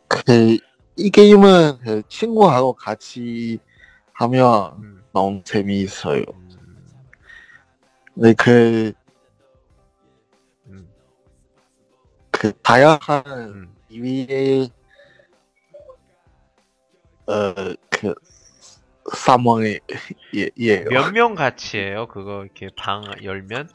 [0.08, 0.58] 그,
[0.96, 3.58] 이 게임은 그 친구하고 같이
[4.14, 6.22] 하면 음, 너무 재미있어요.
[6.32, 7.02] 음,
[8.14, 8.92] 네, 그,
[12.38, 13.74] 그 다양한 음.
[13.88, 14.70] 위의
[17.26, 18.14] 어그
[19.14, 19.78] 상황이
[20.36, 20.84] 예, 예.
[20.84, 22.06] 몇 명 같이 해요?
[22.08, 23.68] 그거 이렇게 방 열면?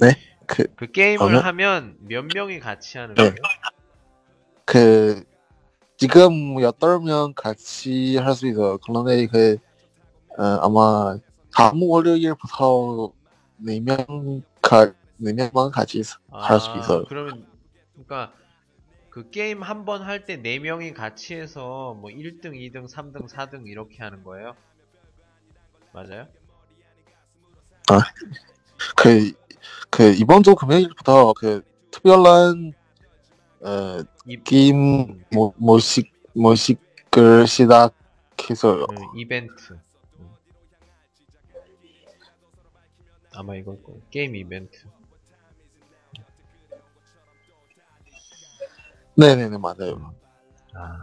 [0.00, 0.16] 네?
[0.46, 1.44] 그, 그 게임을 그러면?
[1.44, 3.22] 하면 몇 명이 같이 하는 네.
[3.22, 3.34] 거예요?
[4.64, 5.24] 그
[5.96, 8.78] 지금 여덟 명 같이 할 수 있어요.
[8.78, 9.56] 그런데 그
[10.38, 11.16] 어, 아마
[11.54, 13.12] 다음 월요일부터
[13.58, 17.04] 네명 같이 4명만 같이 할수 있어요.
[17.06, 17.46] 그러면
[17.94, 18.34] 그러니까
[19.10, 23.66] 그 게임 한 번 할 때 네 명이 같이 해서 뭐 1등, 2등, 3등, 4등
[23.66, 24.56] 이렇게 하는 거예요?
[25.92, 26.28] 맞아요?
[27.90, 28.00] 아,
[28.96, 29.32] 그,
[29.90, 32.72] 그 이번 주 금요일부터 그 특별한
[33.62, 34.76] 어, 이, 게임
[35.10, 35.24] 음.
[35.32, 38.86] 모, 모식 모식을 시작했어요.
[38.90, 39.72] 음, 이벤트.
[40.20, 40.30] 음.
[43.32, 43.76] 아마 이거
[44.10, 44.86] 게임 이벤트.
[49.20, 50.14] 네네네, 맞아요.
[50.74, 50.96] 아.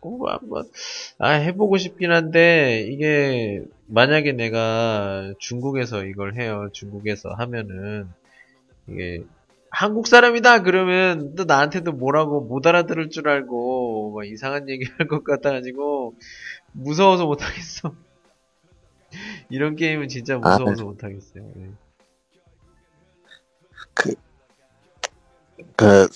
[0.00, 0.70] 꼭 한번
[1.18, 8.08] 아 해보고 싶긴 한데 이게 만약에 내가 중국에서 이걸 해요 중국에서 하면은
[8.88, 9.24] 이게
[9.70, 15.24] 한국 사람이다 그러면 또 나한테도 뭐라고 못 알아들을 줄 알고 막 이상한 얘기 할 것
[15.24, 16.14] 같아가지고
[16.72, 17.94] 무서워서 못하겠어
[19.50, 21.70] 이런 게임은 진짜 무서워서 못하겠어요 네.
[23.94, 24.14] 그,
[25.76, 26.08] 그,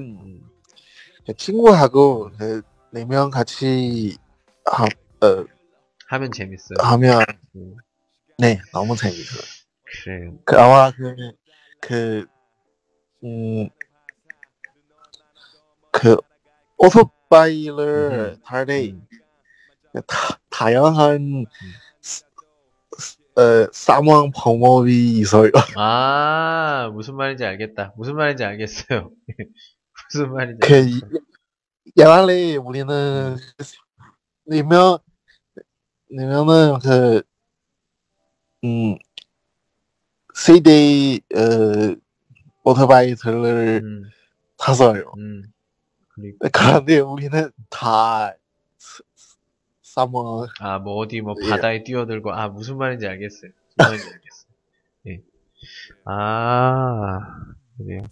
[0.00, 0.40] 음.
[1.26, 2.62] 그 친구하고 그,
[2.92, 4.16] 네명 같이
[4.64, 5.46] 하, 어,
[6.08, 7.22] 하면 재밌어요 하면,
[7.56, 7.76] 음.
[8.38, 9.42] 네, 너무 재밌어요.
[10.04, 11.16] 그래요 그, 아마 그,
[11.80, 12.26] 그,
[13.24, 13.68] 음,
[15.90, 16.16] 그,
[16.78, 18.42] 오토바이를 음.
[18.44, 19.06] 탈 때, 음.
[20.06, 21.85] 다, 다양한, 스-
[23.36, 25.50] 스- 어, 사망 방법이 있어요.
[25.78, 27.92] 아, 무슨 말인지 알겠다.
[27.96, 29.10] 무슨 말인지 알겠어요.
[30.12, 31.06] 무슨 말인지 그, 알겠어.
[31.98, 33.36] 옛날에 우리는,
[34.46, 34.98] 네 명,
[36.10, 37.22] 네 명은 그,
[38.64, 38.96] 음,
[40.34, 41.96] 세대, 어,
[42.64, 44.02] 오토바이들을 음,
[44.56, 45.12] 탔어요.
[45.18, 45.42] 음.
[46.52, 48.34] 그런데 우리는 다
[49.96, 51.48] 사- 사망 아, 뭐 어디 뭐 예.
[51.50, 53.50] 바다에 뛰어들고, 아, 무슨 말인지 알겠어요.
[53.76, 54.50] 무슨 말인지 알겠어요.
[55.08, 55.22] 예.
[56.04, 57.18] 아,
[57.78, 58.02] 그래요.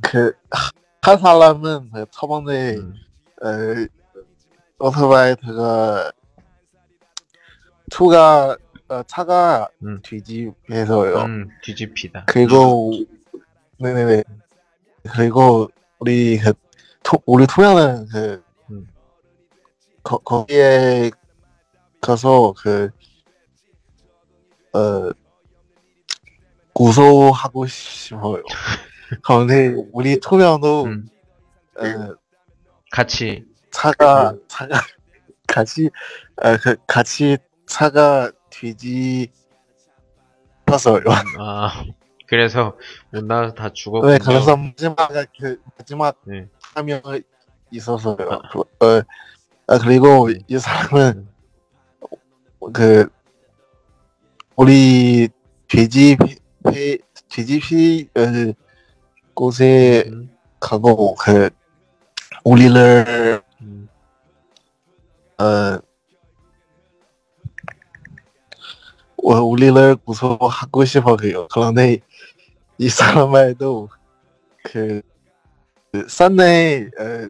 [0.00, 0.32] 그,
[1.02, 2.94] 한 사람은 그 처음에, 음,
[3.42, 6.12] 어, 오토바이가,
[7.90, 8.56] 투가,
[8.88, 10.00] 어, 차가 음.
[10.02, 11.16] 뒤집혀서요.
[11.24, 12.24] 음, 뒤집히다.
[12.26, 12.92] 그리고,
[13.78, 14.22] 네네네.
[15.14, 16.52] 그리고, 우리, 그,
[17.02, 18.47] 투, 우리 투명은 그, 음.
[20.08, 21.10] 거, 거기에
[22.00, 22.88] 가서 그,
[24.72, 25.10] 어,
[26.72, 28.42] 구소하고 싶어요.
[29.22, 31.08] 그런데 우리 투명도, 음,
[31.78, 32.14] 어,
[32.90, 34.80] 같이, 차가 차가
[35.46, 35.90] 같이
[36.36, 37.36] 아, 그 같이
[37.66, 39.30] 차가 뒤집었어요.
[41.38, 41.84] 아,
[42.26, 42.78] 그래서
[43.10, 44.12] 못 나와서 다 죽었군요.
[44.12, 44.96] 네, 그래서 마지막
[45.38, 46.48] 그 마지막 네.
[46.74, 47.02] 한명
[47.70, 48.16] 있었어요.
[48.16, 49.02] 그, 어,
[49.70, 51.28] 아, 그리고 이 사람은
[52.72, 53.06] 그
[54.56, 55.28] 우리
[55.68, 56.18] 뒤집
[56.68, 56.96] 회
[57.28, 58.54] 뒤집히 어,
[59.34, 61.50] 곳에 음, 가고 그
[62.44, 63.88] 우리를 음,
[65.38, 65.78] 어,
[69.22, 71.46] 어, 우리를 구속하고 싶어요.
[71.48, 71.98] 그런데
[72.78, 73.90] 이 사람말도
[74.64, 75.02] 그,
[75.92, 77.28] 그 산에 어,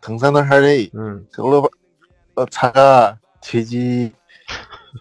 [0.00, 1.26] 등산을 할때 음.
[1.32, 1.68] 그걸로
[2.36, 4.12] 어, 차가 뒤지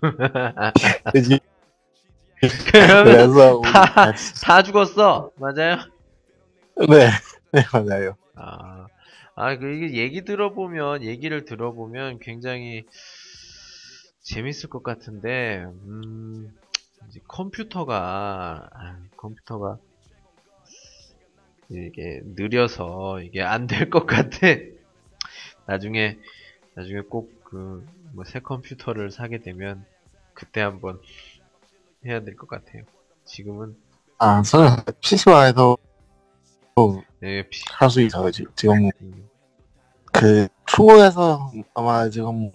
[2.71, 5.31] 그러면 그래서 우리 다- 같이 다 죽었어.
[5.37, 5.77] 맞아요?
[6.89, 7.09] 네,
[7.51, 8.15] 네 맞아요.
[8.35, 8.87] 아,
[9.35, 12.85] 아, 그, 이게 얘기 들어보면, 얘기를 들어보면 굉장히
[14.21, 16.47] 재밌을 것 같은데, 음,
[17.07, 19.77] 이제 컴퓨터가, 아, 컴퓨터가
[21.69, 24.47] 이게 느려서 이게 안 될 것 같아.
[25.69, 26.17] 나중에,
[26.75, 27.83] 나중에 꼭 그
[28.15, 29.85] 뭐 새 컴퓨터를 사게 되면
[30.33, 30.99] 그때 한번
[32.05, 32.83] 해야 될 것 같아요.
[33.25, 33.75] 지금은
[34.17, 35.77] 아, 저는 PC방에서
[37.19, 38.31] 네, 피, 할수 있어요.
[38.31, 39.29] 지- 지금 음,
[40.11, 42.49] 그 중국에서 아마 지금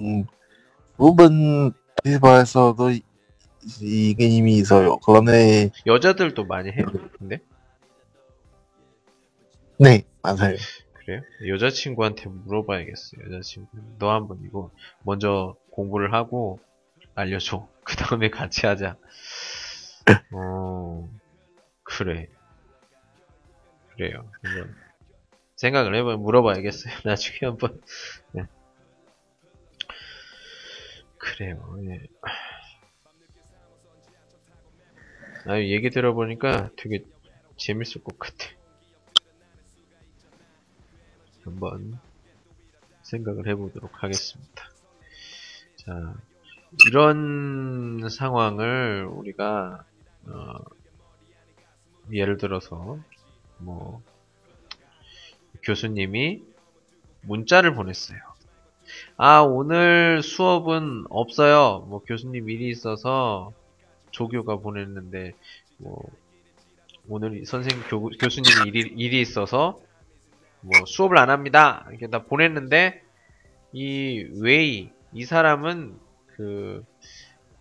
[0.96, 1.72] 부분
[2.02, 3.02] PC방에서도 이-
[3.80, 4.98] 이게 이미 있어요.
[4.98, 6.86] 그런데 여자들도 많이 해요.
[7.18, 7.40] 근데
[9.78, 10.56] 네 맞아요.
[11.04, 11.20] 그래요?
[11.48, 13.26] 여자친구한테 물어봐야겠어요.
[13.26, 13.68] 여자친구,
[13.98, 14.70] 너 한번 이거
[15.02, 16.60] 먼저 공부를 하고
[17.14, 17.68] 알려줘.
[17.84, 18.96] 그 다음에 같이 하자.
[20.32, 21.10] 어,
[21.82, 22.28] 그래.
[23.94, 24.24] 그래요.
[24.42, 24.74] 한번
[25.56, 26.94] 생각을 해봐, 물어봐야겠어요.
[27.04, 27.80] 나중에 한번.
[28.32, 28.42] 네.
[31.18, 31.76] 그래요.
[31.90, 32.06] 예.
[35.46, 37.04] 아, 얘기 들어보니까 되게
[37.58, 38.53] 재밌을 것 같아.
[41.44, 41.98] 한번
[43.02, 44.64] 생각을 해보도록 하겠습니다.
[45.76, 46.14] 자,
[46.86, 49.84] 이런 상황을 우리가
[50.26, 50.54] 어,
[52.12, 52.98] 예를 들어서
[53.58, 54.02] 뭐
[55.62, 56.42] 교수님이
[57.22, 58.18] 문자를 보냈어요.
[59.16, 61.86] 아, 오늘 수업은 없어요.
[61.88, 63.52] 뭐 교수님 일이 있어서
[64.10, 65.34] 조교가 보냈는데
[65.78, 66.02] 뭐
[67.08, 69.80] 오늘 선생님 교, 교수님 일이, 일이 있어서
[70.64, 71.86] 뭐 수업을 안 합니다.
[71.90, 73.02] 이렇게 다 보냈는데
[73.72, 75.98] 이 웨이 이 사람은
[76.36, 76.84] 그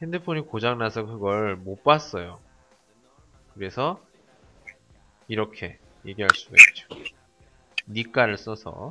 [0.01, 2.39] 핸드폰이 고장 나서 그걸 못 봤어요.
[3.53, 4.01] 그래서
[5.27, 6.87] 이렇게 얘기할 수가 있죠.
[7.87, 8.89] 니까를 써서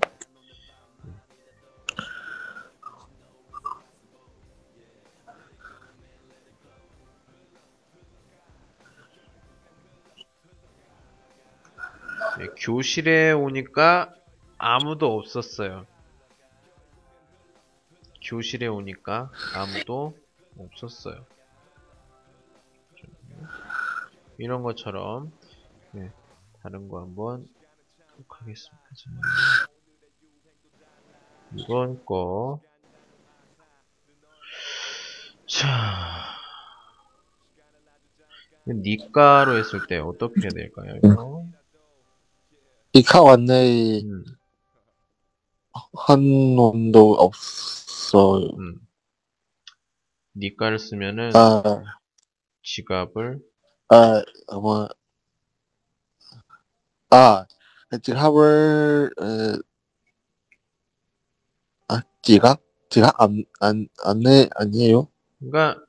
[12.39, 14.15] 네, 교실에 오니까
[14.59, 15.87] 아무도 없었어요.
[18.23, 20.17] 교실에 오니까 아무도
[20.59, 21.27] 없었어요.
[24.39, 25.33] 이런 것처럼
[25.93, 26.11] 네,
[26.63, 27.47] 다른 거 한번
[28.29, 28.85] 하겠습니다.
[28.95, 29.11] 자,
[31.55, 32.61] 이번 거
[35.47, 35.67] 자,
[38.67, 40.99] 니가로 했을 때 어떻게 해야 될까요?
[41.05, 41.47] 이거?
[42.95, 44.25] 이 카 왔네 음,
[45.97, 46.21] 한
[46.57, 48.51] 놈도 없어요.
[48.59, 48.81] 음.
[50.37, 51.63] 니가를 쓰면은 아,
[52.63, 53.41] 지갑을
[53.89, 54.89] 아, 아마
[57.11, 57.47] 아,
[58.03, 59.59] 지갑을 에,
[61.89, 62.61] 아, 지갑?
[62.91, 65.09] 지갑 안, 안, 안내 아니에요?
[65.41, 65.83] 그러니까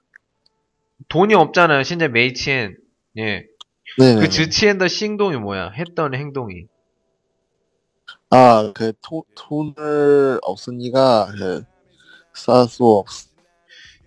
[1.09, 1.83] 돈이 없잖아요.
[1.83, 2.77] 신재 메이치엔.
[3.17, 3.45] 예.
[3.99, 4.15] 네.
[4.19, 5.69] 그 지치엔더 행동이 뭐야?
[5.71, 6.67] 했던 행동이.
[8.33, 11.63] 아, 그 돈, 돈을 없으니까 그,
[12.33, 13.05] 쌀수 없,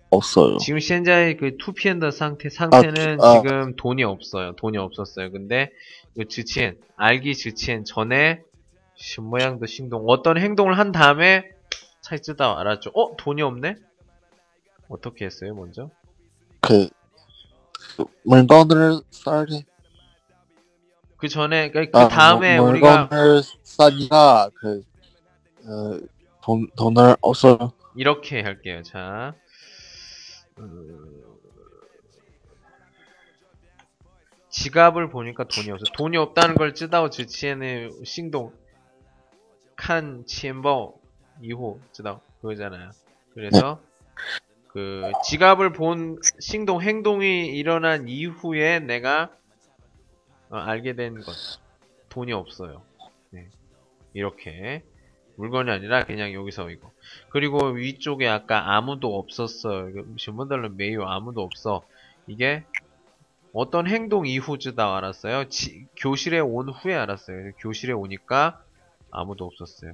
[0.09, 0.57] 없어요.
[0.57, 3.41] 지금 현재 그 투피엔더 상태 상태는 아.
[3.41, 4.53] 지금 돈이 없어요.
[4.55, 5.31] 돈이 없었어요.
[5.31, 5.71] 근데
[6.15, 8.41] 그 지치엔 알기 지치엔 전에
[9.21, 11.43] 모양도 행동 어떤 행동을 한 다음에
[12.01, 12.91] 차이 쓰다 알았죠.
[12.93, 13.75] 어 돈이 없네.
[14.89, 15.89] 어떻게 했어요 먼저?
[16.61, 16.89] 그,
[17.95, 19.63] 그 물건을 싸게
[21.17, 24.83] 그러니까 그 전에 그 다음에 물, 우리가 물건을 싸니까 그
[25.65, 25.99] 어,
[26.41, 28.83] 돈, 돈을 없어 이렇게 할게요.
[28.83, 29.33] 자.
[30.59, 31.23] 음.
[34.49, 35.85] 지갑을 보니까 돈이 없어.
[35.93, 38.53] 돈이 없다는 걸 쯔다오 지치엔의 신동
[39.75, 40.93] 칸 치엔버
[41.43, 42.91] 2호 쯔다오 그거잖아요.
[43.33, 43.87] 그래서 네.
[44.69, 49.31] 그 지갑을 본 신동 행동이 일어난 이후에 내가
[50.49, 51.35] 알게 된 것.
[52.09, 52.81] 돈이 없어요.
[53.31, 53.47] 네.
[54.13, 54.83] 이렇게
[55.35, 56.91] 물건이 아니라 그냥 여기서 이거.
[57.29, 59.89] 그리고 위쪽에 아까 아무도 없었어.
[60.17, 61.85] 신문달은 매우 아무도 없어.
[62.27, 62.63] 이게
[63.53, 65.49] 어떤 행동 이후즈다 알았어요.
[65.49, 67.51] 지- 교실에 온 후에 알았어요.
[67.59, 68.63] 교실에 오니까
[69.11, 69.93] 아무도 없었어요.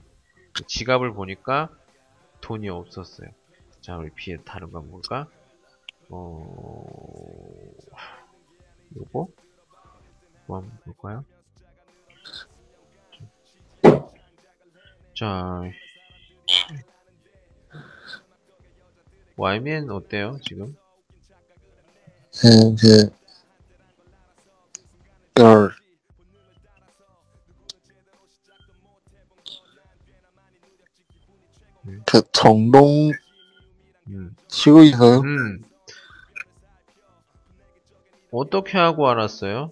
[0.67, 1.69] 지갑을 보니까
[2.41, 3.29] 돈이 없었어요.
[3.81, 5.27] 자, 우리 B의 다른 건 뭘까?
[6.09, 6.85] 어,
[8.97, 9.27] 요거?
[10.45, 11.25] 뭐 한번 볼까요?
[15.15, 15.61] 자,
[19.37, 20.75] 와이면 어때요, 지금?
[22.33, 23.09] 그, 그,
[25.41, 25.71] 열,
[32.05, 33.11] 그, 정동
[34.07, 34.35] 음.
[34.47, 35.21] 치고 있어요.
[35.21, 35.61] 음.
[38.31, 39.71] 어떻게 하고 알았어요?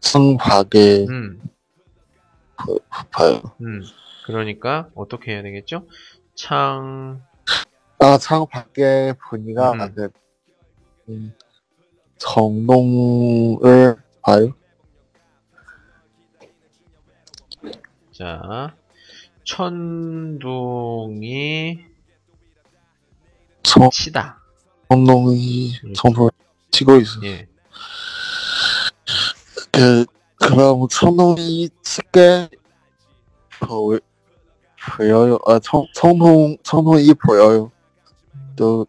[0.00, 1.40] 그 성박에 음,
[3.10, 3.40] 봐요.
[3.60, 3.82] 음.
[4.26, 5.86] 그러니까 어떻게 해야 되겠죠?
[6.34, 7.20] 창,
[7.98, 9.94] 아, 창 밖에 보니까 음.
[9.94, 10.10] 그
[11.08, 11.34] 음,
[12.16, 14.54] 정동을 봐요.
[18.12, 18.74] 자,
[19.44, 20.30] 천둥이
[23.62, 24.40] 정, 치다.
[24.90, 26.30] 정동이 정동
[26.70, 27.20] 치고 있어.
[27.24, 27.49] 예.
[29.72, 30.04] 그
[30.36, 32.48] 그럼 청동이 쉽게
[33.60, 33.98] 보
[34.96, 35.38] 보여요.
[35.46, 37.70] 아, 청 청동 청동이 보여요.
[38.56, 38.86] 또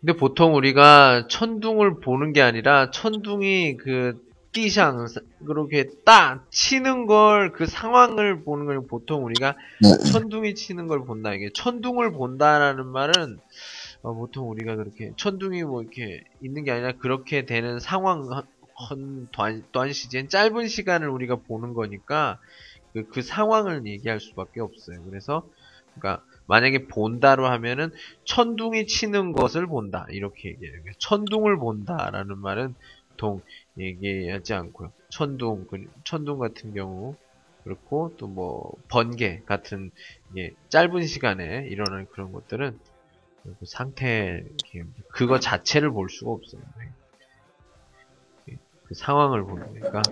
[0.00, 4.22] 근데 보통 우리가 천둥을 보는 게 아니라 천둥이 그
[4.52, 4.94] 띠샹
[5.46, 10.10] 그렇게 딱 치는 걸 그 상황을 보는 걸 보통 우리가 네.
[10.10, 13.38] 천둥이 치는 걸 본다 이게 천둥을 본다라는 말은
[14.02, 18.28] 어, 보통 우리가 그렇게 천둥이 뭐 이렇게 있는 게 아니라 그렇게 되는 상황
[18.90, 22.38] 헌 단, 단 시간 짧은 시간을 우리가 보는 거니까
[22.92, 25.04] 그, 그 상황을 얘기할 수밖에 없어요.
[25.04, 25.48] 그래서
[25.94, 27.90] 그러니까 만약에 본다로 하면은
[28.24, 30.82] 천둥이 치는 것을 본다 이렇게 얘기해요.
[31.00, 32.74] 천둥을 본다라는 말은
[33.10, 33.42] 보통
[33.78, 34.92] 얘기하지 않고요.
[35.10, 37.16] 천둥 그- 천둥 같은 경우
[37.64, 39.90] 그렇고 또 뭐 번개 같은
[40.38, 42.78] 예, 짧은 시간에 일어나는 그런 것들은
[43.44, 44.42] 그 상태
[45.14, 46.62] 그거 자체를 볼 수가 없어요.
[48.88, 50.02] 예, 그 상황을 보는 거니까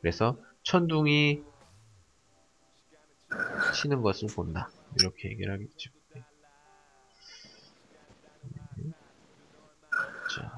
[0.00, 1.42] 그래서 천둥이
[3.74, 5.90] 치는 것을 본다 이렇게 얘기를 하겠죠.
[10.34, 10.52] 자,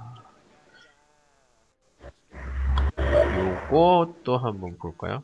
[3.38, 5.22] 요거 또 한번 볼까요?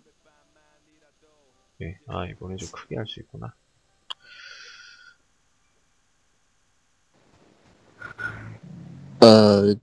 [1.82, 3.54] 예, 아 이번에 좀 크게 할 수 있구나.
[9.20, 9.74] 어,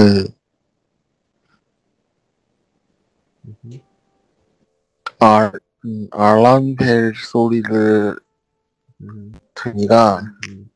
[0.00, 0.32] 그.
[5.20, 5.52] 알,
[5.84, 8.16] 음, 알람벨 소리를
[9.02, 10.70] 음, 들으니까 음.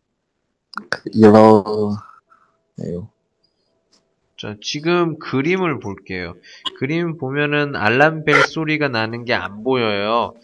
[1.12, 1.98] 이러네요.
[4.38, 6.34] 자, 지금 그림을 볼게요.
[6.78, 10.34] 그림 보면은 알람벨 소리가 나는 게 안 보여요.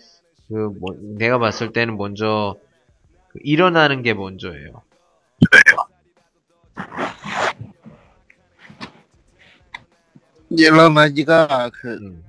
[0.49, 2.57] 그, 뭐, 내가 봤을 때는 먼저,
[3.29, 4.83] 그 일어나는 게 먼저예요.
[10.51, 12.25] 일어나기가 그, 음.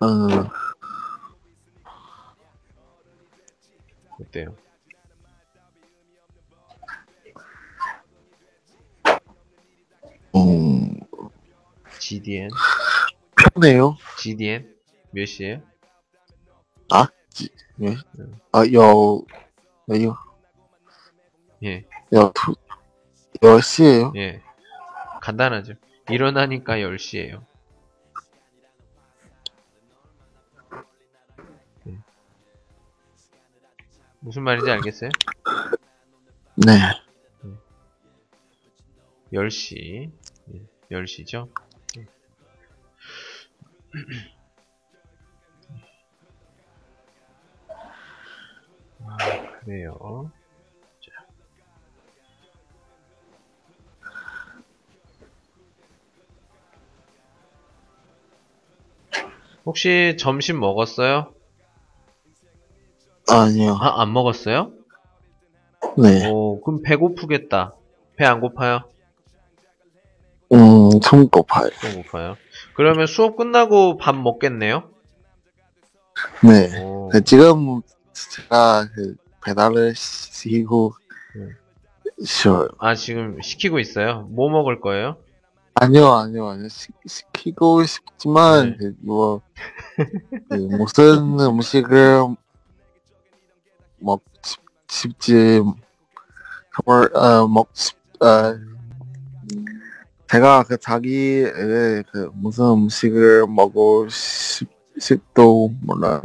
[0.00, 0.50] 어,
[4.20, 4.54] 어때요?
[10.34, 11.00] 음,
[11.98, 12.50] GDN?
[13.54, 13.96] 편해요.
[14.18, 14.74] GDN?
[15.12, 15.62] 몇 시에요?
[17.82, 17.94] 예?
[18.52, 19.22] 아, 여,
[19.90, 20.16] 여,
[21.62, 21.84] 예,
[22.14, 22.54] 여, 두,
[23.42, 24.12] 10시에요.
[24.16, 24.40] 예.
[25.26, 25.74] 간단하죠.
[26.08, 27.44] 일어나니까 10시에요.
[31.88, 31.98] 예.
[34.20, 35.10] 무슨 말인지 알겠어요?
[36.64, 36.72] 네.
[39.32, 40.12] 10시.
[40.54, 41.48] 예, 10시죠?
[49.00, 49.16] 아,
[49.64, 50.30] 그래요.
[59.66, 61.32] 혹시 점심 먹었어요?
[63.28, 63.76] 아니요.
[63.80, 64.70] 아, 안 먹었어요?
[65.98, 66.28] 네.
[66.30, 67.74] 오, 그럼 배고프겠다.
[68.16, 68.84] 배 안 고파요?
[70.52, 71.68] 음, 좀 고파요.
[71.80, 72.36] 좀 고파요.
[72.74, 74.88] 그러면 수업 끝나고 밥 먹겠네요?
[76.44, 76.80] 네.
[76.80, 77.82] 오, 그 지금
[78.12, 80.94] 제가 그 배달을 시키고
[82.24, 82.68] 쉬어요.
[82.78, 84.22] 아, 지금 시키고 있어요?
[84.30, 85.16] 뭐 먹을 거예요?
[85.74, 86.68] 아니요, 아니요, 아니요.
[86.68, 89.40] 시, 시 키고 싶지만, 뭐,
[90.48, 92.34] 그 무슨 음식을
[94.00, 95.62] 먹고 싶, 싶지,
[96.74, 98.58] 정말, 어, 먹, 싶, 어,
[100.28, 104.68] 제가 그 자기 의 그 무슨 음식을 먹고 싶,
[104.98, 106.22] 싶도 몰라요.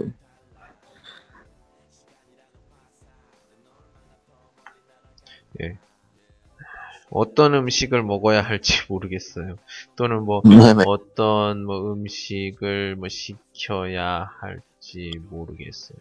[7.12, 9.58] 어떤 음식을 먹어야 할지 모르겠어요.
[9.96, 10.84] 또는 뭐 네네.
[10.88, 16.00] 어떤 뭐 음식을 뭐 시켜야 할지 모르겠어요.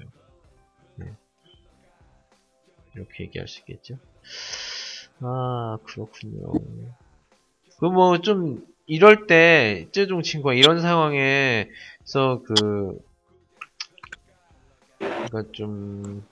[0.96, 1.06] 네.
[2.94, 3.98] 이렇게 얘기할 수 있겠죠?
[5.20, 6.52] 아 그렇군요.
[7.78, 12.98] 그 뭐 좀 이럴 때 쯔종 친구가 이런 상황에서 그
[14.98, 16.24] 그러니까 좀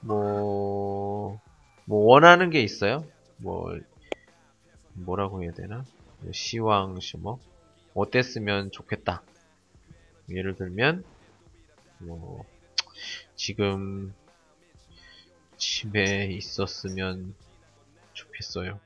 [0.00, 1.40] 뭐,
[1.86, 3.06] 뭐 원하는 게 있어요?
[3.38, 3.78] 뭐
[4.92, 5.84] 뭐라고 해야 되나?
[6.20, 7.38] 뭐 시왕 시뭐
[7.94, 9.22] 어땠으면 좋겠다.
[10.28, 11.04] 예를 들면
[11.98, 12.44] 뭐
[13.36, 14.12] 지금
[15.56, 17.34] 집에 있었으면
[18.14, 18.80] 좋겠어요.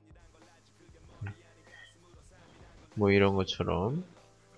[2.94, 4.04] 뭐 이런 것처럼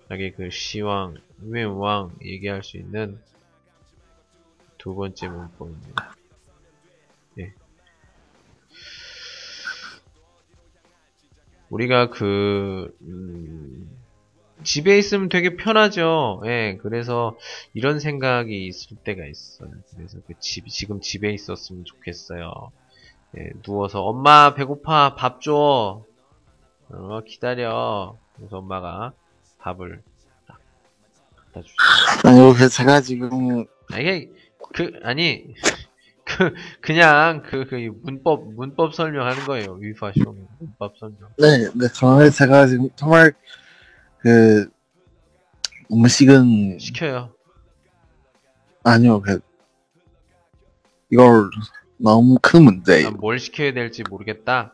[0.09, 3.19] 자기 그 시왕, 위왕 얘기할 수 있는
[4.77, 6.22] 두 번째 문법입니다.
[11.73, 13.89] 우리가 그 음,
[14.63, 16.43] 집에 있으면 되게 편하죠.
[16.45, 17.35] 예, 그래서
[17.73, 19.71] 이런 생각이 있을 때가 있어요.
[19.95, 22.71] 그래서 그 집, 지금 집에 있었으면 좋겠어요.
[23.37, 26.05] 예, 누워서 엄마 배고파 밥 줘.
[26.89, 28.17] 어, 기다려.
[28.35, 29.13] 그래서 엄마가
[29.57, 30.03] 밥을
[30.47, 30.59] 딱
[31.35, 31.75] 갖다 주죠.
[32.23, 34.29] 아니요, 그 제가 지금 아, 이게
[34.73, 35.55] 그 아니
[36.37, 39.73] 그 그냥 그, 그 문법 문법 설명하는 거예요.
[39.73, 41.29] 위파쇼 문법 설명.
[41.37, 43.33] 네, 네, 저는 제가 지금 정말
[44.19, 44.69] 그
[45.91, 47.33] 음식은 시켜요.
[48.83, 49.39] 아니요, 그
[51.11, 51.49] 이걸
[51.97, 53.09] 너무 큰 문제예요.
[53.09, 54.73] 아, 뭘 시켜야 될지 모르겠다.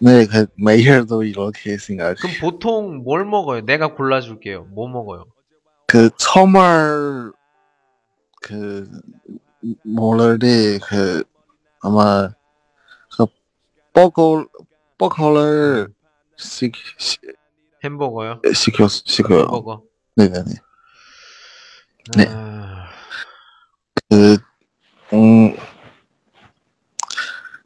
[0.00, 2.16] 네, 그 매일도 이렇게 생각.
[2.16, 3.62] 그럼 보통 뭘 먹어요?
[3.62, 4.68] 내가 골라줄게요.
[4.70, 5.26] 뭐 먹어요?
[5.86, 7.32] 그 처음을
[9.82, 10.38] 그 뭐를
[10.82, 11.24] 그
[11.80, 12.30] 아마
[13.16, 13.26] 그
[13.92, 14.46] 버거
[14.98, 15.92] 버거를
[16.36, 17.18] 시, 시,
[17.84, 18.40] 햄버거요?
[18.54, 19.40] 시켰 시켜요.
[19.40, 19.82] 햄버거.
[20.16, 20.54] 네네네.
[22.16, 22.26] 네.
[22.28, 22.88] 아,
[24.08, 24.38] 그,
[25.12, 25.56] 음,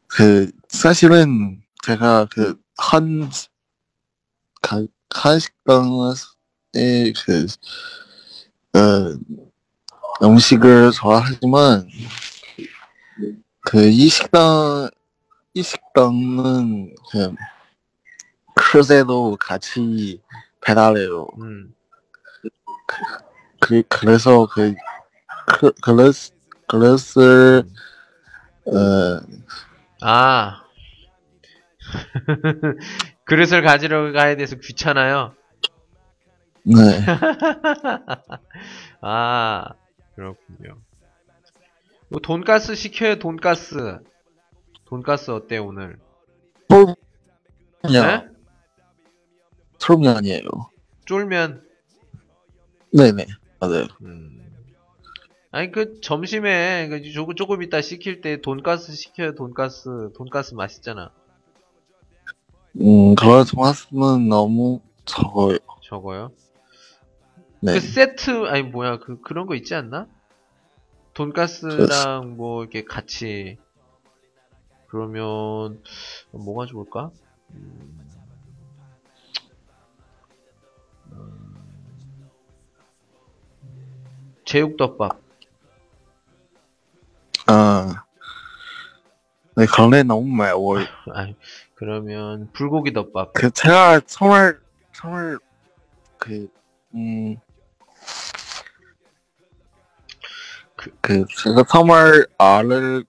[0.08, 3.30] 그, 사실은 제가 그, 한,
[4.60, 4.84] 가,
[5.14, 7.46] 한식당에 그,
[8.78, 9.18] 어,
[10.20, 11.88] 음식을 좋아하지만,
[13.60, 14.90] 그, 이 식당,
[15.54, 17.34] 이 식당은 그,
[18.54, 20.20] 크루제도 같이
[20.60, 21.26] 배달해요.
[21.40, 21.74] 음.
[23.60, 24.74] 그, 그 래서 그,
[25.46, 26.32] 그, 그래서,
[26.68, 27.62] 그래서,
[28.66, 29.20] 어,
[30.02, 30.62] 아.
[33.24, 35.34] 그릇을 가지러 가야 돼서 귀찮아요.
[36.64, 36.74] 네.
[39.00, 39.70] 아,
[40.14, 40.78] 그렇군요.
[42.08, 43.98] 뭐 돈가스 시켜요, 돈가스.
[44.84, 45.98] 돈가스 어때, 오늘?
[47.80, 48.28] 그냥, 네?
[49.78, 50.42] 솔면이에요.
[51.06, 51.66] 쫄면.
[52.92, 53.26] 네네.
[53.58, 53.86] 맞아요.
[54.02, 54.38] 음.
[55.50, 60.12] 아니, 그, 점심에, 그, 조금, 조금 이따 시킬 때 돈가스 시켜요, 돈가스.
[60.14, 61.10] 돈가스 맛있잖아.
[62.80, 65.58] 음, 그런 토마스는 너무 적어요.
[65.82, 66.32] 저거요.
[67.64, 67.74] 네.
[67.74, 70.08] 그 세트, 아니, 뭐야, 그, 그런 거 있지 않나?
[71.14, 73.56] 돈가스랑 뭐, 이렇게 같이.
[74.88, 75.80] 그러면,
[76.32, 77.12] 뭐가 좋을까?
[77.54, 78.10] 음,
[84.44, 85.20] 제육덮밥.
[87.46, 88.04] 아,
[89.56, 90.84] 네, 그런데 너무 매워요.
[91.14, 91.36] 아니,
[91.76, 93.34] 그러면, 불고기 덮밥.
[93.34, 94.58] 그, 제가 정말,
[94.92, 95.38] 정말,
[96.18, 96.48] 그,
[96.96, 97.36] 음,
[100.82, 103.04] 그- 그, 제가 정말 알을,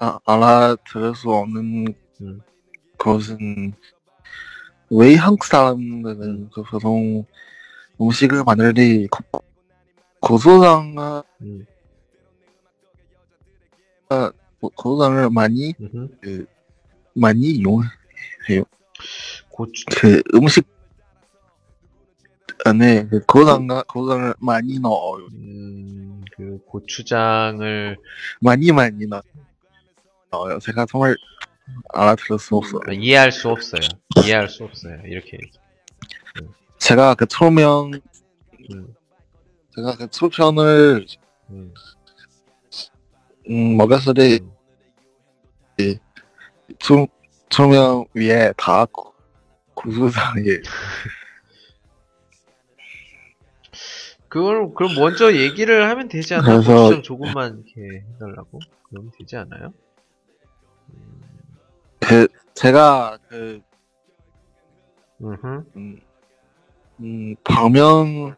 [0.00, 2.40] 아, 알아들을 수 없는 음.
[2.98, 3.72] 것은,
[4.90, 7.24] 왜 한국 사람들은 그 보통
[8.00, 9.44] 음식을 만들 때 고-
[10.20, 11.66] 고소장을, 음,
[14.60, 16.08] 고- 고소장을 많이, 음흠.
[16.20, 16.46] 그,
[17.14, 18.64] 많이 이용해요.
[19.50, 20.66] 고추, 그 음식
[22.64, 25.26] 안에 그 고당과 고당을 많이 넣어요.
[25.32, 26.03] 음,
[26.36, 27.96] 그, 고추장을,
[28.40, 29.22] 많이 많이 넣-
[30.30, 30.58] 넣어요.
[30.58, 31.16] 제가 정말
[31.92, 32.80] 알아들을 수 없어요.
[32.88, 33.80] 아, 이해할 수 없어요.
[34.24, 34.98] 이해할 수 없어요.
[35.06, 35.38] 이렇게.
[36.78, 38.00] 제가 그 초면
[38.72, 38.94] 음,
[39.76, 41.06] 제가 그 초편을
[41.50, 41.72] 음,
[43.48, 44.40] 음, 먹었을 때
[45.80, 45.94] 음.
[46.78, 47.06] 초,
[47.48, 49.14] 초면 위에 다 고-
[49.74, 50.42] 고소장이
[54.34, 56.58] 그걸, 그럼 먼저 얘기를 하면 되지 않나?
[56.58, 58.58] 그래서- 고추장 조금만 이렇게 해달라고?
[58.88, 59.72] 그러면 되지 않아요?
[62.54, 63.60] 제가 그
[65.22, 65.64] 음흠.
[65.76, 66.00] 음,
[66.98, 68.34] 음, 방면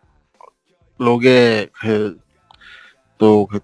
[0.99, 2.21] 록에 그,
[3.17, 3.59] 또, 그,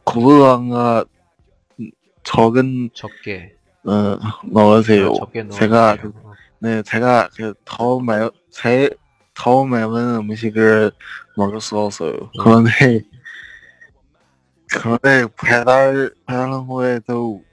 [2.25, 3.55] 적은, 적게
[3.85, 4.17] 어,
[4.51, 5.09] 넣으세요.
[5.09, 5.51] 어, 적게 넣어.
[5.51, 6.13] 제가, 그,
[6.61, 8.89] 네, 제가 그, 더 매, 제,
[9.35, 10.93] 더 매운 음식을
[11.37, 12.31] 먹을 수 없어요.
[12.39, 13.03] 그런데,
[14.71, 17.45] 그런데 배달, 배달 후에도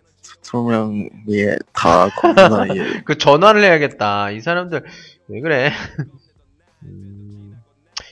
[0.41, 2.83] 설명에 다 건강이에요.
[3.05, 4.31] 그 전화를 해야겠다.
[4.31, 4.85] 이 사람들
[5.27, 5.71] 왜 그래?
[6.83, 7.61] 음,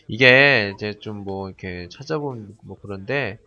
[0.08, 3.40] 이게 이제 좀 뭐 이렇게 찾아보면 뭐 그런데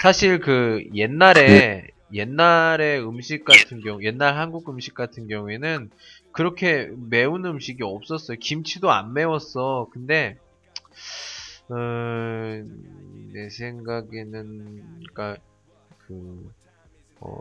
[0.00, 5.90] 사실 그 옛날에 옛날의 음식 같은 경우 옛날 한국 음식 같은 경우에는
[6.38, 8.38] 그렇게 매운 음식이 없었어요.
[8.38, 9.88] 김치도 안 매웠어.
[9.90, 10.38] 근데
[11.68, 11.74] 어,
[13.32, 15.36] 내 생각에는 그러니까
[16.06, 16.48] 그
[17.18, 17.40] 어,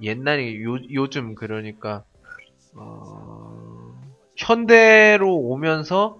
[0.00, 2.02] 옛날에 요, 요즘 그러니까
[2.74, 3.94] 어,
[4.36, 6.18] 현대로 오면서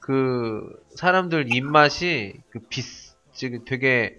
[0.00, 0.66] 그
[0.96, 4.18] 사람들 입맛이 그 비스 즉 되게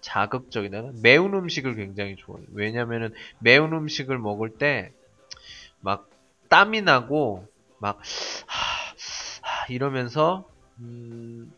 [0.00, 0.90] 자극적이다.
[1.04, 2.48] 매운 음식을 굉장히 좋아해요.
[2.52, 4.90] 왜냐면은 매운 음식을 먹을 때
[5.80, 6.08] 막
[6.48, 7.46] 땀이 나고
[7.80, 7.98] 막
[8.46, 8.62] 하,
[9.42, 10.48] 하, 이러면서
[10.80, 11.52] 음,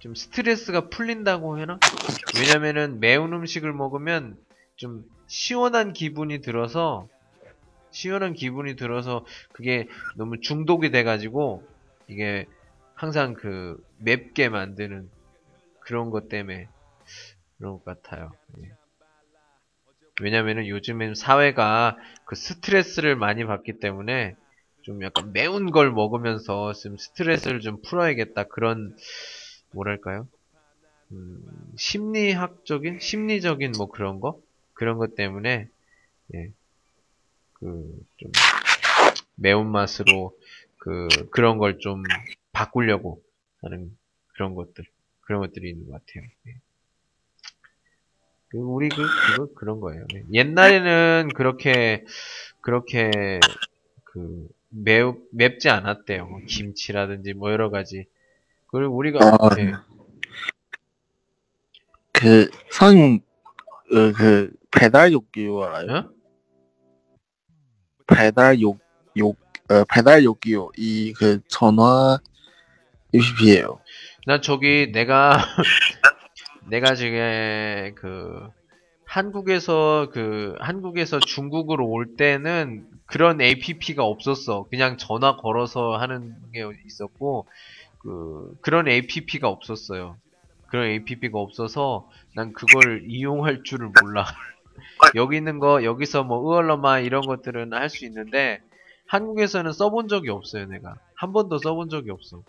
[0.00, 1.78] 좀 스트레스가 풀린다고 해나?
[2.38, 4.36] 왜냐면은 매운 음식을 먹으면
[4.76, 7.08] 좀 시원한 기분이 들어서
[7.90, 9.86] 시원한 기분이 들어서 그게
[10.16, 11.66] 너무 중독이 돼가지고
[12.08, 12.46] 이게
[12.94, 15.08] 항상 그 맵게 만드는
[15.80, 16.68] 그런 것 때문에
[17.58, 18.32] 그런 것 같아요.
[18.58, 18.81] 예.
[20.22, 21.96] 왜냐면은 요즘엔 사회가
[22.26, 24.36] 그 스트레스를 많이 받기 때문에
[24.82, 28.96] 좀 약간 매운 걸 먹으면서 좀 스트레스를 좀 풀어야겠다 그런
[29.72, 30.28] 뭐랄까요?
[31.12, 31.42] 음,
[31.76, 34.40] 심리학적인 심리적인 뭐 그런 거
[34.74, 35.68] 그런 것 때문에
[36.34, 36.52] 예.
[37.54, 38.30] 그 좀
[39.36, 40.36] 매운 맛으로
[40.78, 42.02] 그 그런 걸 좀
[42.52, 43.22] 바꾸려고
[43.62, 43.96] 하는
[44.34, 44.84] 그런 것들
[45.22, 46.24] 그런 것들이 있는 것 같아요.
[46.48, 46.54] 예.
[48.52, 50.04] 그 우리 그 그거 그런 거예요.
[50.14, 50.24] 예.
[50.30, 52.04] 옛날에는 그렇게
[52.60, 53.40] 그렇게
[54.04, 56.26] 그 매우 맵지 않았대요.
[56.26, 58.04] 뭐 김치라든지 뭐 여러 가지.
[58.66, 59.72] 그리고 우리가 아, 예.
[62.12, 63.20] 그, 선,
[63.90, 65.98] 어, 그, 배달 욕기요 알아요?
[65.98, 66.10] 어?
[68.06, 68.78] 배달 욕,
[69.16, 69.38] 욕,
[69.70, 70.70] 어, 배달 욕기요.
[70.76, 72.18] 이, 그, 전화
[73.12, 73.80] UPP예요
[74.26, 75.36] 난 저기 내가
[76.68, 78.48] 내가 지금 그
[79.04, 84.66] 한국에서 그 한국에서 중국으로 올 때는 그런 APP가 없었어.
[84.70, 87.46] 그냥 전화 걸어서 하는 게 있었고
[87.98, 90.16] 그 그런 APP가 없었어요.
[90.68, 94.24] 그런 APP가 없어서 난 그걸 이용할 줄을 몰라.
[95.16, 98.60] 여기 있는 거 여기서 뭐 으얼러마 이런 것들은 할 수 있는데
[99.06, 100.66] 한국에서는 써본 적이 없어요.
[100.66, 102.42] 내가 한 번도 써본 적이 없어.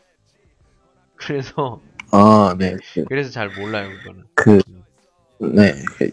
[1.15, 1.81] 그래서
[2.15, 2.75] 아, 네.
[2.93, 4.23] 그, 그래서 잘 몰라요 그거는.
[4.35, 4.61] 그,
[5.39, 5.73] 네.
[5.97, 6.11] 그,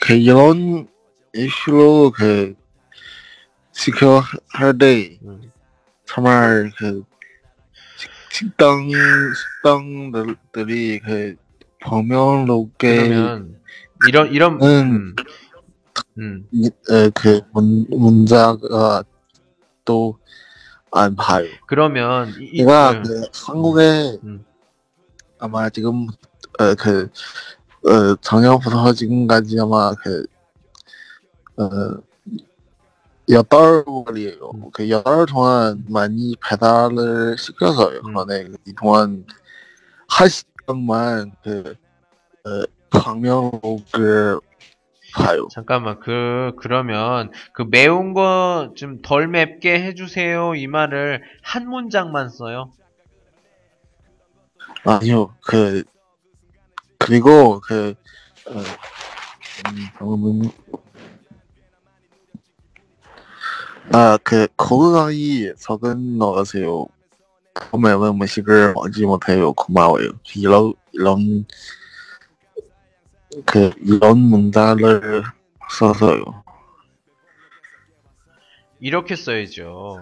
[0.00, 0.88] 그 이런
[1.34, 2.54] 이슈로 그,
[3.70, 5.52] 지켜 할 때, 음.
[6.06, 7.04] 정말 그,
[7.98, 8.88] 식- 식당,
[9.62, 11.36] 식당들이 그,
[11.80, 13.60] 범용롭게, 그러면
[14.08, 14.64] 이런 이런 음.
[14.64, 15.16] 음,
[16.18, 16.48] 음.
[16.52, 19.04] 이- 어, 그, 문, 문자가
[19.84, 20.18] 또,
[20.90, 21.46] 안 봐요.
[21.66, 24.44] 그러면 이, 이- 제가 음, 그 한국에 음.
[25.42, 26.06] 아마 지금
[26.60, 27.10] 어, 그
[27.84, 30.24] 어, 작년부터 지금까지 아마 그
[31.58, 31.66] 어,
[33.30, 34.50] 여덟 월이에요.
[34.54, 34.70] 음.
[34.72, 37.98] 그 여덟 동안 많이 배달을 시켜서요.
[38.06, 38.14] 음.
[38.14, 39.26] 그런데 이 동안
[40.08, 41.74] 한 시간만 그
[42.44, 44.38] 어, 방명록을
[45.14, 45.48] 봐요.
[45.50, 52.72] 잠깐만 그 그러면 그 매운 거 좀 덜 맵게 해주세요 이 말을 한 문장만 써요.
[54.84, 55.84] 아니요, 그
[56.98, 57.94] 그리고 그
[58.46, 60.50] 어, 음, 방금
[63.92, 66.86] 아그 거기까지 적은 넣으세요.
[67.52, 69.52] 그러면 음식을 먹지 못해요.
[69.52, 70.10] 고마워요.
[70.34, 71.44] 이런 이런
[73.46, 75.22] 그 이런 문자를
[75.70, 76.42] 써서요.
[78.80, 80.00] 이렇게 써야죠.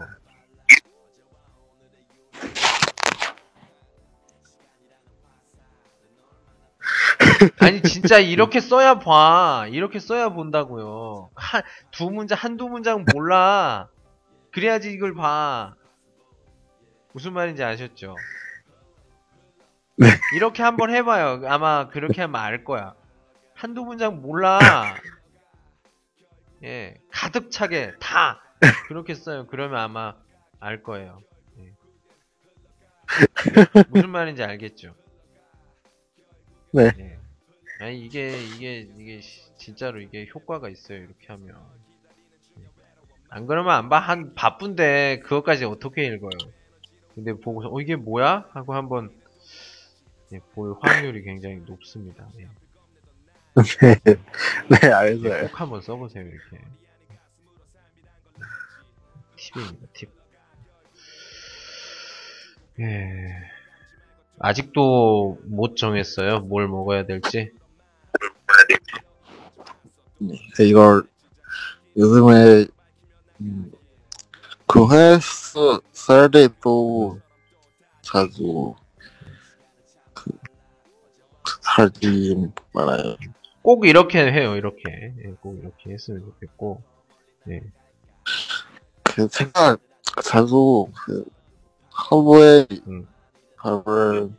[7.60, 9.66] 아니 진짜 이렇게 써야 봐.
[9.70, 11.30] 이렇게 써야 본다고요.
[11.34, 13.88] 한 두 문장 한두 문장 몰라.
[14.52, 15.74] 그래야지 이걸 봐.
[17.12, 18.14] 무슨 말인지 아셨죠?
[19.97, 20.06] 네.
[20.34, 21.42] 이렇게 한번 해봐요.
[21.47, 22.94] 아마 그렇게 하면 알 거야.
[23.55, 24.59] 한두 문장 몰라.
[26.62, 28.40] 예, 가득 차게 다
[28.86, 29.47] 그렇게 써요.
[29.47, 30.14] 그러면 아마
[30.60, 31.20] 알 거예요.
[31.59, 31.72] 예.
[33.90, 34.94] 무슨 말인지 알겠죠?
[36.72, 36.92] 네.
[36.98, 37.18] 예.
[37.80, 40.98] 아니 이게 이게 이게 시- 진짜로 이게 효과가 있어요.
[40.98, 41.56] 이렇게 하면.
[42.59, 42.64] 예.
[43.28, 43.98] 안 그러면 안 봐.
[43.98, 46.30] 한 바쁜데 그것까지 어떻게 읽어요?
[47.14, 48.48] 근데 보고서 어 이게 뭐야?
[48.52, 49.10] 하고 한번
[50.32, 52.28] 예, 볼 확률이 굉장히 높습니다.
[52.38, 52.48] 예.
[53.80, 53.94] 네,
[54.68, 55.48] 네, 예, 알겠어요.
[55.48, 56.64] 꼭 한번 써보세요 이렇게
[59.36, 60.09] 팁입니다 팁
[62.78, 63.51] 예.
[64.40, 66.40] 아직도 못 정했어요.
[66.40, 67.52] 뭘 먹어야 될지.
[70.18, 70.34] 네,
[70.66, 71.02] 이걸
[71.96, 72.66] 요즘에
[73.42, 73.70] 음,
[74.66, 77.20] 구해서 살 때도
[78.00, 78.74] 자주
[80.14, 80.30] 그
[81.62, 82.34] 하지
[82.72, 83.16] 말아요.
[83.60, 84.82] 꼭 이렇게 해요 이렇게.
[85.22, 86.82] 예, 꼭 이렇게 했으면 좋겠고.
[89.02, 89.76] 그 제가
[90.22, 91.24] 자주 그
[92.10, 93.06] 허브에 음.
[93.62, 94.30] 밥을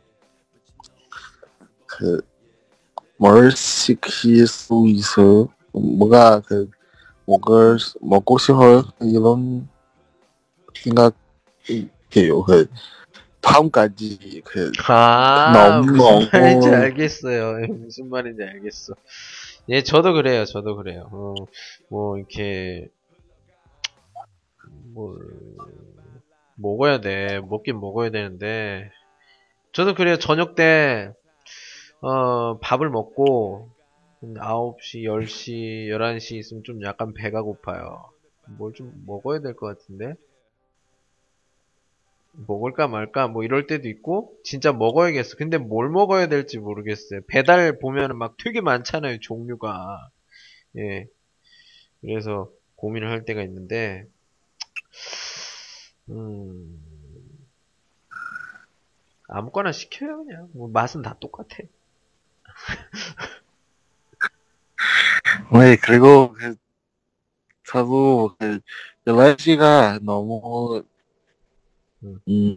[3.18, 5.48] 그뭘 시킬 수 있어.
[5.72, 6.68] 뭐가 그
[7.26, 9.68] 먹을 수- 먹고 싶어요 이런
[10.74, 12.42] 생각해요.
[12.46, 12.68] 그
[13.40, 17.62] 다음까지 그 아 너무 무슨 말인지 너무- 알겠어요.
[17.62, 18.94] 예, 무슨 말인지 알겠어.
[19.68, 20.44] 예 저도 그래요.
[20.44, 21.08] 저도 그래요.
[21.12, 21.34] 어,
[21.88, 22.88] 뭐 이렇게
[24.94, 25.18] 뭘
[26.56, 27.40] 먹어야 돼.
[27.40, 28.90] 먹긴 먹어야 되는데
[29.72, 30.16] 저도 그래요.
[30.18, 31.12] 저녁 때
[32.00, 33.70] 어, 밥을 먹고
[34.20, 38.10] 한 9시 10시 11시 있으면 좀 약간 배가 고파요.
[38.58, 40.14] 뭘 좀 먹어야 될 것 같은데?
[42.46, 43.28] 먹을까 말까?
[43.28, 45.36] 뭐 이럴 때도 있고 진짜 먹어야겠어.
[45.36, 47.20] 근데 뭘 먹어야 될지 모르겠어요.
[47.28, 50.10] 배달 보면은 막 되게 많잖아요 종류가.
[50.78, 51.06] 예.
[52.02, 54.06] 그래서 고민을 할 때가 있는데
[56.10, 56.91] 음
[59.32, 60.48] 아무거나 시켜요 그냥.
[60.52, 61.56] 뭐 맛은 다 똑같아.
[65.52, 66.54] 네 그리고 그
[67.66, 68.60] 저도 그
[69.06, 70.82] 11시가 너무
[72.02, 72.18] 음.
[72.28, 72.56] 음.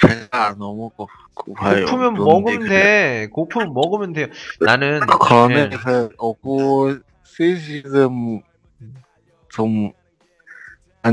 [0.00, 1.84] 배가 너무 고- 고파요.
[1.86, 3.28] 고프면 먹으면 그- 돼.
[3.32, 4.26] 고프면 먹으면 돼요.
[4.60, 5.76] 나는 그러면 예.
[5.76, 6.94] 그 오고
[7.24, 8.42] 3시쯤
[9.48, 9.92] 좀안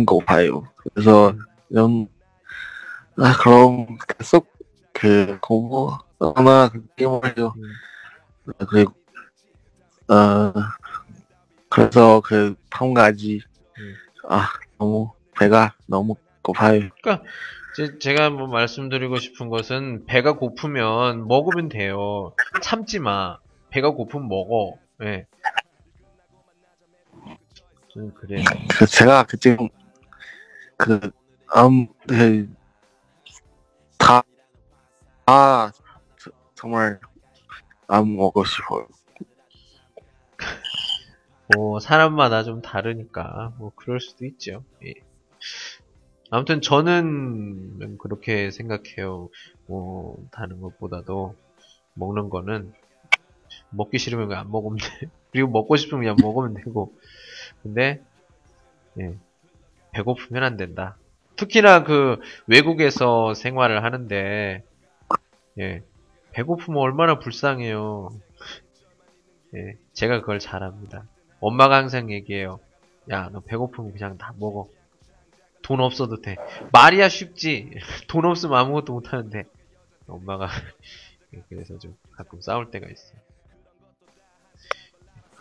[0.05, 0.63] 고파요.
[0.93, 1.33] 그래서
[1.73, 2.07] 좀
[3.17, 4.51] 아, 그럼 계속
[4.93, 8.53] 그 공부하나 그 게임을 해요 음.
[8.67, 8.93] 그리고
[10.07, 10.53] 어
[11.69, 12.55] 그래서 그
[13.77, 13.95] 음.
[14.27, 16.89] 아 너무 배가 너무 고파요
[17.75, 22.33] 제, 제가 뭐 말씀드리고 싶은 것은 배가 고프면 먹으면 돼요.
[22.61, 23.37] 참지 마.
[23.69, 24.77] 배가 고프면 먹어.
[25.03, 25.25] 예.
[27.87, 28.43] 좀 그래요.
[28.69, 29.69] 그 제가 그 지금
[30.75, 32.60] 그암그다
[35.33, 35.71] 아,
[36.19, 36.99] 저- 정말
[37.87, 38.85] 안 먹고 싶어요.
[41.55, 44.65] 뭐 사람마다 좀 다르니까 뭐 그럴 수도 있죠.
[44.85, 44.93] 예.
[46.31, 49.29] 아무튼 저는 그렇게 생각해요.
[49.67, 51.33] 뭐 다른 것보다도
[51.93, 52.73] 먹는 거는
[53.69, 55.09] 먹기 싫으면 그냥 안 먹으면 돼.
[55.31, 56.93] 그리고 먹고 싶으면 그냥 먹으면 되고.
[57.63, 58.03] 근데
[58.99, 59.15] 예.
[59.91, 60.97] 배고프면 안 된다.
[61.37, 64.65] 특히나 그 외국에서 생활을 하는데
[65.59, 65.83] 예.
[66.31, 68.09] 배고프면 얼마나 불쌍해요.
[69.55, 69.77] 예.
[69.93, 71.05] 제가 그걸 잘 압니다.
[71.39, 72.59] 엄마가 항상 얘기해요.
[73.11, 74.69] 야, 너 배고프면 그냥 다 먹어.
[75.61, 76.37] 돈 없어도 돼.
[76.71, 77.71] 말이야 쉽지.
[78.07, 79.43] 돈 없으면 아무것도 못 하는데.
[80.07, 80.47] 엄마가
[81.35, 83.19] 예, 그래서 좀 가끔 싸울 때가 있어요.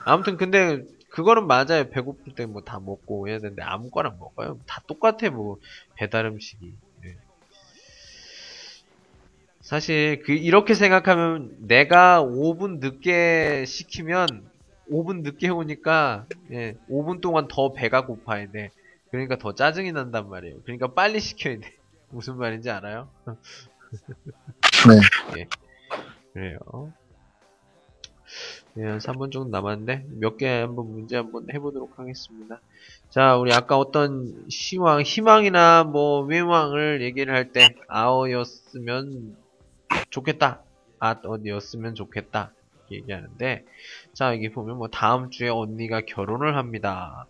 [0.05, 1.91] 아무튼 근데 그거는 맞아요.
[1.91, 4.59] 배고플 때 뭐 다 먹고 해야 되는데 아무거나 먹어요.
[4.66, 5.59] 다 똑같아 뭐
[5.97, 6.74] 배달 음식이.
[9.62, 9.65] 예.
[9.65, 14.27] 사실 그 이렇게 생각하면 내가 5분 늦게 시키면
[14.91, 18.70] 5분 늦게 오니까 예, 5분 동안 더 배가 고파야 돼.
[19.11, 20.62] 그러니까 더 짜증이 난단 말이에요.
[20.62, 21.73] 그러니까 빨리 시켜야 돼.
[22.11, 23.11] 무슨 말인지 알아요?
[24.89, 25.01] 네.
[25.39, 25.47] 예.
[26.32, 26.93] 그래요.
[28.74, 32.61] 네, 한 3분 정도 남았는데 몇 개 한번 문제 한번 해보도록 하겠습니다.
[33.11, 39.37] 자, 우리 아까 어떤 시황, 희망이나 뭐 외망을 얘기를 할 때 아어였으면
[40.11, 40.62] 좋겠다.
[40.99, 42.53] 아어였으면 좋겠다.
[42.91, 43.65] 이렇게 얘기하는데
[44.12, 47.27] 자, 여기 보면 뭐 다음 주에 언니가 결혼을 합니다.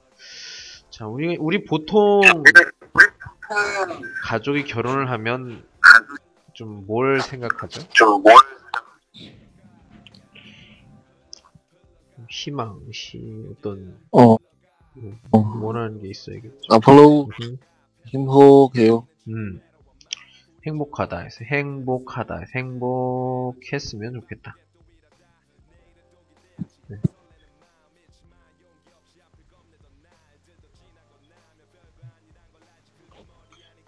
[0.90, 2.20] 자, 우리 우리 보통
[4.24, 5.64] 가족이 결혼을 하면
[6.52, 7.82] 좀 뭘 생각하죠?
[12.28, 13.18] 희망, 시,
[13.50, 14.38] 어떤, 어, 어,
[15.62, 16.58] 원하는 게 있어야겠죠.
[16.70, 17.58] 앞으로 음,
[18.14, 19.06] 행복해요.
[19.28, 19.60] 음.
[20.66, 24.56] 행복하다 해서 행복하다 해서 행복했으면 좋겠다.
[26.88, 26.96] 네.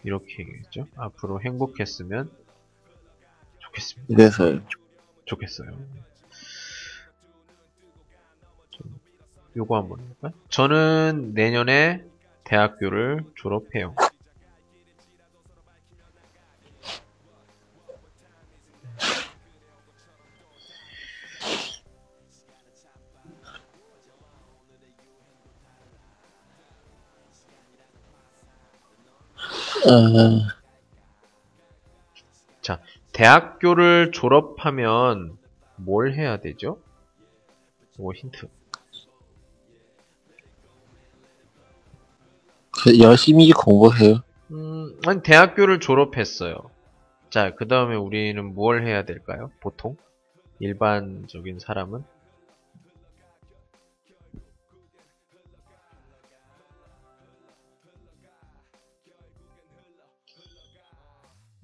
[0.05, 0.87] 이렇게 얘기했죠.
[0.97, 2.31] 앞으로 행복했으면
[3.59, 4.15] 좋겠습니다.
[4.15, 4.61] 그래서요.
[5.25, 5.71] 좋겠어요.
[8.71, 9.01] 좀
[9.57, 10.33] 요거 한번 해볼까요?
[10.49, 12.05] 저는 내년에
[12.45, 13.95] 대학교를 졸업해요.
[29.85, 30.63] 어,
[33.13, 35.37] 대학교를 졸업하면
[35.77, 36.79] 뭘 해야 되죠?
[37.99, 38.49] 뭐 힌트.
[42.83, 44.23] 그 열심히 공부해요.
[44.51, 46.57] 음, 아니 대학교를 졸업했어요.
[47.31, 49.51] 자, 그 다음에 우리는 뭘 해야 될까요?
[49.61, 49.97] 보통
[50.59, 52.05] 일반적인 사람은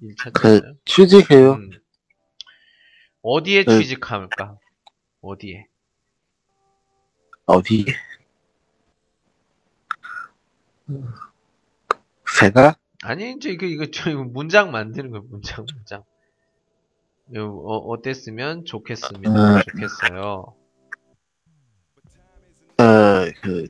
[0.00, 0.74] 嘛일그 찾잖아요.
[0.84, 1.52] 취직해요.
[1.54, 1.70] 음.
[3.22, 3.78] 어디에 네.
[3.78, 4.58] 취직할까?
[5.22, 5.66] 어디에?
[7.46, 7.86] 어디?
[12.40, 15.24] 제가 아니 이제 이거 이거 저 이거 문장 만드는 거예요.
[15.28, 16.04] 문장 문장.
[17.30, 19.62] 이거 어, 어땠으면 좋겠으면 음.
[19.72, 20.56] 좋겠어요.
[22.78, 23.68] 어 그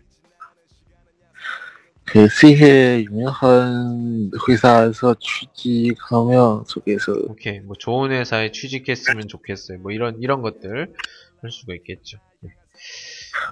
[2.07, 7.13] 그 세계 유명한 회사에서 취직하면 좋겠어.
[7.29, 9.79] 오케이 뭐 좋은 회사에 취직했으면 좋겠어요.
[9.79, 10.95] 뭐 이런 이런 것들
[11.43, 12.19] 할 수가 있겠죠.
[12.41, 12.51] 네.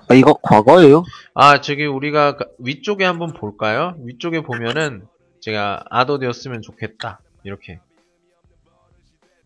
[0.09, 1.05] 아 이거 과거예요?
[1.35, 3.97] 아, 저기 우리가 가- 위쪽에 한번 볼까요?
[4.05, 5.06] 위쪽에 보면은
[5.40, 7.20] 제가 아도 되었으면 좋겠다.
[7.43, 7.81] 이렇게.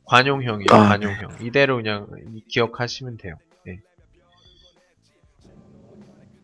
[0.05, 0.89] 관용형이에요, 아.
[0.89, 1.39] 관용형.
[1.43, 3.35] 이대로 그냥 이- 기억하시면 돼요.
[3.65, 3.81] 네.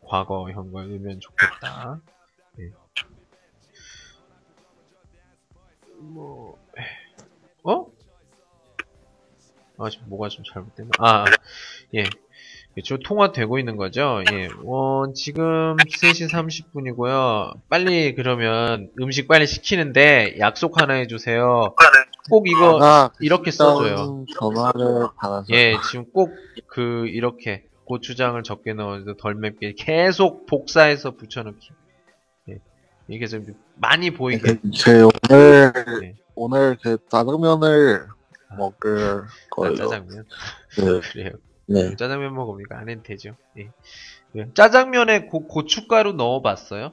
[0.07, 2.01] 과거형을 넣으면 좋겠다.
[6.13, 6.59] 뭐,
[7.65, 7.87] 어?
[9.79, 10.91] 아, 지금 뭐가 좀 잘못됐나?
[10.99, 11.25] 아, 아,
[11.95, 12.05] 예.
[12.83, 14.23] 지금 통화되고 있는 거죠?
[14.33, 14.49] 예.
[14.67, 17.61] 어, 지금 3시 30분이고요.
[17.69, 21.75] 빨리 그러면 음식 빨리 시키는데 약속 하나 해주세요.
[22.31, 24.25] 꼭 이거, 아까 이렇게 써줘요.
[24.39, 26.35] 전화를 받아서 예, 지금 꼭
[26.67, 31.69] 그, 이렇게 고추장을 적게 넣어서 덜 맵게 계속 복사해서 붙여넣기.
[33.11, 33.15] 예.
[33.15, 34.57] 이게 좀 많이 보이게.
[34.57, 36.15] 그, 제 오늘 네.
[36.35, 38.07] 오늘 그 짜장면을
[38.49, 38.55] 아.
[38.57, 39.77] 먹을 아, 거예요.
[39.77, 40.25] 짜장면.
[40.79, 41.01] 네.
[41.13, 41.31] 그래요.
[41.67, 41.97] 네.
[41.97, 43.37] 짜장면 먹으니까 안 해도 되죠.
[43.59, 43.71] 예.
[44.37, 44.51] 예.
[44.55, 46.93] 짜장면에 고, 고춧가루 넣어봤어요?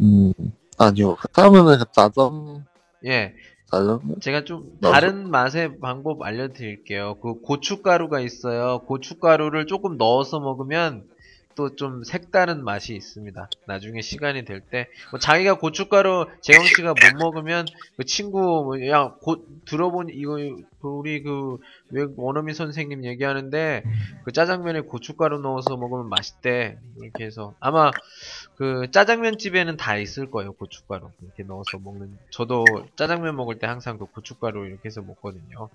[0.00, 0.32] 음
[0.78, 1.16] 아니요.
[1.16, 2.64] 그다음에는 그 짜장
[3.04, 3.34] 예.
[3.70, 7.16] 짜장 제가 좀 넣어서- 다른 맛의 방법 알려드릴게요.
[7.20, 8.80] 그 고춧가루가 있어요.
[8.86, 11.04] 고춧가루를 조금 넣어서 먹으면
[11.54, 13.48] 또 좀 색다른 맛이 있습니다.
[13.66, 17.66] 나중에 시간이 될 때, 뭐 자기가 고춧가루 재영 씨가 못 먹으면
[17.96, 20.38] 그 친구 뭐 야, 고, 들어보니 이거
[20.82, 21.58] 우리 그
[21.90, 23.82] 외- 원어민 선생님 얘기하는데
[24.24, 26.78] 그 짜장면에 고춧가루 넣어서 먹으면 맛있대.
[27.00, 27.90] 이렇게 해서 아마
[28.56, 30.52] 그 짜장면 집에는 다 있을 거예요.
[30.52, 32.18] 고춧가루 이렇게 넣어서 먹는.
[32.30, 32.64] 저도
[32.96, 35.68] 짜장면 먹을 때 항상 그 고춧가루 이렇게 해서 먹거든요.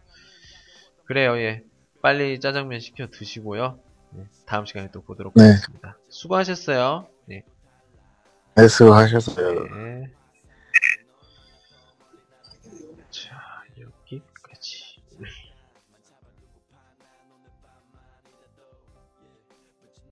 [1.06, 1.64] 그래요, 예.
[2.02, 3.80] 빨리 짜장면 시켜 드시고요.
[4.12, 5.44] 네, 다음 시간에 또 보도록 네.
[5.44, 5.98] 하겠습니다.
[6.10, 7.08] 수고하셨어요.
[7.26, 7.44] 네.
[8.56, 9.64] 네, 수고하셨어요.
[9.76, 10.17] 네.